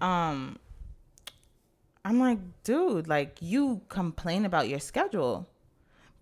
um, 0.01 0.59
I'm 2.09 2.19
like, 2.21 2.39
dude, 2.65 3.07
like 3.07 3.37
you 3.41 3.83
complain 3.91 4.47
about 4.47 4.67
your 4.67 4.79
schedule, 4.79 5.47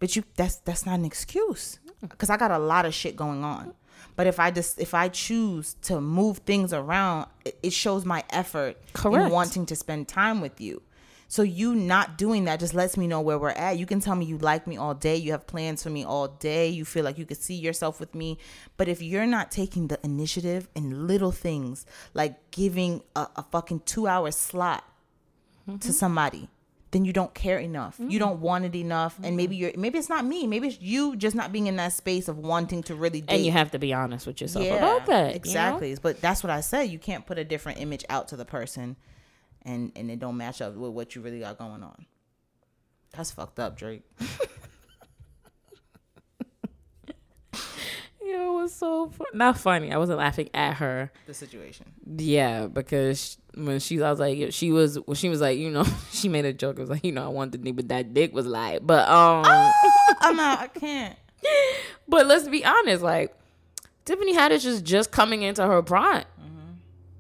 but 0.01 0.17
you 0.17 0.25
that's 0.35 0.57
that's 0.57 0.85
not 0.85 0.99
an 0.99 1.05
excuse 1.05 1.79
because 2.01 2.29
I 2.29 2.37
got 2.37 2.51
a 2.51 2.59
lot 2.59 2.87
of 2.87 2.93
shit 2.93 3.15
going 3.15 3.45
on. 3.45 3.73
But 4.17 4.27
if 4.27 4.41
I 4.41 4.51
just 4.51 4.81
if 4.81 4.95
I 4.95 5.09
choose 5.09 5.75
to 5.83 6.01
move 6.01 6.39
things 6.39 6.73
around, 6.73 7.29
it, 7.45 7.57
it 7.63 7.73
shows 7.73 8.05
my 8.05 8.25
effort 8.31 8.77
Correct. 8.95 9.27
in 9.27 9.31
wanting 9.31 9.65
to 9.67 9.77
spend 9.77 10.09
time 10.09 10.41
with 10.41 10.61
you. 10.61 10.83
So 11.29 11.43
you 11.43 11.77
not 11.77 12.19
doing 12.19 12.47
that 12.47 12.59
just 12.59 12.75
lets 12.75 12.97
me 12.97 13.07
know 13.07 13.21
where 13.21 13.39
we're 13.39 13.51
at. 13.51 13.79
You 13.79 13.87
can 13.87 14.01
tell 14.01 14.17
me 14.17 14.27
you 14.27 14.39
like 14.39 14.67
me 14.67 14.77
all 14.77 14.95
day, 14.95 15.15
you 15.15 15.31
have 15.31 15.47
plans 15.47 15.85
for 15.85 15.91
me 15.91 16.05
all 16.05 16.27
day, 16.27 16.69
you 16.69 16.85
feel 16.85 17.05
like 17.05 17.17
you 17.17 17.27
could 17.27 17.41
see 17.41 17.55
yourself 17.55 18.01
with 18.01 18.13
me. 18.13 18.39
But 18.77 18.89
if 18.89 19.01
you're 19.01 19.27
not 19.27 19.53
taking 19.53 19.87
the 19.87 20.01
initiative 20.03 20.69
in 20.75 21.07
little 21.07 21.33
things 21.33 21.87
like 22.13 22.51
giving 22.51 23.03
a, 23.15 23.29
a 23.37 23.45
fucking 23.45 23.83
two 23.87 24.09
hour 24.09 24.33
slot 24.33 24.83
Mm-hmm. 25.69 25.79
to 25.79 25.93
somebody, 25.93 26.49
then 26.93 27.05
you 27.05 27.13
don't 27.13 27.35
care 27.35 27.59
enough. 27.59 27.97
You 27.99 28.07
mm. 28.07 28.19
don't 28.21 28.41
want 28.41 28.65
it 28.65 28.75
enough. 28.77 29.17
And 29.17 29.27
mm-hmm. 29.27 29.37
maybe 29.37 29.57
you're 29.57 29.73
maybe 29.77 29.99
it's 29.99 30.09
not 30.09 30.25
me. 30.25 30.47
Maybe 30.47 30.69
it's 30.69 30.81
you 30.81 31.17
just 31.17 31.35
not 31.35 31.51
being 31.51 31.67
in 31.67 31.75
that 31.77 31.93
space 31.93 32.29
of 32.29 32.39
wanting 32.39 32.85
to 32.85 32.95
really 32.95 33.21
date. 33.21 33.35
And 33.35 33.45
you 33.45 33.51
have 33.51 33.73
to 33.73 33.79
be 33.81 33.93
honest 33.93 34.29
with 34.29 34.41
yourself 34.41 34.65
about 34.65 35.07
that. 35.07 35.27
you 35.27 35.31
know? 35.31 35.37
Exactly. 35.37 35.97
But 36.01 36.21
that's 36.21 36.45
what 36.45 36.51
I 36.51 36.61
said. 36.61 36.85
You 36.85 37.01
can't 37.01 37.27
put 37.27 37.37
a 37.39 37.45
different 37.45 37.81
image 37.81 38.05
out 38.09 38.29
to 38.29 38.37
the 38.37 38.45
person 38.45 38.97
and 39.63 39.91
and 39.97 40.11
it 40.11 40.21
don't 40.21 40.37
match 40.37 40.63
up 40.63 40.75
with 40.77 40.93
what 40.93 41.17
you 41.17 41.21
really 41.23 41.41
got 41.41 41.59
going 41.59 41.83
on. 41.83 42.07
That's 43.13 43.33
fucked 43.33 43.59
up, 43.59 43.77
Drake. 43.77 44.03
Yeah, 48.27 48.49
it 48.49 48.53
was 48.53 48.75
so 48.75 49.09
fun. 49.09 49.29
Not 49.35 49.57
funny. 49.57 49.93
I 49.93 49.99
wasn't 49.99 50.19
laughing 50.19 50.51
at 50.53 50.75
her. 50.75 51.13
The 51.27 51.35
situation. 51.35 51.93
Yeah, 52.05 52.67
because 52.67 53.39
when 53.57 53.81
she, 53.81 54.01
I 54.03 54.11
was 54.11 54.21
like, 54.21 54.53
she 54.53 54.71
was, 54.71 54.97
when 55.07 55.17
she 55.17 55.29
was 55.29 55.41
like, 55.41 55.59
you 55.59 55.71
know, 55.71 55.85
she 56.13 56.29
made 56.29 56.45
a 56.45 56.53
joke. 56.53 56.79
It 56.79 56.83
was 56.83 56.91
like, 56.91 57.05
you 57.05 57.13
know, 57.13 57.25
I 57.25 57.29
wanted 57.29 57.65
to 57.65 57.73
but 57.73 57.89
that 57.89 58.15
dick 58.15 58.35
was 58.35 58.47
like, 58.47 58.87
but 58.87 59.09
um, 59.09 59.45
I'm 60.21 60.37
not. 60.37 60.61
I 60.61 60.69
can't. 60.69 61.17
but 62.09 62.27
let's 62.27 62.49
be 62.49 62.65
honest, 62.65 63.03
like 63.03 63.35
Tiffany 64.05 64.35
Haddish 64.35 64.65
is 64.65 64.83
just 64.83 65.11
coming 65.11 65.43
into 65.43 65.67
her 65.67 65.83
prime. 65.83 66.25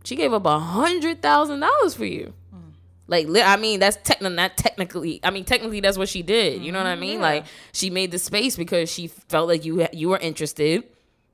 She 0.04 0.14
gave 0.14 0.32
up 0.32 0.46
a 0.46 0.60
hundred 0.60 1.20
thousand 1.20 1.58
dollars 1.60 1.94
for 1.94 2.04
you. 2.04 2.32
Like, 3.08 3.28
I 3.28 3.56
mean, 3.56 3.80
that's 3.80 3.96
technically 4.02 4.36
not 4.36 4.56
technically. 4.56 5.20
I 5.22 5.30
mean, 5.30 5.44
technically, 5.44 5.80
that's 5.80 5.98
what 5.98 6.08
she 6.08 6.22
did. 6.22 6.62
You 6.62 6.72
know 6.72 6.78
what 6.78 6.86
I 6.86 6.96
mean? 6.96 7.20
Like, 7.20 7.44
she 7.72 7.90
made 7.90 8.10
the 8.10 8.18
space 8.18 8.56
because 8.56 8.90
she 8.90 9.06
felt 9.06 9.48
like 9.48 9.64
you 9.64 9.86
you 9.92 10.08
were 10.08 10.18
interested, 10.18 10.84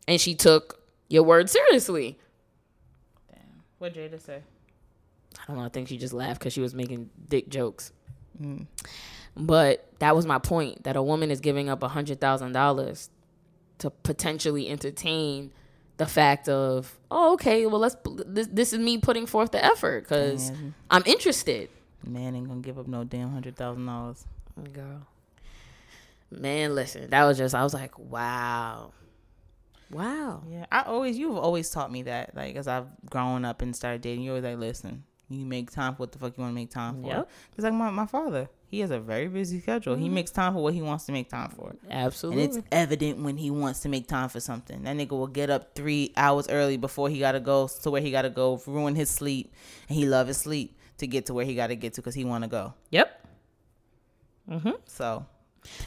and 0.06 0.20
she 0.20 0.34
took 0.34 0.80
your 1.08 1.22
word 1.22 1.48
seriously. 1.48 2.18
Damn, 3.30 3.40
what 3.78 3.94
Jada 3.94 4.20
say? 4.20 4.42
I 5.42 5.46
don't 5.46 5.56
know. 5.56 5.64
I 5.64 5.68
think 5.68 5.88
she 5.88 5.98
just 5.98 6.12
laughed 6.12 6.38
because 6.38 6.52
she 6.52 6.60
was 6.60 6.74
making 6.74 7.10
dick 7.28 7.48
jokes. 7.48 7.92
Mm. 8.40 8.66
But 9.36 9.88
that 9.98 10.14
was 10.14 10.26
my 10.26 10.38
point. 10.38 10.84
That 10.84 10.96
a 10.96 11.02
woman 11.02 11.30
is 11.30 11.40
giving 11.40 11.68
up 11.68 11.82
a 11.82 11.88
hundred 11.88 12.20
thousand 12.20 12.52
dollars 12.52 13.10
to 13.78 13.90
potentially 13.90 14.68
entertain 14.68 15.52
the 15.96 16.06
fact 16.06 16.48
of, 16.48 16.98
oh, 17.10 17.34
okay, 17.34 17.66
well, 17.66 17.80
let's. 17.80 17.96
This, 18.26 18.48
this 18.50 18.72
is 18.72 18.78
me 18.78 18.98
putting 18.98 19.26
forth 19.26 19.52
the 19.52 19.64
effort 19.64 20.04
because 20.04 20.52
I'm 20.90 21.02
interested. 21.06 21.68
Man 22.04 22.34
ain't 22.34 22.48
gonna 22.48 22.60
give 22.60 22.78
up 22.78 22.86
no 22.86 23.04
damn 23.04 23.30
hundred 23.30 23.56
thousand 23.56 23.86
dollars. 23.86 24.24
Girl, 24.72 25.06
man, 26.30 26.74
listen. 26.74 27.10
That 27.10 27.24
was 27.24 27.38
just. 27.38 27.54
I 27.54 27.62
was 27.62 27.72
like, 27.72 27.98
wow, 27.98 28.92
wow. 29.90 30.42
Yeah, 30.48 30.66
I 30.70 30.82
always 30.82 31.16
you've 31.16 31.36
always 31.36 31.70
taught 31.70 31.90
me 31.90 32.02
that. 32.02 32.34
Like 32.34 32.56
as 32.56 32.68
I've 32.68 32.86
grown 33.08 33.44
up 33.44 33.62
and 33.62 33.74
started 33.74 34.02
dating, 34.02 34.24
you 34.24 34.30
always 34.32 34.44
like, 34.44 34.58
listen, 34.58 35.04
you 35.28 35.44
make 35.46 35.70
time 35.70 35.94
for 35.94 36.00
what 36.00 36.12
the 36.12 36.18
fuck 36.18 36.36
you 36.36 36.42
want 36.42 36.52
to 36.52 36.54
make 36.54 36.70
time 36.70 37.02
for. 37.02 37.08
Yep. 37.08 37.30
Cause 37.56 37.64
like 37.64 37.72
my, 37.72 37.90
my 37.90 38.06
father, 38.06 38.48
he 38.66 38.80
has 38.80 38.90
a 38.90 38.98
very 38.98 39.28
busy 39.28 39.60
schedule. 39.60 39.96
He 39.96 40.08
makes 40.08 40.30
time 40.30 40.54
for 40.54 40.62
what 40.62 40.74
he 40.74 40.82
wants 40.82 41.04
to 41.06 41.12
make 41.12 41.28
time 41.28 41.50
for. 41.50 41.74
Absolutely. 41.90 42.44
And 42.44 42.56
it's 42.56 42.66
evident 42.70 43.18
when 43.22 43.36
he 43.36 43.50
wants 43.50 43.80
to 43.80 43.88
make 43.88 44.08
time 44.08 44.28
for 44.28 44.40
something. 44.40 44.82
That 44.84 44.96
nigga 44.96 45.10
will 45.10 45.26
get 45.26 45.50
up 45.50 45.74
three 45.74 46.12
hours 46.16 46.48
early 46.48 46.76
before 46.76 47.08
he 47.08 47.18
gotta 47.18 47.40
go 47.40 47.68
to 47.82 47.90
where 47.90 48.00
he 48.00 48.10
gotta 48.10 48.30
go, 48.30 48.60
ruin 48.66 48.94
his 48.94 49.10
sleep, 49.10 49.52
and 49.88 49.96
he 49.96 50.06
love 50.06 50.26
his 50.26 50.38
sleep 50.38 50.78
to 50.98 51.06
get 51.06 51.26
to 51.26 51.34
where 51.34 51.44
he 51.44 51.54
gotta 51.54 51.74
get 51.74 51.94
to 51.94 52.00
because 52.00 52.14
he 52.14 52.24
wanna 52.24 52.48
go. 52.48 52.74
yep. 52.90 53.26
Mm-hmm. 54.50 54.70
So 54.86 55.24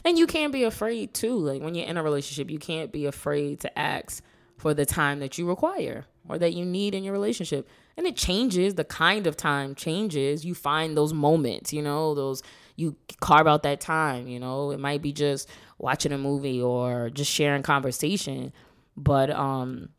And 0.04 0.18
you 0.18 0.26
can't 0.26 0.52
be 0.52 0.64
afraid 0.64 1.12
too. 1.14 1.36
Like 1.36 1.62
when 1.62 1.74
you're 1.74 1.86
in 1.86 1.96
a 1.96 2.02
relationship, 2.02 2.50
you 2.50 2.58
can't 2.58 2.90
be 2.90 3.06
afraid 3.06 3.60
to 3.60 3.78
ask 3.78 4.22
for 4.56 4.74
the 4.74 4.86
time 4.86 5.20
that 5.20 5.38
you 5.38 5.46
require 5.46 6.06
or 6.28 6.38
that 6.38 6.54
you 6.54 6.64
need 6.64 6.94
in 6.94 7.04
your 7.04 7.12
relationship. 7.12 7.68
And 7.96 8.06
it 8.06 8.16
changes, 8.16 8.74
the 8.74 8.84
kind 8.84 9.26
of 9.26 9.36
time 9.36 9.74
changes. 9.74 10.44
You 10.44 10.54
find 10.54 10.96
those 10.96 11.14
moments, 11.14 11.72
you 11.72 11.80
know, 11.82 12.14
those 12.14 12.42
you 12.76 12.96
carve 13.20 13.46
out 13.46 13.62
that 13.62 13.80
time, 13.80 14.28
you 14.28 14.38
know. 14.38 14.70
It 14.70 14.78
might 14.78 15.00
be 15.00 15.12
just 15.12 15.48
watching 15.78 16.12
a 16.12 16.18
movie 16.18 16.60
or 16.60 17.10
just 17.10 17.30
sharing 17.30 17.62
conversation, 17.62 18.52
but 18.96 19.30
um 19.30 19.90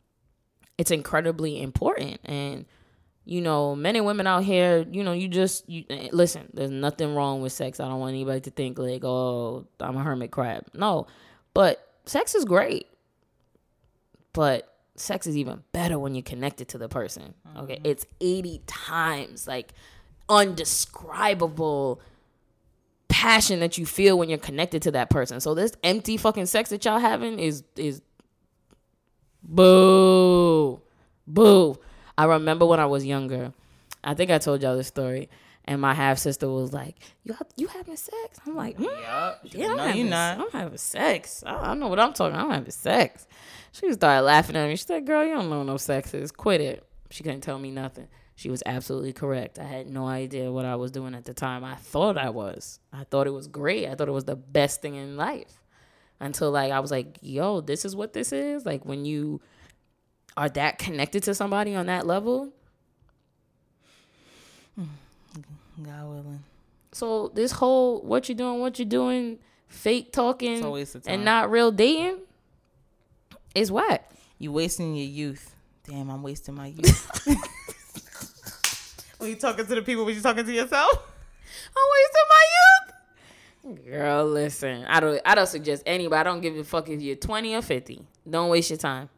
it's 0.76 0.92
incredibly 0.92 1.60
important 1.60 2.20
and 2.24 2.64
you 3.24 3.42
know, 3.42 3.76
men 3.76 3.94
and 3.94 4.06
women 4.06 4.26
out 4.26 4.42
here, 4.42 4.86
you 4.90 5.04
know, 5.04 5.12
you 5.12 5.28
just 5.28 5.68
you 5.68 5.84
eh, 5.90 6.08
listen. 6.12 6.48
There's 6.54 6.70
nothing 6.70 7.14
wrong 7.14 7.42
with 7.42 7.52
sex. 7.52 7.78
I 7.78 7.86
don't 7.86 8.00
want 8.00 8.14
anybody 8.14 8.40
to 8.40 8.50
think 8.50 8.78
like, 8.78 9.04
oh, 9.04 9.66
I'm 9.80 9.98
a 9.98 10.02
hermit 10.02 10.30
crab. 10.30 10.64
No, 10.72 11.06
but 11.52 11.78
sex 12.06 12.34
is 12.34 12.46
great. 12.46 12.86
But 14.32 14.72
sex 14.98 15.26
is 15.26 15.36
even 15.36 15.62
better 15.72 15.98
when 15.98 16.14
you're 16.14 16.22
connected 16.22 16.68
to 16.68 16.78
the 16.78 16.88
person. 16.88 17.34
Okay, 17.56 17.76
mm-hmm. 17.76 17.86
it's 17.86 18.06
80 18.20 18.62
times 18.66 19.46
like 19.46 19.72
undescribable 20.28 22.00
passion 23.08 23.60
that 23.60 23.78
you 23.78 23.86
feel 23.86 24.18
when 24.18 24.28
you're 24.28 24.38
connected 24.38 24.82
to 24.82 24.90
that 24.92 25.10
person. 25.10 25.40
So 25.40 25.54
this 25.54 25.72
empty 25.82 26.16
fucking 26.16 26.46
sex 26.46 26.70
that 26.70 26.84
y'all 26.84 26.98
having 26.98 27.38
is 27.38 27.64
is 27.76 28.02
boo. 29.42 30.80
Boo. 31.26 31.78
I 32.16 32.24
remember 32.24 32.66
when 32.66 32.80
I 32.80 32.86
was 32.86 33.04
younger. 33.04 33.52
I 34.02 34.14
think 34.14 34.30
I 34.30 34.38
told 34.38 34.62
y'all 34.62 34.76
this 34.76 34.88
story. 34.88 35.28
And 35.68 35.82
my 35.82 35.92
half 35.92 36.16
sister 36.16 36.48
was 36.48 36.72
like, 36.72 36.96
"You 37.24 37.36
you 37.56 37.66
having 37.66 37.94
sex?" 37.96 38.40
I'm 38.46 38.56
like, 38.56 38.78
mm, 38.78 38.84
"Yeah, 38.84 39.68
I'm 39.68 39.76
No, 39.76 39.82
having, 39.82 39.96
you 39.98 40.10
not. 40.10 40.40
I'm 40.40 40.50
having 40.50 40.78
sex. 40.78 41.44
I, 41.44 41.56
I 41.56 41.74
know 41.74 41.88
what 41.88 42.00
I'm 42.00 42.14
talking. 42.14 42.38
I'm 42.38 42.50
having 42.50 42.70
sex." 42.70 43.26
She 43.72 43.92
started 43.92 44.22
laughing 44.22 44.56
at 44.56 44.66
me. 44.66 44.76
She 44.76 44.84
said, 44.84 45.06
"Girl, 45.06 45.22
you 45.26 45.34
don't 45.34 45.50
know 45.50 45.62
no 45.62 45.76
sex 45.76 46.14
is. 46.14 46.32
Quit 46.32 46.62
it." 46.62 46.86
She 47.10 47.22
couldn't 47.22 47.42
tell 47.42 47.58
me 47.58 47.70
nothing. 47.70 48.08
She 48.34 48.48
was 48.48 48.62
absolutely 48.64 49.12
correct. 49.12 49.58
I 49.58 49.64
had 49.64 49.90
no 49.90 50.06
idea 50.06 50.50
what 50.50 50.64
I 50.64 50.76
was 50.76 50.90
doing 50.90 51.14
at 51.14 51.26
the 51.26 51.34
time. 51.34 51.64
I 51.64 51.74
thought 51.74 52.16
I 52.16 52.30
was. 52.30 52.80
I 52.90 53.04
thought 53.04 53.26
it 53.26 53.34
was 53.34 53.46
great. 53.46 53.88
I 53.90 53.94
thought 53.94 54.08
it 54.08 54.12
was 54.12 54.24
the 54.24 54.36
best 54.36 54.80
thing 54.80 54.94
in 54.94 55.18
life. 55.18 55.62
Until 56.18 56.50
like 56.50 56.72
I 56.72 56.80
was 56.80 56.90
like, 56.90 57.18
"Yo, 57.20 57.60
this 57.60 57.84
is 57.84 57.94
what 57.94 58.14
this 58.14 58.32
is." 58.32 58.64
Like 58.64 58.86
when 58.86 59.04
you 59.04 59.42
are 60.34 60.48
that 60.48 60.78
connected 60.78 61.24
to 61.24 61.34
somebody 61.34 61.74
on 61.74 61.84
that 61.86 62.06
level. 62.06 62.54
God 65.82 66.08
willing. 66.08 66.42
So 66.92 67.30
this 67.34 67.52
whole 67.52 68.00
what 68.00 68.28
you 68.28 68.34
doing, 68.34 68.60
what 68.60 68.78
you 68.78 68.84
doing, 68.84 69.38
fake 69.68 70.12
talking 70.12 70.54
It's 70.54 70.64
a 70.64 70.70
waste 70.70 70.94
of 70.94 71.04
time. 71.04 71.14
and 71.14 71.24
not 71.24 71.50
real 71.50 71.70
dating 71.70 72.18
is 73.54 73.70
what? 73.70 74.10
You 74.38 74.52
wasting 74.52 74.94
your 74.94 75.06
youth. 75.06 75.54
Damn, 75.88 76.10
I'm 76.10 76.22
wasting 76.22 76.54
my 76.54 76.68
youth. 76.68 77.26
when 79.18 79.30
you 79.30 79.36
talking 79.36 79.66
to 79.66 79.74
the 79.74 79.82
people, 79.82 80.04
when 80.04 80.14
you 80.14 80.20
talking 80.20 80.44
to 80.44 80.52
yourself? 80.52 80.92
I'm 81.76 81.82
wasting 81.94 82.26
my 82.28 82.44
youth. 82.56 83.86
Girl, 83.86 84.24
listen. 84.26 84.84
I 84.86 85.00
don't 85.00 85.20
I 85.24 85.34
don't 85.34 85.46
suggest 85.48 85.82
anybody. 85.86 86.20
I 86.20 86.22
don't 86.22 86.40
give 86.40 86.56
a 86.56 86.64
fuck 86.64 86.88
if 86.88 87.00
you're 87.00 87.16
20 87.16 87.54
or 87.54 87.62
50. 87.62 88.02
Don't 88.28 88.48
waste 88.50 88.70
your 88.70 88.78
time. 88.78 89.08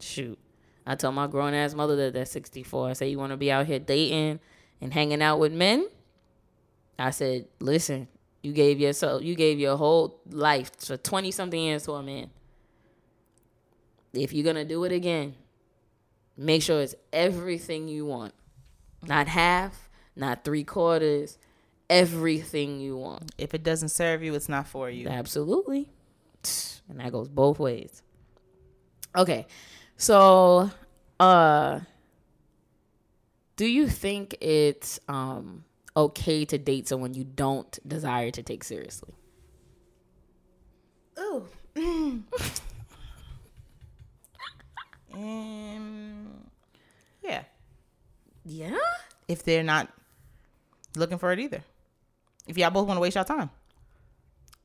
Shoot. 0.00 0.38
I 0.86 0.94
told 0.94 1.14
my 1.14 1.26
grown 1.26 1.52
ass 1.54 1.74
mother 1.74 1.96
that 1.96 2.14
that's 2.14 2.30
64. 2.30 2.90
I 2.90 2.92
said, 2.94 3.10
You 3.10 3.18
want 3.18 3.32
to 3.32 3.36
be 3.36 3.52
out 3.52 3.66
here 3.66 3.78
dating 3.78 4.40
and 4.80 4.92
hanging 4.92 5.22
out 5.22 5.38
with 5.38 5.52
men? 5.52 5.88
I 6.98 7.10
said, 7.10 7.46
Listen, 7.60 8.08
you 8.42 8.52
gave 8.52 8.80
yourself, 8.80 9.22
you 9.22 9.34
gave 9.34 9.58
your 9.58 9.76
whole 9.76 10.20
life 10.30 10.70
for 10.80 10.96
20 10.96 11.30
something 11.30 11.60
years 11.60 11.84
to 11.84 11.92
a 11.92 12.02
man. 12.02 12.30
If 14.12 14.32
you're 14.32 14.44
going 14.44 14.56
to 14.56 14.64
do 14.64 14.84
it 14.84 14.92
again, 14.92 15.34
make 16.36 16.62
sure 16.62 16.80
it's 16.80 16.94
everything 17.12 17.88
you 17.88 18.06
want. 18.06 18.34
Not 19.06 19.28
half, 19.28 19.88
not 20.16 20.44
three 20.44 20.64
quarters, 20.64 21.38
everything 21.90 22.80
you 22.80 22.96
want. 22.96 23.32
If 23.38 23.54
it 23.54 23.62
doesn't 23.62 23.90
serve 23.90 24.22
you, 24.22 24.34
it's 24.34 24.48
not 24.48 24.66
for 24.66 24.90
you. 24.90 25.08
Absolutely. 25.08 25.90
And 26.88 27.00
that 27.00 27.12
goes 27.12 27.28
both 27.28 27.58
ways. 27.58 28.02
Okay. 29.16 29.46
So, 29.96 30.70
uh 31.20 31.80
do 33.58 33.66
you 33.66 33.88
think 33.88 34.36
it's 34.40 35.00
um 35.08 35.64
okay 35.96 36.44
to 36.44 36.56
date 36.56 36.86
someone 36.88 37.12
you 37.12 37.24
don't 37.24 37.78
desire 37.86 38.30
to 38.30 38.42
take 38.42 38.62
seriously? 38.62 39.12
Ooh. 41.18 41.44
um, 45.12 46.28
yeah. 47.20 47.42
Yeah. 48.44 48.78
If 49.26 49.42
they're 49.42 49.64
not 49.64 49.88
looking 50.96 51.18
for 51.18 51.32
it 51.32 51.40
either. 51.40 51.64
If 52.46 52.56
y'all 52.56 52.70
both 52.70 52.86
want 52.86 52.98
to 52.98 53.02
waste 53.02 53.16
your 53.16 53.24
time. 53.24 53.50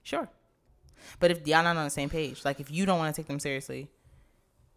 Sure. 0.04 0.30
But 1.20 1.32
if 1.32 1.48
y'all 1.48 1.64
not 1.64 1.78
on 1.78 1.86
the 1.86 1.90
same 1.90 2.12
page, 2.12 2.46
like 2.46 2.60
if 2.60 2.70
you 2.70 2.86
don't 2.86 3.00
want 3.00 3.14
to 3.14 3.20
take 3.20 3.28
them 3.28 3.40
seriously 3.40 3.90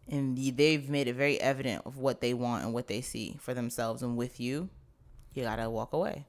and 0.09 0.37
they've 0.37 0.89
made 0.89 1.07
it 1.07 1.15
very 1.15 1.39
evident 1.39 1.83
of 1.85 1.97
what 1.97 2.21
they 2.21 2.33
want 2.33 2.63
and 2.63 2.73
what 2.73 2.87
they 2.87 3.01
see 3.01 3.37
for 3.39 3.53
themselves 3.53 4.01
and 4.01 4.17
with 4.17 4.39
you, 4.39 4.69
you 5.33 5.43
got 5.43 5.57
to 5.57 5.69
walk 5.69 5.93
away. 5.93 6.25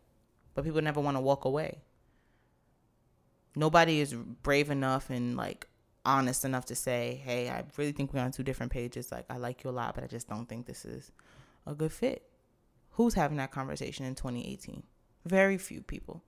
But 0.55 0.65
people 0.65 0.83
never 0.83 1.01
want 1.01 1.17
to 1.17 1.21
walk 1.21 1.45
away. 1.45 1.79
Nobody 3.55 4.01
is 4.01 4.15
brave 4.15 4.71
enough 4.71 5.11
and 5.11 5.37
like 5.37 5.69
honest 6.05 6.45
enough 6.45 6.65
to 6.67 6.75
say, 6.75 7.21
"Hey, 7.25 7.49
I 7.49 7.65
really 7.77 7.93
think 7.93 8.13
we're 8.13 8.21
on 8.21 8.33
two 8.33 8.43
different 8.43 8.73
pages. 8.73 9.13
Like 9.13 9.27
I 9.31 9.37
like 9.37 9.65
you 9.65 9.71
a 9.71 9.73
lot, 9.73 9.95
but 9.95 10.05
I 10.05 10.07
just 10.07 10.29
don't 10.29 10.49
think 10.49 10.67
this 10.67 10.85
is 10.85 11.13
a 11.67 11.75
good 11.75 11.93
fit." 11.93 12.29
Who's 12.93 13.15
having 13.15 13.37
that 13.37 13.53
conversation 13.53 14.05
in 14.05 14.15
2018? 14.15 14.83
Very 15.25 15.59
few 15.59 15.83
people. 15.83 16.23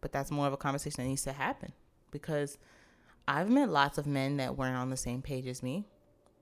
But 0.00 0.12
that's 0.12 0.30
more 0.30 0.46
of 0.46 0.52
a 0.52 0.56
conversation 0.56 1.02
that 1.02 1.08
needs 1.08 1.24
to 1.24 1.32
happen 1.32 1.72
because 2.10 2.58
I've 3.26 3.50
met 3.50 3.68
lots 3.68 3.98
of 3.98 4.06
men 4.06 4.36
that 4.38 4.56
weren't 4.56 4.76
on 4.76 4.90
the 4.90 4.96
same 4.96 5.22
page 5.22 5.46
as 5.46 5.62
me. 5.62 5.86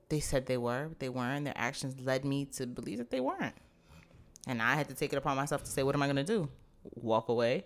They 0.09 0.21
said 0.21 0.47
they 0.47 0.57
were, 0.57 0.87
but 0.89 1.01
they 1.01 1.09
weren't. 1.09 1.45
Their 1.45 1.55
actions 1.57 2.01
led 2.01 2.25
me 2.25 2.47
to 2.57 2.67
believe 2.67 2.99
that 2.99 3.11
they 3.11 3.21
weren't. 3.21 3.55
And 4.47 4.63
I 4.63 4.75
had 4.75 4.89
to 4.89 4.95
take 4.95 5.13
it 5.13 5.17
upon 5.17 5.37
myself 5.37 5.63
to 5.65 5.71
say, 5.71 5.83
what 5.83 5.95
am 5.95 6.03
I 6.03 6.07
going 6.07 6.17
to 6.17 6.25
do? 6.25 6.49
Walk 6.95 7.29
away? 7.29 7.65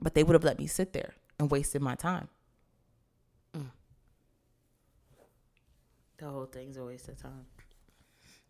But 0.00 0.14
they 0.14 0.22
would 0.22 0.34
have 0.34 0.44
let 0.44 0.58
me 0.58 0.66
sit 0.66 0.92
there 0.92 1.14
and 1.38 1.50
wasted 1.50 1.80
my 1.80 1.94
time. 1.94 2.28
Mm. 3.56 3.70
The 6.18 6.26
whole 6.26 6.44
thing's 6.44 6.76
a 6.76 6.84
waste 6.84 7.08
of 7.08 7.20
time. 7.20 7.46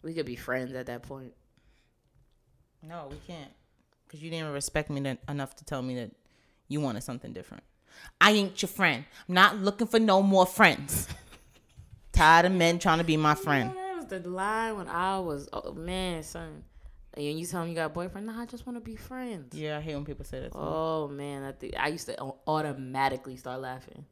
We 0.03 0.15
could 0.15 0.27
be 0.27 0.37
friends 0.37 0.73
at 0.75 0.87
that 0.87 1.03
point. 1.03 1.33
No, 2.83 3.09
we 3.11 3.19
can't. 3.27 3.51
Because 4.07 4.23
you 4.23 4.31
didn't 4.31 4.53
respect 4.53 4.91
me 4.91 5.01
to, 5.03 5.19
enough 5.29 5.55
to 5.57 5.65
tell 5.65 5.83
me 5.83 5.95
that 5.97 6.11
you 6.67 6.81
wanted 6.81 7.03
something 7.03 7.33
different. 7.33 7.63
I 8.21 8.33
ain't 8.33 8.61
your 8.61 8.69
friend. 8.69 9.05
I'm 9.29 9.35
not 9.35 9.59
looking 9.59 9.87
for 9.87 9.99
no 9.99 10.23
more 10.23 10.47
friends. 10.47 11.09
Tired 12.19 12.47
of 12.47 12.53
men 12.53 12.81
trying 12.81 12.99
to 12.99 13.05
be 13.05 13.17
my 13.17 13.37
friend. 13.37 13.71
That 13.71 13.97
was 13.97 14.07
the 14.07 14.29
line 14.29 14.77
when 14.77 14.89
I 14.89 15.21
was, 15.21 15.49
oh 15.53 15.73
man, 15.73 16.25
son. 16.25 16.65
And 17.15 17.39
you 17.39 17.47
tell 17.47 17.63
me 17.63 17.71
you 17.71 17.77
got 17.77 17.87
a 17.87 17.91
boyfriend? 17.91 18.27
Nah, 18.27 18.41
I 18.41 18.45
just 18.45 18.67
want 18.67 18.77
to 18.77 18.81
be 18.81 18.97
friends. 18.97 19.55
Yeah, 19.55 19.79
I 19.79 19.81
hate 19.81 19.95
when 19.95 20.05
people 20.05 20.25
say 20.25 20.41
that. 20.41 20.51
Oh 20.53 21.07
man, 21.07 21.45
I 21.45 21.53
think 21.53 21.75
I 21.79 21.87
used 21.87 22.07
to 22.07 22.21
automatically 22.49 23.37
start 23.37 23.61
laughing. 23.61 24.05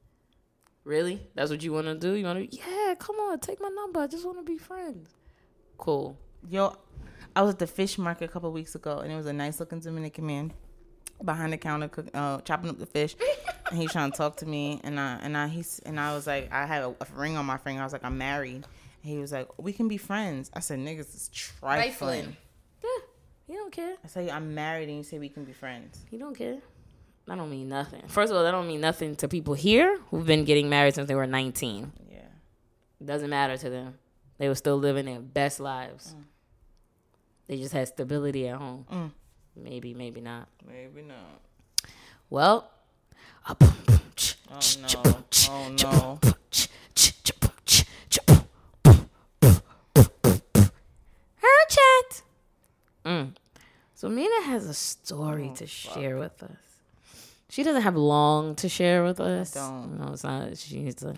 Really? 0.84 1.20
That's 1.34 1.50
what 1.50 1.64
you 1.64 1.72
want 1.72 1.88
to 1.88 1.96
do? 1.96 2.12
You 2.12 2.26
want 2.26 2.48
to? 2.48 2.56
Yeah, 2.56 2.94
come 2.96 3.16
on, 3.16 3.40
take 3.40 3.60
my 3.60 3.70
number. 3.70 3.98
I 3.98 4.06
just 4.06 4.24
want 4.24 4.38
to 4.38 4.44
be 4.44 4.56
friends. 4.56 5.10
Cool. 5.76 6.16
Yo, 6.48 6.76
I 7.34 7.42
was 7.42 7.54
at 7.54 7.58
the 7.58 7.66
fish 7.66 7.98
market 7.98 8.26
a 8.26 8.28
couple 8.28 8.52
weeks 8.52 8.76
ago, 8.76 9.00
and 9.00 9.10
it 9.10 9.16
was 9.16 9.26
a 9.26 9.32
nice 9.32 9.58
looking 9.58 9.80
Dominican 9.80 10.26
man 10.26 10.52
behind 11.24 11.52
the 11.52 11.56
counter 11.56 11.88
cook, 11.88 12.06
uh, 12.14 12.40
chopping 12.42 12.70
up 12.70 12.78
the 12.78 12.86
fish, 12.86 13.16
and 13.70 13.80
he 13.80 13.86
trying 13.86 14.10
to 14.10 14.16
talk 14.16 14.36
to 14.38 14.46
me, 14.46 14.80
and 14.84 14.98
I 14.98 15.18
and 15.22 15.36
I 15.36 15.48
he's 15.48 15.80
and 15.84 15.98
I 15.98 16.14
was 16.14 16.26
like, 16.26 16.52
I 16.52 16.66
had 16.66 16.82
a, 16.82 16.88
a 16.88 17.06
ring 17.14 17.36
on 17.36 17.46
my 17.46 17.56
finger. 17.58 17.80
I 17.80 17.84
was 17.84 17.92
like, 17.92 18.04
I'm 18.04 18.18
married. 18.18 18.64
And 19.02 19.12
he 19.12 19.18
was 19.18 19.32
like, 19.32 19.48
we 19.58 19.72
can 19.72 19.88
be 19.88 19.98
friends. 19.98 20.50
I 20.52 20.60
said, 20.60 20.78
niggas 20.80 21.14
is 21.14 21.30
trifling. 21.32 22.36
Yeah, 22.82 22.90
he 23.46 23.52
don't 23.54 23.72
care. 23.72 23.96
I 24.04 24.08
say 24.08 24.30
I'm 24.30 24.54
married, 24.54 24.88
and 24.88 24.98
you 24.98 25.04
say 25.04 25.18
we 25.18 25.28
can 25.28 25.44
be 25.44 25.52
friends. 25.52 26.04
He 26.10 26.18
don't 26.18 26.36
care. 26.36 26.58
That 27.26 27.38
don't 27.38 27.50
mean 27.50 27.68
nothing. 27.68 28.02
First 28.06 28.30
of 28.30 28.36
all, 28.36 28.44
that 28.44 28.52
don't 28.52 28.68
mean 28.68 28.80
nothing 28.80 29.16
to 29.16 29.28
people 29.28 29.54
here 29.54 29.98
who've 30.10 30.26
been 30.26 30.44
getting 30.44 30.68
married 30.68 30.94
since 30.94 31.08
they 31.08 31.14
were 31.14 31.26
19. 31.26 31.92
Yeah. 32.08 32.18
It 33.00 33.06
doesn't 33.06 33.28
matter 33.28 33.56
to 33.56 33.70
them. 33.70 33.98
They 34.38 34.48
were 34.48 34.54
still 34.54 34.76
living 34.76 35.06
their 35.06 35.18
best 35.20 35.58
lives. 35.58 36.14
They 37.48 37.56
just 37.56 37.72
had 37.72 37.88
stability 37.88 38.48
at 38.48 38.58
home. 38.58 38.86
Mm. 38.90 39.10
Maybe, 39.56 39.94
maybe 39.94 40.20
not. 40.20 40.48
Maybe 40.66 41.02
not. 41.02 41.40
Well, 42.30 42.70
Oh 43.48 43.56
no. 44.80 45.22
Oh 45.50 45.68
no. 45.82 46.18
her 50.24 51.66
chat. 51.68 52.22
Mm. 53.04 53.32
So 53.94 54.08
Mina 54.08 54.42
has 54.44 54.66
a 54.68 54.74
story 54.74 55.48
Oh, 55.52 55.54
to 55.56 55.66
share 55.66 56.16
with 56.18 56.42
us. 56.42 56.50
She 57.48 57.62
doesn't 57.62 57.82
have 57.82 57.96
long 57.96 58.54
to 58.56 58.68
share 58.68 59.04
with 59.04 59.20
us. 59.20 59.52
don't. 59.52 59.98
No, 59.98 60.12
it's 60.12 60.24
not. 60.24 60.56
She 60.58 60.80
needs 60.82 60.96
to 61.02 61.14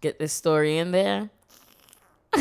get 0.00 0.18
this 0.18 0.32
story 0.32 0.78
in 0.78 0.90
there. 0.90 1.30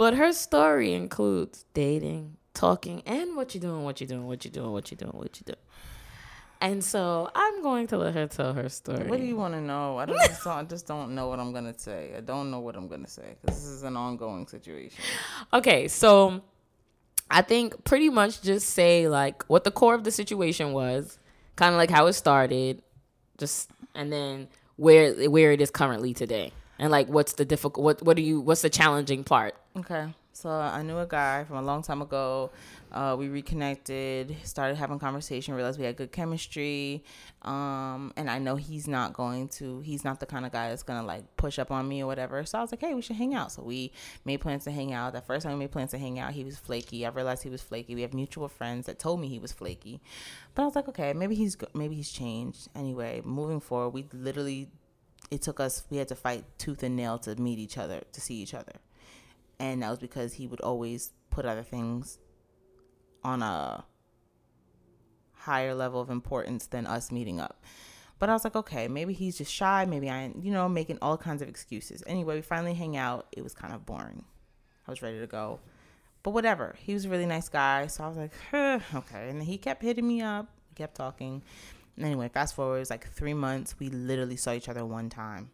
but 0.00 0.14
her 0.14 0.32
story 0.32 0.94
includes 0.94 1.66
dating, 1.74 2.38
talking, 2.54 3.02
and 3.04 3.36
what 3.36 3.54
you're 3.54 3.60
doing, 3.60 3.84
what 3.84 4.00
you're 4.00 4.08
doing, 4.08 4.26
what 4.26 4.42
you're 4.46 4.50
doing, 4.50 4.72
what 4.72 4.90
you're 4.90 4.96
doing, 4.96 5.12
what 5.12 5.38
you 5.38 5.44
doing. 5.44 5.58
And 6.58 6.82
so 6.82 7.30
I'm 7.34 7.60
going 7.62 7.86
to 7.88 7.98
let 7.98 8.14
her 8.14 8.26
tell 8.26 8.54
her 8.54 8.70
story. 8.70 9.06
What 9.06 9.18
do 9.20 9.26
you 9.26 9.36
want 9.36 9.52
to 9.52 9.60
know? 9.60 9.98
I 9.98 10.06
don't 10.06 10.16
just, 10.16 10.42
don't- 10.42 10.56
I 10.56 10.62
just 10.64 10.86
don't 10.86 11.14
know 11.14 11.28
what 11.28 11.38
I'm 11.38 11.52
gonna 11.52 11.78
say. 11.78 12.14
I 12.16 12.20
don't 12.20 12.50
know 12.50 12.60
what 12.60 12.76
I'm 12.76 12.88
gonna 12.88 13.06
say 13.08 13.36
because 13.42 13.56
this 13.58 13.66
is 13.66 13.82
an 13.82 13.94
ongoing 13.94 14.46
situation. 14.46 15.02
Okay, 15.52 15.86
so 15.86 16.40
I 17.30 17.42
think 17.42 17.84
pretty 17.84 18.08
much 18.08 18.40
just 18.40 18.70
say 18.70 19.06
like 19.06 19.42
what 19.48 19.64
the 19.64 19.70
core 19.70 19.94
of 19.94 20.04
the 20.04 20.10
situation 20.10 20.72
was, 20.72 21.18
kind 21.56 21.74
of 21.74 21.78
like 21.78 21.90
how 21.90 22.06
it 22.06 22.14
started, 22.14 22.80
just 23.36 23.70
and 23.94 24.10
then 24.10 24.48
where 24.76 25.28
where 25.28 25.52
it 25.52 25.60
is 25.60 25.70
currently 25.70 26.14
today, 26.14 26.52
and 26.80 26.90
like 26.90 27.06
what's 27.08 27.34
the 27.34 27.44
difficult 27.44 27.84
what 27.84 28.02
what 28.02 28.16
do 28.16 28.22
you 28.22 28.40
what's 28.40 28.62
the 28.62 28.70
challenging 28.70 29.22
part? 29.22 29.54
Okay. 29.78 30.08
So 30.32 30.48
I 30.48 30.82
knew 30.82 30.98
a 30.98 31.06
guy 31.06 31.44
from 31.44 31.58
a 31.58 31.62
long 31.62 31.82
time 31.82 32.00
ago. 32.00 32.50
Uh, 32.90 33.14
we 33.18 33.28
reconnected, 33.28 34.34
started 34.42 34.76
having 34.76 34.98
conversation, 34.98 35.54
realized 35.54 35.78
we 35.78 35.84
had 35.84 35.96
good 35.96 36.12
chemistry. 36.12 37.04
Um, 37.42 38.12
and 38.16 38.30
I 38.30 38.38
know 38.38 38.56
he's 38.56 38.88
not 38.88 39.12
going 39.12 39.48
to, 39.48 39.80
he's 39.80 40.02
not 40.02 40.18
the 40.18 40.24
kind 40.24 40.46
of 40.46 40.52
guy 40.52 40.70
that's 40.70 40.82
to 40.82 41.02
like 41.02 41.36
push 41.36 41.58
up 41.58 41.70
on 41.70 41.86
me 41.86 42.02
or 42.02 42.06
whatever. 42.06 42.42
So 42.46 42.58
I 42.58 42.62
was 42.62 42.72
like, 42.72 42.80
hey, 42.80 42.94
we 42.94 43.02
should 43.02 43.16
hang 43.16 43.34
out. 43.34 43.52
So 43.52 43.62
we 43.62 43.92
made 44.24 44.40
plans 44.40 44.64
to 44.64 44.70
hang 44.70 44.94
out. 44.94 45.12
The 45.12 45.20
first 45.20 45.44
time 45.44 45.52
we 45.52 45.58
made 45.58 45.72
plans 45.72 45.90
to 45.90 45.98
hang 45.98 46.18
out, 46.18 46.32
he 46.32 46.42
was 46.42 46.56
flaky. 46.56 47.04
I 47.04 47.10
realized 47.10 47.42
he 47.42 47.50
was 47.50 47.60
flaky. 47.60 47.94
We 47.94 48.02
have 48.02 48.14
mutual 48.14 48.48
friends 48.48 48.86
that 48.86 48.98
told 48.98 49.20
me 49.20 49.28
he 49.28 49.38
was 49.38 49.52
flaky. 49.52 50.00
But 50.54 50.62
I 50.62 50.64
was 50.64 50.74
like, 50.74 50.88
okay, 50.88 51.12
maybe 51.12 51.34
he's, 51.34 51.58
maybe 51.74 51.96
he's 51.96 52.10
changed. 52.10 52.68
Anyway, 52.74 53.20
moving 53.24 53.60
forward, 53.60 53.90
we 53.90 54.06
literally, 54.12 54.68
it 55.30 55.42
took 55.42 55.60
us, 55.60 55.84
we 55.90 55.98
had 55.98 56.08
to 56.08 56.14
fight 56.14 56.44
tooth 56.58 56.82
and 56.82 56.96
nail 56.96 57.18
to 57.18 57.34
meet 57.36 57.58
each 57.58 57.78
other, 57.78 58.02
to 58.12 58.20
see 58.20 58.34
each 58.34 58.54
other 58.54 58.74
and 59.60 59.82
that 59.82 59.90
was 59.90 59.98
because 59.98 60.32
he 60.32 60.46
would 60.46 60.60
always 60.62 61.12
put 61.28 61.44
other 61.44 61.62
things 61.62 62.18
on 63.22 63.42
a 63.42 63.84
higher 65.34 65.74
level 65.74 66.00
of 66.00 66.10
importance 66.10 66.66
than 66.66 66.86
us 66.86 67.12
meeting 67.12 67.38
up. 67.38 67.62
But 68.18 68.30
I 68.30 68.32
was 68.32 68.42
like, 68.42 68.56
okay, 68.56 68.88
maybe 68.88 69.12
he's 69.12 69.38
just 69.38 69.52
shy. 69.52 69.84
Maybe 69.84 70.10
I, 70.10 70.32
you 70.40 70.50
know, 70.50 70.68
making 70.68 70.98
all 71.00 71.16
kinds 71.16 71.42
of 71.42 71.48
excuses. 71.48 72.02
Anyway, 72.06 72.36
we 72.36 72.42
finally 72.42 72.74
hang 72.74 72.96
out. 72.96 73.26
It 73.32 73.44
was 73.44 73.54
kind 73.54 73.74
of 73.74 73.86
boring. 73.86 74.24
I 74.86 74.90
was 74.90 75.02
ready 75.02 75.20
to 75.20 75.26
go. 75.26 75.60
But 76.22 76.32
whatever. 76.32 76.76
He 76.78 76.92
was 76.92 77.04
a 77.04 77.08
really 77.08 77.26
nice 77.26 77.48
guy. 77.48 77.86
So 77.86 78.04
I 78.04 78.08
was 78.08 78.16
like, 78.16 78.32
okay. 78.94 79.28
And 79.30 79.42
he 79.42 79.56
kept 79.56 79.82
hitting 79.82 80.06
me 80.06 80.20
up, 80.20 80.48
kept 80.74 80.96
talking. 80.96 81.42
Anyway, 82.00 82.28
fast 82.28 82.54
forward, 82.54 82.76
it 82.76 82.80
was 82.80 82.90
like 82.90 83.08
three 83.08 83.34
months. 83.34 83.74
We 83.78 83.88
literally 83.88 84.36
saw 84.36 84.52
each 84.52 84.68
other 84.68 84.84
one 84.84 85.08
time. 85.10 85.50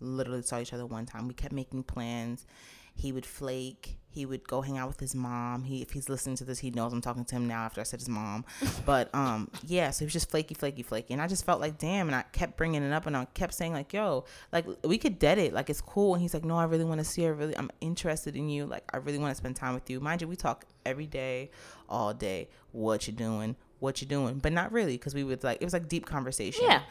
Literally 0.00 0.42
saw 0.42 0.60
each 0.60 0.72
other 0.72 0.86
one 0.86 1.06
time. 1.06 1.28
We 1.28 1.34
kept 1.34 1.52
making 1.52 1.84
plans. 1.84 2.46
He 2.94 3.12
would 3.12 3.26
flake. 3.26 3.98
He 4.10 4.26
would 4.26 4.46
go 4.46 4.60
hang 4.60 4.76
out 4.76 4.88
with 4.88 4.98
his 4.98 5.14
mom. 5.14 5.62
He, 5.62 5.82
if 5.82 5.92
he's 5.92 6.08
listening 6.08 6.36
to 6.36 6.44
this, 6.44 6.58
he 6.58 6.70
knows 6.70 6.92
I'm 6.92 7.00
talking 7.00 7.24
to 7.24 7.36
him 7.36 7.46
now 7.46 7.62
after 7.62 7.80
I 7.80 7.84
said 7.84 8.00
his 8.00 8.08
mom. 8.08 8.44
But 8.84 9.14
um, 9.14 9.50
yeah, 9.64 9.90
so 9.90 10.00
he 10.00 10.06
was 10.06 10.12
just 10.12 10.30
flaky, 10.30 10.54
flaky, 10.54 10.82
flaky, 10.82 11.12
and 11.12 11.22
I 11.22 11.28
just 11.28 11.44
felt 11.44 11.60
like 11.60 11.78
damn. 11.78 12.08
And 12.08 12.16
I 12.16 12.22
kept 12.32 12.56
bringing 12.56 12.82
it 12.82 12.92
up, 12.92 13.06
and 13.06 13.16
I 13.16 13.26
kept 13.26 13.54
saying 13.54 13.72
like, 13.72 13.92
"Yo, 13.92 14.24
like 14.52 14.66
we 14.84 14.98
could 14.98 15.18
dead 15.18 15.38
it, 15.38 15.52
like 15.52 15.70
it's 15.70 15.80
cool." 15.80 16.14
And 16.14 16.22
he's 16.22 16.34
like, 16.34 16.44
"No, 16.44 16.56
I 16.56 16.64
really 16.64 16.84
want 16.84 16.98
to 16.98 17.04
see 17.04 17.22
her. 17.22 17.34
Really, 17.34 17.56
I'm 17.56 17.70
interested 17.80 18.36
in 18.36 18.48
you. 18.48 18.66
Like 18.66 18.84
I 18.92 18.96
really 18.96 19.18
want 19.18 19.30
to 19.30 19.36
spend 19.36 19.56
time 19.56 19.74
with 19.74 19.88
you. 19.88 20.00
Mind 20.00 20.22
you, 20.22 20.28
we 20.28 20.36
talk 20.36 20.64
every 20.84 21.06
day, 21.06 21.50
all 21.88 22.12
day. 22.12 22.48
What 22.72 23.06
you 23.06 23.12
doing? 23.12 23.56
What 23.80 24.00
you're 24.00 24.08
doing? 24.08 24.38
But 24.38 24.52
not 24.52 24.72
really, 24.72 24.92
because 24.96 25.14
we 25.14 25.24
would 25.24 25.42
like 25.42 25.60
it 25.60 25.64
was 25.64 25.72
like 25.72 25.88
deep 25.88 26.06
conversation. 26.06 26.64
Yeah. 26.66 26.82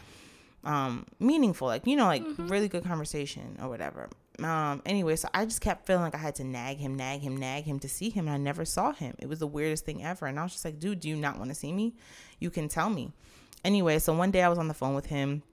um 0.66 1.06
meaningful 1.20 1.68
like 1.68 1.88
you 1.88 1.96
know 1.96 2.06
like 2.06 2.24
really 2.38 2.68
good 2.68 2.84
conversation 2.84 3.58
or 3.62 3.70
whatever 3.70 4.10
um 4.44 4.82
anyway 4.86 5.16
so 5.16 5.30
i 5.34 5.46
just 5.46 5.62
kept 5.62 5.86
feeling 5.88 6.04
like 6.04 6.14
i 6.16 6.18
had 6.18 6.36
to 6.36 6.44
nag 6.44 6.76
him 6.78 6.96
nag 6.96 7.22
him 7.22 7.38
nag 7.38 7.64
him 7.64 7.80
to 7.80 7.88
see 7.88 8.10
him 8.10 8.28
and 8.28 8.36
i 8.36 8.38
never 8.38 8.66
saw 8.66 8.92
him 8.92 9.16
it 9.20 9.30
was 9.30 9.40
the 9.40 9.48
weirdest 9.48 9.86
thing 9.86 10.04
ever 10.04 10.26
and 10.26 10.38
i 10.38 10.44
was 10.44 10.52
just 10.52 10.66
like 10.66 10.78
dude 10.78 11.00
do 11.00 11.08
you 11.08 11.16
not 11.16 11.38
want 11.38 11.50
to 11.50 11.56
see 11.56 11.72
me 11.72 11.96
you 12.40 12.50
can 12.50 12.68
tell 12.68 12.90
me 12.90 13.14
anyway 13.64 13.98
so 14.00 14.14
one 14.14 14.32
day 14.32 14.44
i 14.44 14.50
was 14.50 14.58
on 14.58 14.68
the 14.68 14.74
phone 14.74 14.94
with 14.96 15.06
him 15.06 15.44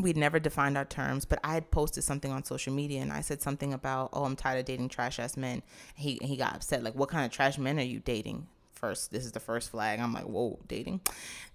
we'd 0.00 0.16
never 0.16 0.40
defined 0.40 0.76
our 0.76 0.84
terms, 0.84 1.24
but 1.24 1.38
I 1.44 1.54
had 1.54 1.70
posted 1.70 2.02
something 2.02 2.32
on 2.32 2.42
social 2.42 2.72
media 2.72 3.00
and 3.00 3.12
I 3.12 3.20
said 3.20 3.40
something 3.40 3.72
about, 3.72 4.10
oh, 4.12 4.24
I'm 4.24 4.34
tired 4.34 4.58
of 4.58 4.64
dating 4.64 4.88
trash 4.88 5.20
ass 5.20 5.36
men. 5.36 5.62
He 5.94 6.18
he 6.20 6.36
got 6.36 6.52
upset, 6.56 6.82
like, 6.82 6.96
what 6.96 7.08
kind 7.10 7.24
of 7.24 7.30
trash 7.30 7.58
men 7.58 7.78
are 7.78 7.82
you 7.82 8.00
dating? 8.00 8.48
First, 8.84 9.12
this 9.12 9.24
is 9.24 9.32
the 9.32 9.40
first 9.40 9.70
flag. 9.70 9.98
I'm 9.98 10.12
like, 10.12 10.24
whoa, 10.24 10.58
dating. 10.68 11.00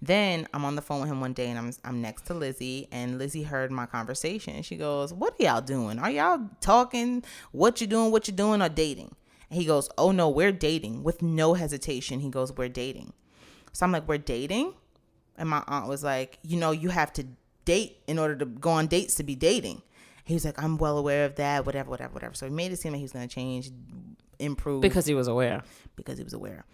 Then 0.02 0.48
I'm 0.52 0.64
on 0.64 0.74
the 0.74 0.82
phone 0.82 1.00
with 1.00 1.08
him 1.10 1.20
one 1.20 1.32
day 1.32 1.48
and 1.48 1.56
I'm 1.58 1.72
I'm 1.84 2.02
next 2.02 2.26
to 2.26 2.34
Lizzie 2.34 2.88
and 2.90 3.18
Lizzie 3.18 3.44
heard 3.44 3.70
my 3.70 3.86
conversation 3.86 4.56
and 4.56 4.64
she 4.64 4.76
goes, 4.76 5.12
What 5.14 5.34
are 5.38 5.44
y'all 5.44 5.60
doing? 5.60 6.00
Are 6.00 6.10
y'all 6.10 6.48
talking? 6.60 7.22
What 7.52 7.80
you 7.80 7.86
doing? 7.86 8.10
What 8.10 8.26
you 8.26 8.34
doing 8.34 8.60
or 8.60 8.68
dating? 8.68 9.14
And 9.48 9.60
he 9.60 9.64
goes, 9.64 9.88
Oh 9.96 10.10
no, 10.10 10.28
we're 10.28 10.50
dating 10.50 11.04
with 11.04 11.22
no 11.22 11.54
hesitation. 11.54 12.18
He 12.18 12.30
goes, 12.30 12.52
We're 12.52 12.68
dating. 12.68 13.12
So 13.72 13.86
I'm 13.86 13.92
like, 13.92 14.08
We're 14.08 14.18
dating? 14.18 14.74
And 15.38 15.48
my 15.48 15.62
aunt 15.68 15.86
was 15.86 16.02
like, 16.02 16.40
You 16.42 16.56
know, 16.58 16.72
you 16.72 16.88
have 16.88 17.12
to 17.12 17.26
date 17.64 17.98
in 18.08 18.18
order 18.18 18.34
to 18.34 18.44
go 18.44 18.70
on 18.70 18.88
dates 18.88 19.14
to 19.16 19.22
be 19.22 19.36
dating. 19.36 19.82
He 20.24 20.34
was 20.34 20.44
like, 20.44 20.60
I'm 20.60 20.78
well 20.78 20.98
aware 20.98 21.24
of 21.26 21.36
that, 21.36 21.64
whatever, 21.64 21.90
whatever, 21.90 22.12
whatever. 22.12 22.34
So 22.34 22.46
he 22.46 22.52
made 22.52 22.72
it 22.72 22.80
seem 22.80 22.92
like 22.92 22.98
he 22.98 23.04
was 23.04 23.12
going 23.12 23.28
to 23.28 23.34
change, 23.34 23.70
improve 24.40 24.80
Because 24.80 25.06
he 25.06 25.14
was 25.14 25.28
aware. 25.28 25.62
because 25.96 26.18
he 26.18 26.24
was 26.24 26.32
aware. 26.32 26.64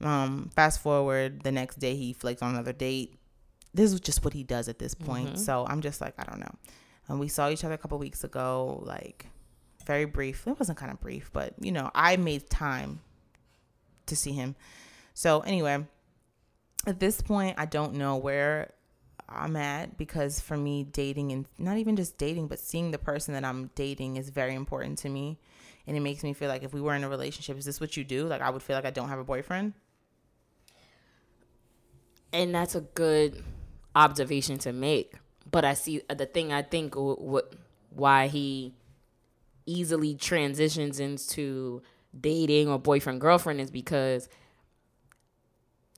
Um, 0.00 0.50
fast 0.54 0.80
forward, 0.80 1.42
the 1.42 1.52
next 1.52 1.78
day 1.78 1.96
he 1.96 2.12
flaked 2.12 2.42
on 2.42 2.50
another 2.54 2.72
date. 2.72 3.18
This 3.74 3.92
is 3.92 4.00
just 4.00 4.24
what 4.24 4.32
he 4.32 4.44
does 4.44 4.68
at 4.68 4.78
this 4.78 4.94
point. 4.94 5.38
So 5.38 5.66
I'm 5.68 5.80
just 5.80 6.00
like, 6.00 6.14
I 6.18 6.24
don't 6.24 6.40
know. 6.40 6.54
And 7.08 7.20
we 7.20 7.28
saw 7.28 7.48
each 7.48 7.64
other 7.64 7.74
a 7.74 7.78
couple 7.78 7.98
weeks 7.98 8.24
ago, 8.24 8.82
like 8.86 9.26
very 9.86 10.04
brief. 10.04 10.46
It 10.46 10.58
wasn't 10.58 10.78
kind 10.78 10.92
of 10.92 11.00
brief, 11.00 11.30
but 11.32 11.54
you 11.60 11.72
know, 11.72 11.90
I 11.94 12.16
made 12.16 12.48
time 12.50 13.00
to 14.06 14.16
see 14.16 14.32
him. 14.32 14.54
So 15.14 15.40
anyway, 15.40 15.84
at 16.86 17.00
this 17.00 17.20
point, 17.20 17.56
I 17.58 17.66
don't 17.66 17.94
know 17.94 18.16
where 18.16 18.72
I'm 19.28 19.56
at 19.56 19.98
because 19.98 20.40
for 20.40 20.56
me, 20.56 20.84
dating 20.84 21.32
and 21.32 21.46
not 21.58 21.76
even 21.76 21.96
just 21.96 22.18
dating, 22.18 22.48
but 22.48 22.58
seeing 22.58 22.90
the 22.90 22.98
person 22.98 23.34
that 23.34 23.44
I'm 23.44 23.70
dating 23.74 24.16
is 24.16 24.30
very 24.30 24.54
important 24.54 24.98
to 24.98 25.08
me. 25.08 25.38
And 25.86 25.96
it 25.96 26.00
makes 26.00 26.22
me 26.22 26.34
feel 26.34 26.48
like 26.48 26.62
if 26.62 26.72
we 26.72 26.80
were 26.80 26.94
in 26.94 27.04
a 27.04 27.08
relationship, 27.08 27.58
is 27.58 27.64
this 27.64 27.80
what 27.80 27.96
you 27.96 28.04
do? 28.04 28.26
Like 28.26 28.42
I 28.42 28.50
would 28.50 28.62
feel 28.62 28.76
like 28.76 28.84
I 28.84 28.90
don't 28.90 29.08
have 29.08 29.18
a 29.18 29.24
boyfriend. 29.24 29.72
And 32.32 32.54
that's 32.54 32.74
a 32.74 32.80
good 32.80 33.42
observation 33.94 34.58
to 34.58 34.72
make. 34.72 35.14
But 35.50 35.64
I 35.64 35.74
see 35.74 36.02
uh, 36.08 36.14
the 36.14 36.26
thing. 36.26 36.52
I 36.52 36.62
think 36.62 36.94
what 36.94 37.52
why 37.90 38.28
he 38.28 38.74
easily 39.66 40.14
transitions 40.14 41.00
into 41.00 41.82
dating 42.18 42.68
or 42.68 42.78
boyfriend 42.78 43.20
girlfriend 43.20 43.60
is 43.60 43.70
because 43.70 44.28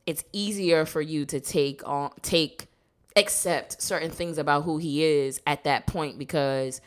it's 0.07 0.24
easier 0.33 0.85
for 0.85 1.01
you 1.01 1.24
to 1.24 1.39
take 1.41 1.87
on 1.87 2.11
take 2.22 2.66
accept 3.16 3.81
certain 3.81 4.11
things 4.11 4.39
about 4.39 4.64
who 4.64 4.78
he 4.78 5.05
is 5.05 5.41
at 5.47 5.64
that 5.64 5.87
point 5.87 6.18
because 6.18 6.81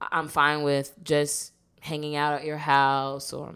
I'm 0.00 0.28
fine 0.28 0.62
with 0.62 0.92
just 1.02 1.52
hanging 1.80 2.16
out 2.16 2.34
at 2.34 2.44
your 2.44 2.58
house 2.58 3.32
or 3.32 3.54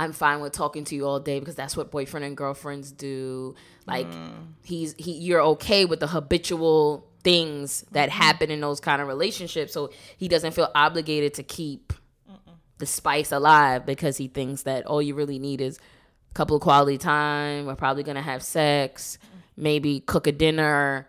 I'm 0.00 0.12
fine 0.12 0.40
with 0.40 0.54
talking 0.54 0.84
to 0.84 0.94
you 0.94 1.06
all 1.06 1.20
day 1.20 1.40
because 1.40 1.54
that's 1.54 1.76
what 1.76 1.90
boyfriend 1.90 2.24
and 2.24 2.34
girlfriends 2.34 2.90
do. 2.90 3.54
Like 3.86 4.06
mm. 4.06 4.32
he's 4.64 4.94
he 4.96 5.12
you're 5.12 5.42
okay 5.42 5.84
with 5.84 6.00
the 6.00 6.06
habitual 6.06 7.06
things 7.22 7.84
that 7.90 8.08
mm-hmm. 8.08 8.22
happen 8.22 8.50
in 8.50 8.62
those 8.62 8.80
kind 8.80 9.02
of 9.02 9.06
relationships 9.06 9.74
so 9.74 9.90
he 10.16 10.26
doesn't 10.26 10.52
feel 10.52 10.70
obligated 10.74 11.34
to 11.34 11.42
keep 11.42 11.92
the 12.78 12.86
spice 12.86 13.30
alive 13.30 13.84
because 13.84 14.16
he 14.16 14.26
thinks 14.26 14.62
that 14.62 14.86
all 14.86 15.02
you 15.02 15.14
really 15.14 15.38
need 15.38 15.60
is 15.60 15.78
a 16.30 16.34
couple 16.34 16.56
of 16.56 16.62
quality 16.62 16.96
time. 16.96 17.66
We're 17.66 17.74
probably 17.74 18.02
gonna 18.02 18.22
have 18.22 18.42
sex, 18.42 19.18
maybe 19.54 20.00
cook 20.00 20.26
a 20.26 20.32
dinner, 20.32 21.06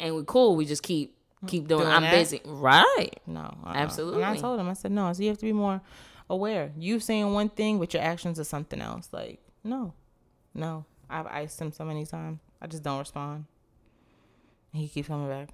and 0.00 0.16
we're 0.16 0.24
cool. 0.24 0.56
We 0.56 0.64
just 0.64 0.82
keep 0.82 1.16
keep 1.46 1.68
doing. 1.68 1.82
Doing 1.82 1.92
I'm 1.92 2.02
that? 2.02 2.10
busy, 2.10 2.40
right? 2.44 3.20
No, 3.24 3.42
uh-uh. 3.42 3.72
Absolutely. 3.72 4.24
And 4.24 4.36
I 4.36 4.36
told 4.36 4.58
him, 4.58 4.68
I 4.68 4.72
said, 4.72 4.90
no. 4.90 5.12
So 5.12 5.22
you 5.22 5.28
have 5.28 5.38
to 5.38 5.44
be 5.46 5.52
more 5.52 5.80
aware. 6.28 6.72
You 6.78 7.00
saying 7.00 7.32
one 7.32 7.48
thing, 7.48 7.78
but 7.78 7.94
your 7.94 8.02
actions 8.02 8.38
are 8.40 8.44
something 8.44 8.80
else. 8.80 9.08
Like, 9.12 9.40
no, 9.64 9.94
no. 10.54 10.84
I've 11.08 11.26
iced 11.26 11.60
him 11.60 11.72
so 11.72 11.84
many 11.84 12.04
times. 12.04 12.40
I 12.60 12.66
just 12.66 12.82
don't 12.82 12.98
respond. 12.98 13.44
And 14.72 14.82
he 14.82 14.88
keeps 14.88 15.08
coming 15.08 15.28
back. 15.28 15.50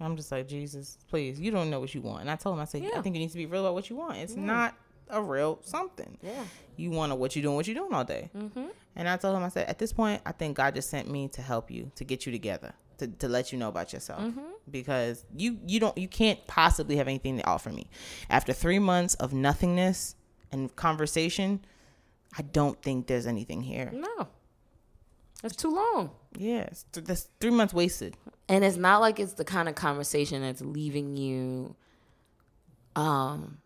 I'm 0.00 0.16
just 0.16 0.32
like, 0.32 0.48
Jesus, 0.48 0.98
please, 1.08 1.38
you 1.40 1.50
don't 1.50 1.70
know 1.70 1.80
what 1.80 1.94
you 1.94 2.00
want. 2.00 2.22
And 2.22 2.30
I 2.30 2.36
told 2.36 2.56
him, 2.56 2.60
I 2.60 2.64
said, 2.64 2.82
Yeah. 2.82 2.90
I 2.96 3.02
think 3.02 3.14
you 3.14 3.20
need 3.20 3.30
to 3.30 3.36
be 3.36 3.46
real 3.46 3.62
about 3.62 3.74
what 3.74 3.88
you 3.88 3.96
want. 3.96 4.18
It's 4.18 4.34
not 4.34 4.74
a 5.08 5.22
real 5.22 5.60
something. 5.62 6.18
Yeah. 6.22 6.44
You 6.76 6.90
want 6.90 7.12
to 7.12 7.16
what 7.16 7.36
you 7.36 7.42
doing, 7.42 7.54
what 7.54 7.68
you 7.68 7.74
doing 7.74 7.92
all 7.92 8.04
day. 8.04 8.30
Mm-hmm. 8.36 8.66
And 8.96 9.08
I 9.08 9.16
told 9.16 9.36
him, 9.36 9.42
I 9.42 9.48
said, 9.48 9.68
at 9.68 9.78
this 9.78 9.92
point, 9.92 10.22
I 10.26 10.32
think 10.32 10.56
God 10.56 10.74
just 10.74 10.90
sent 10.90 11.08
me 11.08 11.28
to 11.28 11.42
help 11.42 11.70
you, 11.70 11.90
to 11.94 12.04
get 12.04 12.26
you 12.26 12.32
together, 12.32 12.72
to, 12.98 13.06
to 13.08 13.28
let 13.28 13.52
you 13.52 13.58
know 13.58 13.68
about 13.68 13.92
yourself, 13.92 14.22
because 14.70 15.24
you 15.36 15.58
you 15.66 15.80
don't 15.80 15.96
you 15.98 16.08
can't 16.08 16.44
possibly 16.46 16.96
have 16.96 17.08
anything 17.08 17.38
to 17.38 17.46
offer 17.46 17.70
me. 17.70 17.86
After 18.30 18.52
three 18.52 18.78
months 18.78 19.14
of 19.16 19.32
nothingness 19.32 20.14
and 20.50 20.74
conversation, 20.76 21.64
I 22.38 22.42
don't 22.42 22.80
think 22.82 23.06
there's 23.06 23.26
anything 23.26 23.62
here. 23.62 23.90
No, 23.92 24.28
it's 25.44 25.56
too 25.56 25.70
long. 25.74 26.10
Yes, 26.36 26.84
th- 26.92 27.06
that's 27.06 27.28
three 27.40 27.50
months 27.50 27.74
wasted. 27.74 28.16
and 28.48 28.64
it's 28.64 28.76
not 28.76 29.00
like 29.00 29.20
it's 29.20 29.34
the 29.34 29.44
kind 29.44 29.68
of 29.68 29.74
conversation 29.74 30.42
that's 30.42 30.60
leaving 30.62 31.16
you 31.16 31.74
um 32.96 33.58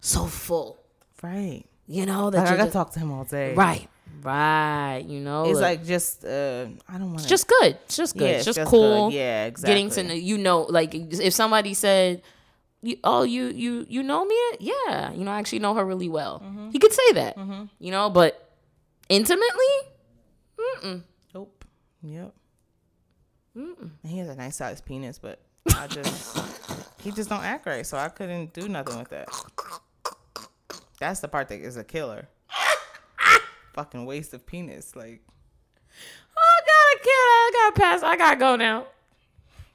so 0.00 0.24
full 0.26 0.78
Right. 1.22 1.64
you 1.86 2.04
know 2.06 2.30
that 2.30 2.38
Like, 2.38 2.46
I 2.46 2.50
you're 2.50 2.56
gotta 2.58 2.66
just, 2.68 2.72
talk 2.72 2.90
to 2.92 3.00
him 3.00 3.12
all 3.12 3.24
day. 3.24 3.54
right 3.54 3.88
right 4.22 5.04
you 5.06 5.20
know 5.20 5.44
It's 5.46 5.60
like 5.60 5.84
just 5.84 6.24
uh, 6.24 6.66
I 6.88 6.98
don't 6.98 7.08
want 7.10 7.20
it's 7.20 7.28
just 7.28 7.48
good 7.48 7.78
it's 7.86 7.96
just 7.96 8.16
good 8.16 8.24
Yeah, 8.30 8.36
it's 8.36 8.44
just, 8.44 8.58
just 8.58 8.70
cool 8.70 9.08
good. 9.10 9.16
Yeah, 9.16 9.46
exactly. 9.46 9.74
getting 9.74 9.90
to 9.90 10.02
know 10.04 10.14
you 10.14 10.38
know 10.38 10.62
like 10.62 10.94
if 10.94 11.32
somebody 11.32 11.74
said 11.74 12.22
oh 13.04 13.22
you 13.22 13.46
you 13.46 13.86
you 13.88 14.02
know 14.02 14.24
me 14.24 14.36
yeah 14.60 15.12
you 15.12 15.24
know 15.24 15.30
i 15.30 15.38
actually 15.38 15.60
know 15.60 15.74
her 15.74 15.84
really 15.84 16.08
well 16.08 16.42
Mm-hmm. 16.44 16.70
he 16.70 16.78
could 16.78 16.92
say 16.92 17.12
that 17.12 17.36
you 17.78 17.90
know 17.90 18.10
but 18.10 18.50
intimately 19.08 19.72
Nope. 21.34 21.64
Yep. 22.02 22.34
And 23.54 23.90
he 24.04 24.18
has 24.18 24.28
a 24.28 24.34
nice 24.36 24.56
sized 24.56 24.84
penis, 24.84 25.18
but 25.18 25.40
I 25.76 25.86
just 25.96 26.38
he 27.02 27.10
just 27.12 27.28
don't 27.28 27.42
act 27.44 27.66
right, 27.66 27.86
so 27.86 27.96
I 27.98 28.08
couldn't 28.08 28.52
do 28.52 28.68
nothing 28.68 28.98
with 28.98 29.08
that. 29.10 29.28
That's 31.00 31.20
the 31.20 31.28
part 31.28 31.48
that 31.48 31.60
is 31.60 31.76
a 31.76 31.84
killer. 31.84 32.28
Fucking 33.72 34.04
waste 34.06 34.34
of 34.34 34.46
penis, 34.46 34.94
like 34.96 35.22
oh 36.36 36.60
god 36.66 36.72
i 36.72 36.96
can't 36.96 37.08
i 37.08 37.50
gotta 37.52 37.80
pass 37.80 38.02
i 38.02 38.16
gotta 38.16 38.36
go 38.38 38.56
now 38.56 38.86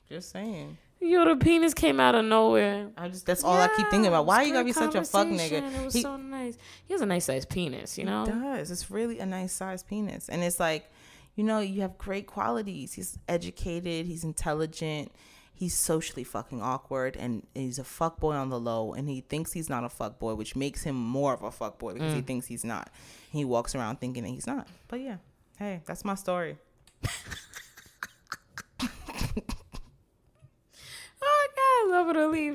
just 0.09 0.31
saying. 0.31 0.77
Yo, 0.99 1.25
the 1.25 1.35
penis 1.35 1.73
came 1.73 1.99
out 1.99 2.15
of 2.15 2.25
nowhere. 2.25 2.89
I 2.97 3.07
just 3.09 3.25
that's 3.25 3.43
all 3.43 3.55
I 3.57 3.67
keep 3.75 3.87
thinking 3.89 4.07
about. 4.07 4.25
Why 4.25 4.43
you 4.43 4.53
gotta 4.53 4.65
be 4.65 4.73
such 4.73 4.95
a 4.95 5.03
fuck 5.03 5.27
nigga? 5.27 5.75
It 5.75 5.85
was 5.85 5.93
He 5.93 6.01
so 6.01 6.17
nice. 6.17 6.57
He 6.87 6.93
has 6.93 7.01
a 7.01 7.05
nice 7.05 7.25
sized 7.25 7.49
penis, 7.49 7.97
you 7.97 8.05
know. 8.05 8.25
does. 8.25 8.71
It's 8.71 8.89
really 8.89 9.19
a 9.19 9.25
nice 9.25 9.53
sized 9.53 9.87
penis, 9.87 10.27
and 10.27 10.43
it's 10.43 10.59
like, 10.59 10.89
you 11.35 11.43
know, 11.43 11.59
you 11.59 11.81
have 11.81 11.97
great 11.97 12.25
qualities. 12.25 12.93
He's 12.93 13.19
educated. 13.27 14.07
He's 14.07 14.23
intelligent. 14.23 15.11
He's 15.57 15.75
socially 15.75 16.23
fucking 16.23 16.61
awkward, 16.61 17.17
and 17.17 17.47
he's 17.55 17.79
a 17.79 17.83
fuck 17.83 18.19
boy 18.19 18.33
on 18.33 18.49
the 18.49 18.59
low. 18.59 18.93
And 18.93 19.09
he 19.09 19.21
thinks 19.21 19.53
he's 19.53 19.69
not 19.69 19.83
a 19.83 19.89
fuck 19.89 20.19
boy, 20.19 20.35
which 20.35 20.55
makes 20.55 20.83
him 20.83 20.95
more 20.95 21.33
of 21.33 21.41
a 21.41 21.49
fuck 21.51 21.79
boy 21.79 21.93
because 21.93 22.13
he 22.13 22.21
thinks 22.21 22.45
he's 22.45 22.63
not. 22.63 22.91
He 23.31 23.43
walks 23.43 23.73
around 23.73 23.99
thinking 23.99 24.21
that 24.23 24.29
he's 24.29 24.45
not. 24.45 24.67
But 24.87 25.01
yeah, 25.01 25.17
hey, 25.57 25.81
that's 25.85 26.05
my 26.05 26.13
story. 26.13 26.57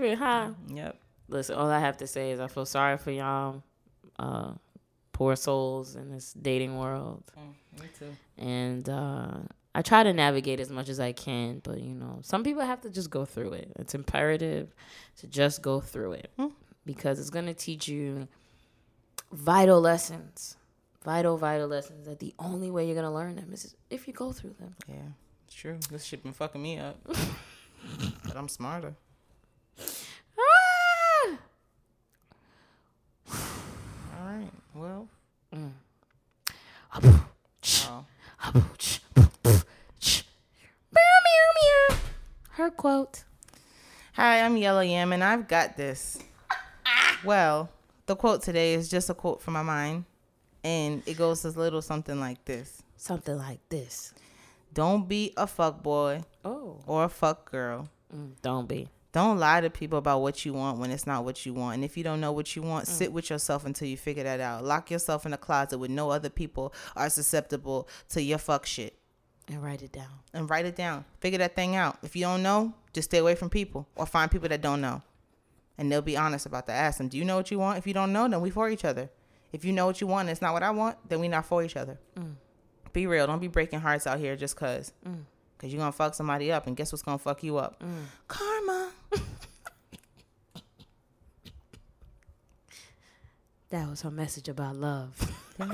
leaving, 0.03 0.17
huh? 0.17 0.51
Yep. 0.69 0.99
Listen, 1.29 1.57
all 1.57 1.71
I 1.71 1.79
have 1.79 1.97
to 1.99 2.07
say 2.07 2.33
is 2.33 2.41
I 2.41 2.47
feel 2.47 2.67
sorry 2.67 2.99
for 2.99 3.11
y'all, 3.11 3.63
uh, 4.19 4.53
poor 5.13 5.37
souls 5.37 5.97
in 5.97 6.11
this 6.11 6.33
dating 6.35 6.79
world, 6.79 7.23
Me 7.81 7.87
too. 7.99 8.15
and 8.39 8.89
uh, 8.89 9.39
I 9.75 9.81
try 9.83 10.03
to 10.03 10.13
navigate 10.13 10.61
as 10.61 10.71
much 10.71 10.89
as 10.89 11.01
I 11.01 11.13
can. 11.13 11.61
But 11.65 11.81
you 11.81 11.95
know, 11.95 12.19
some 12.23 12.45
people 12.45 12.63
have 12.63 12.81
to 12.83 12.91
just 12.91 13.11
go 13.11 13.25
through 13.25 13.53
it. 13.55 13.73
It's 13.77 13.95
imperative 13.95 14.75
to 15.19 15.27
just 15.27 15.63
go 15.63 15.81
through 15.81 16.13
it 16.13 16.31
Hmm. 16.37 16.49
because 16.85 17.19
it's 17.19 17.31
gonna 17.31 17.55
teach 17.55 17.89
you 17.89 18.29
vital 19.33 19.81
lessons, 19.81 20.57
vital, 21.05 21.37
vital 21.39 21.69
lessons. 21.69 22.07
That 22.07 22.19
the 22.19 22.35
only 22.39 22.71
way 22.71 22.87
you're 22.87 22.95
gonna 22.95 23.13
learn 23.15 23.37
them 23.37 23.53
is 23.53 23.75
if 23.91 24.07
you 24.07 24.13
go 24.13 24.33
through 24.33 24.55
them. 24.59 24.77
Yeah, 24.87 25.13
it's 25.47 25.55
true. 25.55 25.79
This 25.91 26.05
shit 26.05 26.23
been 26.23 26.33
fucking 26.35 26.63
me 26.63 26.79
up, 26.79 26.99
but 28.25 28.37
I'm 28.37 28.49
smarter. 28.49 28.95
Ah! 30.39 31.39
All 34.21 34.27
right. 34.27 34.51
Well. 34.75 35.09
Mm. 35.55 35.73
Oh. 36.95 38.05
Quote. 42.83 43.23
Hi, 44.15 44.41
I'm 44.41 44.57
Yellow 44.57 44.81
Yam, 44.81 45.13
and 45.13 45.23
I've 45.23 45.47
got 45.47 45.77
this. 45.77 46.19
Well, 47.25 47.71
the 48.07 48.17
quote 48.17 48.43
today 48.43 48.75
is 48.75 48.89
just 48.89 49.09
a 49.09 49.15
quote 49.15 49.41
from 49.41 49.55
my 49.55 49.63
mind, 49.63 50.05
and 50.65 51.01
it 51.07 51.17
goes 51.17 51.45
a 51.45 51.51
little 51.51 51.81
something 51.81 52.19
like 52.19 52.45
this: 52.45 52.83
Something 52.97 53.39
like 53.39 53.61
this. 53.69 54.13
Don't 54.75 55.09
be 55.09 55.33
a 55.37 55.47
fuck 55.47 55.81
boy 55.85 56.25
Oh. 56.45 56.81
or 56.89 57.05
a 57.05 57.09
fuck 57.09 57.49
girl. 57.49 57.89
Mm, 58.13 58.33
don't 58.43 58.69
be. 58.69 58.89
Don't 59.13 59.39
lie 59.39 59.61
to 59.61 59.71
people 59.71 59.99
about 59.99 60.21
what 60.21 60.45
you 60.45 60.53
want 60.53 60.81
when 60.81 60.91
it's 60.91 61.07
not 61.07 61.25
what 61.25 61.47
you 61.47 61.55
want. 61.55 61.77
And 61.77 61.85
if 61.85 61.97
you 61.97 62.03
don't 62.03 62.21
know 62.21 62.33
what 62.33 62.57
you 62.57 62.63
want, 62.63 62.89
sit 62.89 63.13
with 63.13 63.31
yourself 63.31 63.65
until 63.65 63.87
you 63.87 63.97
figure 63.97 64.25
that 64.25 64.41
out. 64.41 64.65
Lock 64.65 64.91
yourself 64.91 65.25
in 65.25 65.33
a 65.33 65.39
closet 65.39 65.79
with 65.79 65.91
no 65.93 66.11
other 66.11 66.31
people 66.31 66.75
are 66.97 67.11
susceptible 67.11 67.87
to 68.09 68.21
your 68.21 68.39
fuck 68.39 68.67
shit. 68.67 68.99
And 69.53 69.63
write 69.63 69.83
it 69.83 69.93
down. 69.93 70.21
And 70.33 70.49
write 70.49 70.65
it 70.65 70.77
down. 70.77 71.05
Figure 71.21 71.39
that 71.39 71.55
thing 71.55 71.77
out. 71.77 71.99
If 72.03 72.17
you 72.17 72.23
don't 72.23 72.43
know, 72.43 72.75
just 72.93 73.11
stay 73.11 73.19
away 73.19 73.35
from 73.35 73.51
people 73.51 73.87
or 73.97 74.07
find 74.07 74.31
people 74.31 74.49
that 74.49 74.63
don't 74.63 74.81
know. 74.81 75.03
And 75.77 75.91
they'll 75.91 76.03
be 76.03 76.17
honest 76.17 76.47
about 76.47 76.67
that. 76.67 76.75
Ask 76.75 76.99
them, 76.99 77.09
do 77.09 77.19
you 77.19 77.25
know 77.25 77.37
what 77.37 77.51
you 77.51 77.59
want? 77.59 77.79
If 77.79 77.87
you 77.87 77.95
don't 77.95 78.13
know, 78.13 78.29
then 78.29 78.41
we 78.41 78.51
for 78.51 78.69
each 78.71 78.85
other. 78.85 79.11
If 79.53 79.65
you 79.65 79.73
know 79.73 79.87
what 79.87 80.01
you 80.01 80.07
want 80.07 80.23
and 80.23 80.31
it's 80.31 80.41
not 80.41 80.55
what 80.55 80.63
I 80.63 80.71
want, 80.71 80.97
then 81.09 81.21
we 81.21 81.29
not 81.29 81.45
for 81.45 81.63
each 81.63 81.77
other. 81.77 81.99
Mm. 82.19 82.35
Be 82.93 83.07
real. 83.07 83.27
Don't 83.27 83.41
be 83.41 83.49
breaking 83.49 83.81
hearts 83.81 84.07
out 84.07 84.19
here 84.19 84.37
just 84.37 84.57
cause. 84.57 84.93
Mm. 85.07 85.25
Cause 85.59 85.73
you're 85.73 85.79
gonna 85.79 85.93
fuck 85.93 86.15
somebody 86.15 86.51
up 86.51 86.67
and 86.67 86.77
guess 86.77 86.91
what's 86.91 87.03
gonna 87.03 87.19
fuck 87.19 87.43
you 87.45 87.59
up? 87.59 87.81
Mm. 87.83 88.05
Karma. 88.29 88.93
That 93.73 93.89
was 93.89 94.03
her 94.03 94.11
message 94.11 94.51
about 94.51 94.77
love. 94.77 95.17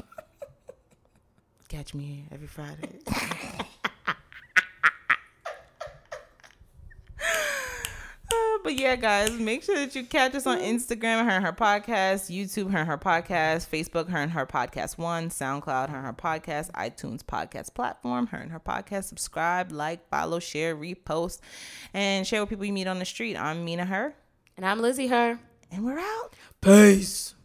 Catch 1.69 1.95
me 1.95 2.05
here 2.05 2.25
every 2.33 2.47
Friday. 2.47 3.01
Uh, 8.31 8.58
but 8.69 8.79
yeah, 8.79 8.97
guys, 8.97 9.31
make 9.33 9.63
sure 9.63 9.77
that 9.77 9.95
you 9.95 10.05
catch 10.05 10.35
us 10.35 10.47
on 10.47 10.59
mm-hmm. 10.59 10.77
Instagram, 10.77 11.25
her 11.25 11.31
and 11.31 11.43
her 11.43 11.55
podcast, 11.55 12.31
YouTube, 12.31 12.71
her 12.71 12.81
and 12.81 12.87
her 12.87 12.99
podcast, 12.99 13.67
Facebook, 13.67 14.11
her 14.11 14.19
and 14.19 14.33
her 14.33 14.45
podcast 14.45 14.99
one, 14.99 15.31
SoundCloud, 15.31 15.89
her 15.89 15.97
and 15.97 16.05
her 16.05 16.13
podcast, 16.13 16.71
iTunes 16.73 17.23
podcast 17.23 17.73
platform, 17.73 18.27
her 18.27 18.37
and 18.37 18.53
her 18.53 18.61
podcast. 18.61 19.05
Subscribe, 19.05 19.73
like, 19.73 20.07
follow, 20.11 20.39
share, 20.39 20.77
repost, 20.77 21.41
and 21.95 22.27
share 22.27 22.43
with 22.43 22.51
people 22.51 22.67
you 22.67 22.75
meet 22.75 22.87
on 22.87 22.99
the 22.99 23.07
street. 23.07 23.39
I'm 23.39 23.65
Mina 23.65 23.87
Her, 23.87 24.15
and 24.59 24.67
I'm 24.67 24.81
Lizzie 24.81 25.07
Her. 25.07 25.41
and 25.73 25.83
we're 25.83 25.99
out. 25.99 26.35
Peace. 26.61 27.37